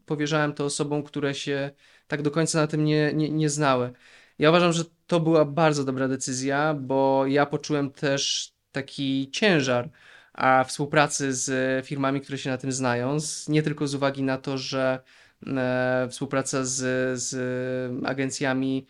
[0.07, 1.71] powierzałem to osobom, które się
[2.07, 3.93] tak do końca na tym nie, nie, nie znały.
[4.39, 9.91] Ja uważam, że to była bardzo dobra decyzja, bo ja poczułem też taki ciężar
[10.35, 14.39] a współpracy z firmami, które się na tym znają, z, nie tylko z uwagi na
[14.39, 15.01] to, że
[15.47, 16.79] e, współpraca z,
[17.21, 18.87] z agencjami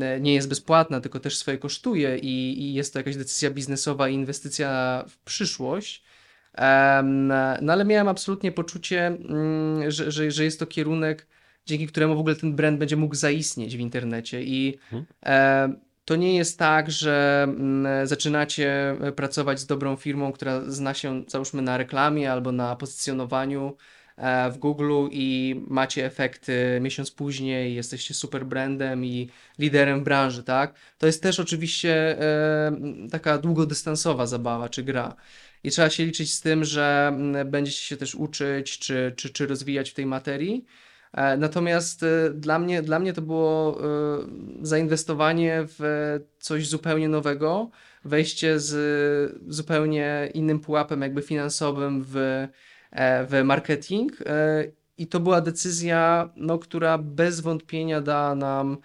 [0.00, 4.08] e, nie jest bezpłatna, tylko też swoje kosztuje i, i jest to jakaś decyzja biznesowa
[4.08, 6.04] i inwestycja w przyszłość.
[7.62, 11.26] No ale miałem absolutnie poczucie, mm, że, że, że jest to kierunek,
[11.66, 14.42] dzięki któremu w ogóle ten brand będzie mógł zaistnieć w internecie.
[14.42, 20.94] I hmm to nie jest tak, że mm, zaczynacie pracować z dobrą firmą, która zna
[20.94, 23.76] się, załóżmy, na reklamie albo na pozycjonowaniu
[24.16, 30.74] e, w Google i macie efekty miesiąc później, jesteście super brandem i liderem branży, tak?
[30.98, 32.72] To jest też oczywiście e,
[33.10, 35.16] taka długodystansowa zabawa czy gra.
[35.64, 37.12] I trzeba się liczyć z tym, że
[37.44, 40.64] będziecie się też uczyć czy, czy, czy rozwijać w tej materii.
[41.16, 43.86] E, natomiast e, dla mnie, dla mnie to było e,
[44.62, 45.80] zainwestowanie w
[46.38, 47.70] coś zupełnie nowego,
[48.04, 52.46] wejście z zupełnie innym pułapem jakby finansowym w,
[53.28, 54.12] w marketing.
[54.98, 58.78] I to była decyzja, no, która bez wątpienia da nam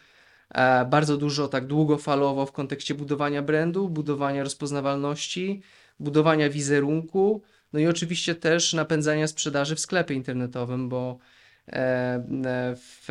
[0.89, 5.61] bardzo dużo tak długofalowo w kontekście budowania brandu, budowania rozpoznawalności,
[5.99, 7.41] budowania wizerunku,
[7.73, 11.19] no i oczywiście też napędzania sprzedaży w sklepie internetowym, bo
[12.75, 13.05] w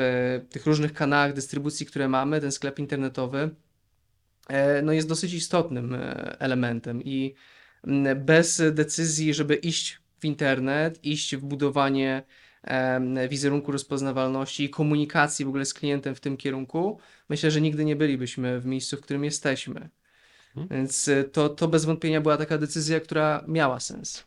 [0.51, 3.51] tych różnych kanałach dystrybucji, które mamy, ten sklep internetowy
[4.49, 7.35] e, no jest dosyć istotnym e, elementem i
[8.17, 12.23] bez decyzji, żeby iść w internet, iść w budowanie
[13.29, 16.99] wizerunku rozpoznawalności i komunikacji w ogóle z klientem w tym kierunku,
[17.29, 19.91] myślę, że nigdy nie bylibyśmy w miejscu, w którym jesteśmy.
[20.71, 24.25] Więc to, to bez wątpienia była taka decyzja, która miała sens.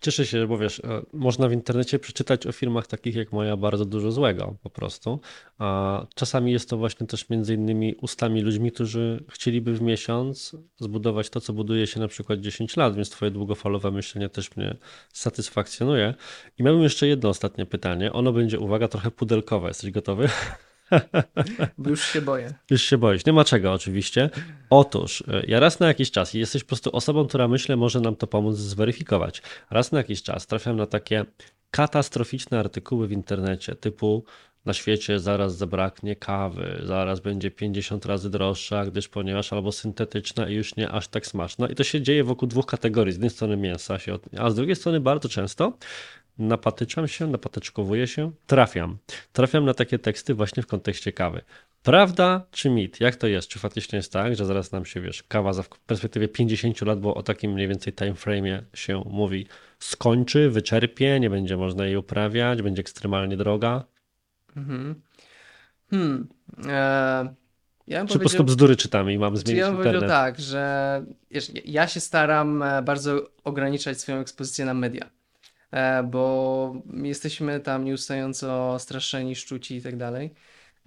[0.00, 3.84] Cieszę się, bo wiesz, e, można w internecie przeczytać o firmach takich jak moja bardzo
[3.84, 5.20] dużo złego po prostu.
[5.58, 11.30] A czasami jest to właśnie też między innymi ustami ludźmi, którzy chcieliby w miesiąc zbudować
[11.30, 14.76] to, co buduje się na przykład 10 lat, więc twoje długofalowe myślenie też mnie
[15.12, 16.14] satysfakcjonuje.
[16.58, 18.12] I miałbym jeszcze jedno ostatnie pytanie.
[18.12, 19.68] Ono będzie, uwaga, trochę pudelkowe.
[19.68, 20.28] Jesteś gotowy?
[21.78, 22.54] Bo już się boję.
[22.70, 23.26] Już się boisz.
[23.26, 24.30] Nie ma czego oczywiście.
[24.70, 28.00] Otóż, e, ja raz na jakiś czas, i jesteś po prostu osobą, która myślę może
[28.00, 29.42] nam to pomóc zweryfikować.
[29.70, 31.24] Raz na jakiś czas trafiam na takie
[31.70, 34.24] katastroficzne artykuły w internecie typu
[34.64, 40.54] na świecie zaraz zabraknie kawy, zaraz będzie 50 razy droższa, gdyż ponieważ albo syntetyczna i
[40.54, 41.68] już nie aż tak smaczna.
[41.68, 43.12] I to się dzieje wokół dwóch kategorii.
[43.12, 45.72] Z jednej strony mięsa, się, a z drugiej strony bardzo często
[46.38, 48.98] napatyczam się, napatyczkowuję się, trafiam.
[49.32, 51.42] Trafiam na takie teksty właśnie w kontekście kawy.
[51.82, 53.00] Prawda czy mit?
[53.00, 53.48] Jak to jest?
[53.48, 57.14] Czy faktycznie jest tak, że zaraz nam się, wiesz, kawa w perspektywie 50 lat, bo
[57.14, 59.46] o takim mniej więcej timeframe się mówi,
[59.78, 63.84] skończy, wyczerpie, nie będzie można jej uprawiać, będzie ekstremalnie droga?
[64.56, 65.02] Mhm.
[65.90, 66.28] Hmm.
[66.58, 67.28] Eee,
[67.86, 71.04] ja Czy po prostu bzdury czytamy i mam zmienić ja bym powiedział tak, że
[71.64, 75.10] ja się staram e, bardzo ograniczać swoją ekspozycję na media.
[75.72, 80.34] E, bo jesteśmy tam nieustająco straszeni, szczuci i tak dalej.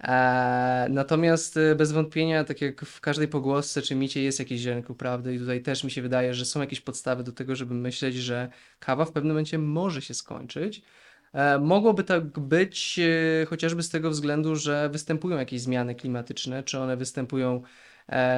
[0.00, 4.94] E, natomiast e, bez wątpienia, tak jak w każdej pogłosce czy micie jest jakieś ziarnko
[4.94, 8.14] prawdy i tutaj też mi się wydaje, że są jakieś podstawy do tego, żeby myśleć,
[8.14, 8.48] że
[8.78, 10.82] kawa w pewnym momencie może się skończyć.
[11.60, 13.00] Mogłoby tak być
[13.48, 17.62] chociażby z tego względu, że występują jakieś zmiany klimatyczne, czy one występują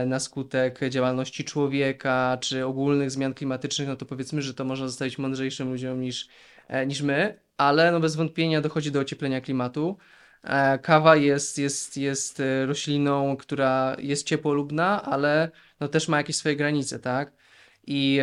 [0.07, 5.19] na skutek działalności człowieka czy ogólnych zmian klimatycznych, no to powiedzmy, że to można zostawić
[5.19, 6.29] mądrzejszym ludziom niż,
[6.69, 9.99] e, niż my, ale no bez wątpienia dochodzi do ocieplenia klimatu.
[10.45, 15.51] E, kawa jest, jest, jest rośliną, która jest ciepłolubna, ale
[15.81, 17.33] no też ma jakieś swoje granice, tak?
[17.87, 18.21] I,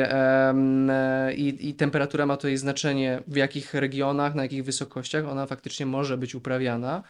[1.35, 6.17] i, I temperatura ma tutaj znaczenie, w jakich regionach, na jakich wysokościach ona faktycznie może
[6.17, 7.03] być uprawiana.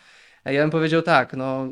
[0.46, 1.68] Ja bym powiedział tak, no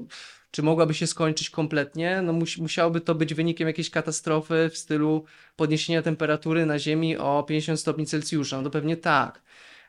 [0.53, 2.21] czy mogłaby się skończyć kompletnie?
[2.21, 5.25] No mus, musiałoby to być wynikiem jakiejś katastrofy w stylu
[5.55, 8.57] podniesienia temperatury na Ziemi o 50 stopni Celsjusza.
[8.57, 9.41] No to pewnie tak.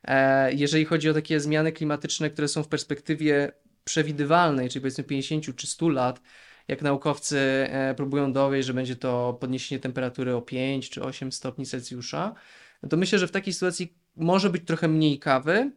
[0.04, 3.52] E, jeżeli chodzi o takie zmiany klimatyczne, które są w perspektywie
[3.84, 6.20] przewidywalnej, czyli powiedzmy 50 czy 100 lat,
[6.68, 11.66] jak naukowcy e, próbują dowieść, że będzie to podniesienie temperatury o 5 czy 8 stopni
[11.66, 12.34] Celsjusza,
[12.82, 15.70] no to myślę, że w takiej sytuacji może być trochę mniej kawy,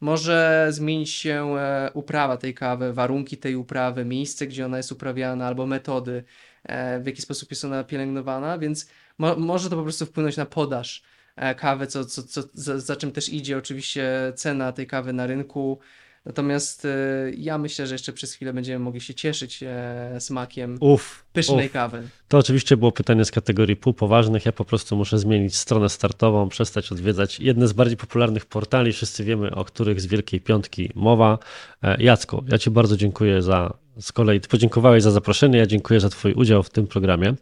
[0.00, 5.46] może zmienić się e, uprawa tej kawy, warunki tej uprawy, miejsce, gdzie ona jest uprawiana,
[5.46, 6.24] albo metody,
[6.64, 8.88] e, w jaki sposób jest ona pielęgnowana, więc
[9.18, 11.02] mo może to po prostu wpłynąć na podaż
[11.36, 15.26] e, kawę, co, co, co, za, za czym też idzie oczywiście cena tej kawy na
[15.26, 15.78] rynku.
[16.24, 16.88] Natomiast e,
[17.36, 21.72] ja myślę, że jeszcze przez chwilę będziemy mogli się cieszyć e, smakiem Uf, pysznej uf.
[21.72, 22.08] kawy.
[22.28, 24.46] To oczywiście było pytanie z kategorii półpoważnych.
[24.46, 28.92] Ja po prostu muszę zmienić stronę startową, przestać odwiedzać jedne z bardziej popularnych portali.
[28.92, 31.38] Wszyscy wiemy, o których z Wielkiej Piątki mowa.
[31.82, 36.00] E, Jacku, ja Ci bardzo dziękuję za, z kolei Ty podziękowałeś za zaproszenie, ja dziękuję
[36.00, 37.34] za Twój udział w tym programie.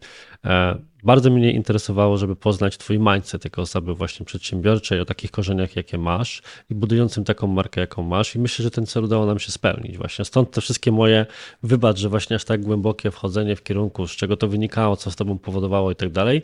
[0.45, 5.77] E, Bardzo mnie interesowało, żeby poznać Twój mindset jako osoby właśnie przedsiębiorczej, o takich korzeniach,
[5.77, 8.35] jakie masz i budującym taką markę, jaką masz.
[8.35, 9.99] I myślę, że ten cel udało nam się spełnić.
[9.99, 11.27] Właśnie stąd te wszystkie moje,
[11.63, 15.17] wybacz, że właśnie aż tak głębokie wchodzenie w kierunku, z czego to wynikało, co z
[15.17, 16.43] Tobą powodowało i tak dalej.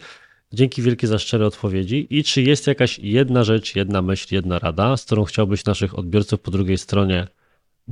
[0.52, 2.06] Dzięki wielkie za szczere odpowiedzi.
[2.10, 6.40] I czy jest jakaś jedna rzecz, jedna myśl, jedna rada, z którą chciałbyś naszych odbiorców
[6.40, 7.26] po drugiej stronie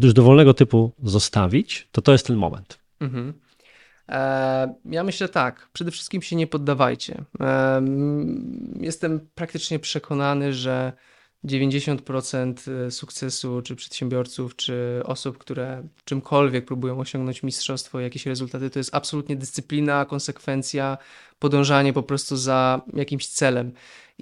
[0.06, 2.78] już dowolnego typu zostawić, to to jest ten moment.
[3.00, 3.32] Mhm.
[4.08, 7.24] E, ja myślę tak, przede wszystkim się nie poddawajcie.
[7.40, 7.82] E,
[8.80, 10.92] jestem praktycznie przekonany, że
[11.44, 18.94] 90% sukcesu czy przedsiębiorców, czy osób, które czymkolwiek próbują osiągnąć mistrzostwo, jakieś rezultaty, to jest
[18.94, 20.98] absolutnie dyscyplina, konsekwencja,
[21.38, 23.72] podążanie po prostu za jakimś celem.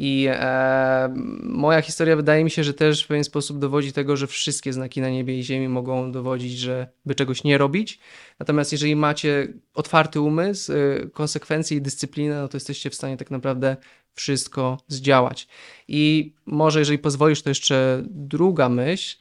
[0.00, 1.08] I e,
[1.42, 5.00] moja historia wydaje mi się, że też w pewien sposób dowodzi tego, że wszystkie znaki
[5.00, 7.98] na niebie i ziemi mogą dowodzić, że by czegoś nie robić.
[8.38, 13.30] Natomiast jeżeli macie otwarty umysł, y, konsekwencje i dyscyplinę, no to jesteście w stanie tak
[13.30, 13.76] naprawdę
[14.14, 15.48] wszystko zdziałać.
[15.88, 19.16] I może, jeżeli pozwolisz, to jeszcze druga myśl.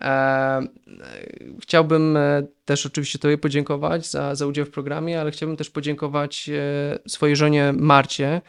[0.00, 0.62] E,
[1.60, 6.48] chciałbym e, też oczywiście Tobie podziękować za, za udział w programie, ale chciałbym też podziękować
[6.48, 8.40] e, swojej żonie Marcie,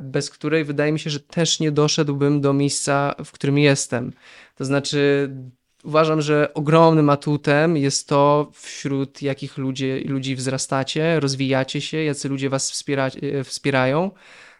[0.00, 4.12] bez której wydaje mi się, że też nie doszedłbym do miejsca, w którym jestem.
[4.56, 5.30] To znaczy,
[5.84, 12.50] uważam, że ogromnym atutem jest to, wśród jakich ludzi, ludzi wzrastacie, rozwijacie się, jacy ludzie
[12.50, 14.10] was wspiera, e, wspierają.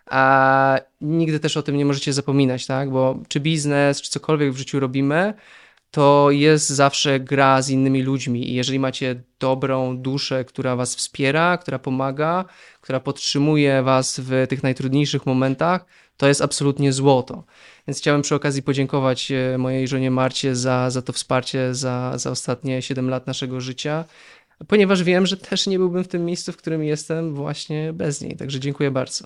[0.07, 2.91] A nigdy też o tym nie możecie zapominać, tak?
[2.91, 5.35] Bo czy biznes, czy cokolwiek w życiu robimy,
[5.91, 8.51] to jest zawsze gra z innymi ludźmi.
[8.51, 12.45] I jeżeli macie dobrą duszę, która was wspiera, która pomaga,
[12.81, 15.85] która podtrzymuje was w tych najtrudniejszych momentach,
[16.17, 17.45] to jest absolutnie złoto.
[17.89, 22.31] Więc chciałem przy okazji podziękować e, mojej żonie Marcie za, za to wsparcie za, za
[22.31, 24.05] ostatnie 7 lat naszego życia,
[24.69, 28.37] ponieważ wiem, że też nie byłbym w tym miejscu, w którym jestem właśnie bez niej.
[28.37, 29.24] Także dziękuję bardzo.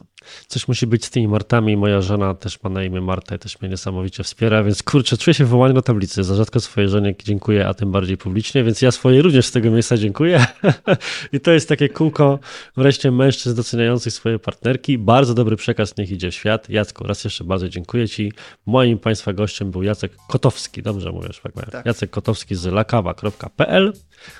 [0.48, 1.76] Coś musi być z tymi Martami.
[1.76, 5.34] Moja żona też ma na imię Marta i też mnie niesamowicie wspiera, więc kurczę, czuję
[5.34, 6.24] się wołany do tablicy.
[6.24, 9.70] Za rzadko swojej żonie dziękuję, a tym bardziej publicznie, więc ja swojej również z tego
[9.70, 10.46] miejsca dziękuję.
[11.32, 12.38] I to jest takie kółko
[12.76, 14.98] wreszcie mężczyzn doceniających swoje partnerki.
[14.98, 16.70] Bardzo dobry przekaz niech idzie w świat.
[16.70, 18.32] Jacku, raz jeszcze bardzo dziękuję Ci.
[18.66, 20.82] Moim Państwa gościem był Jacek Kotowski.
[20.82, 21.70] Dobrze mówisz, tak?
[21.70, 21.86] Tak.
[21.86, 23.92] Jacek Kotowski z lakawa.pl,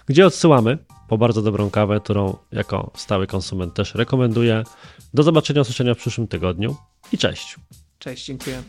[0.06, 0.78] gdzie odsyłamy
[1.08, 4.64] po bardzo dobrą kawę, którą jako stały konsument też rekomenduję.
[5.14, 6.76] Do zobaczenia, usłyszenia w przyszłym tygodniu
[7.12, 7.56] i cześć.
[7.98, 8.62] Cześć, dziękuję.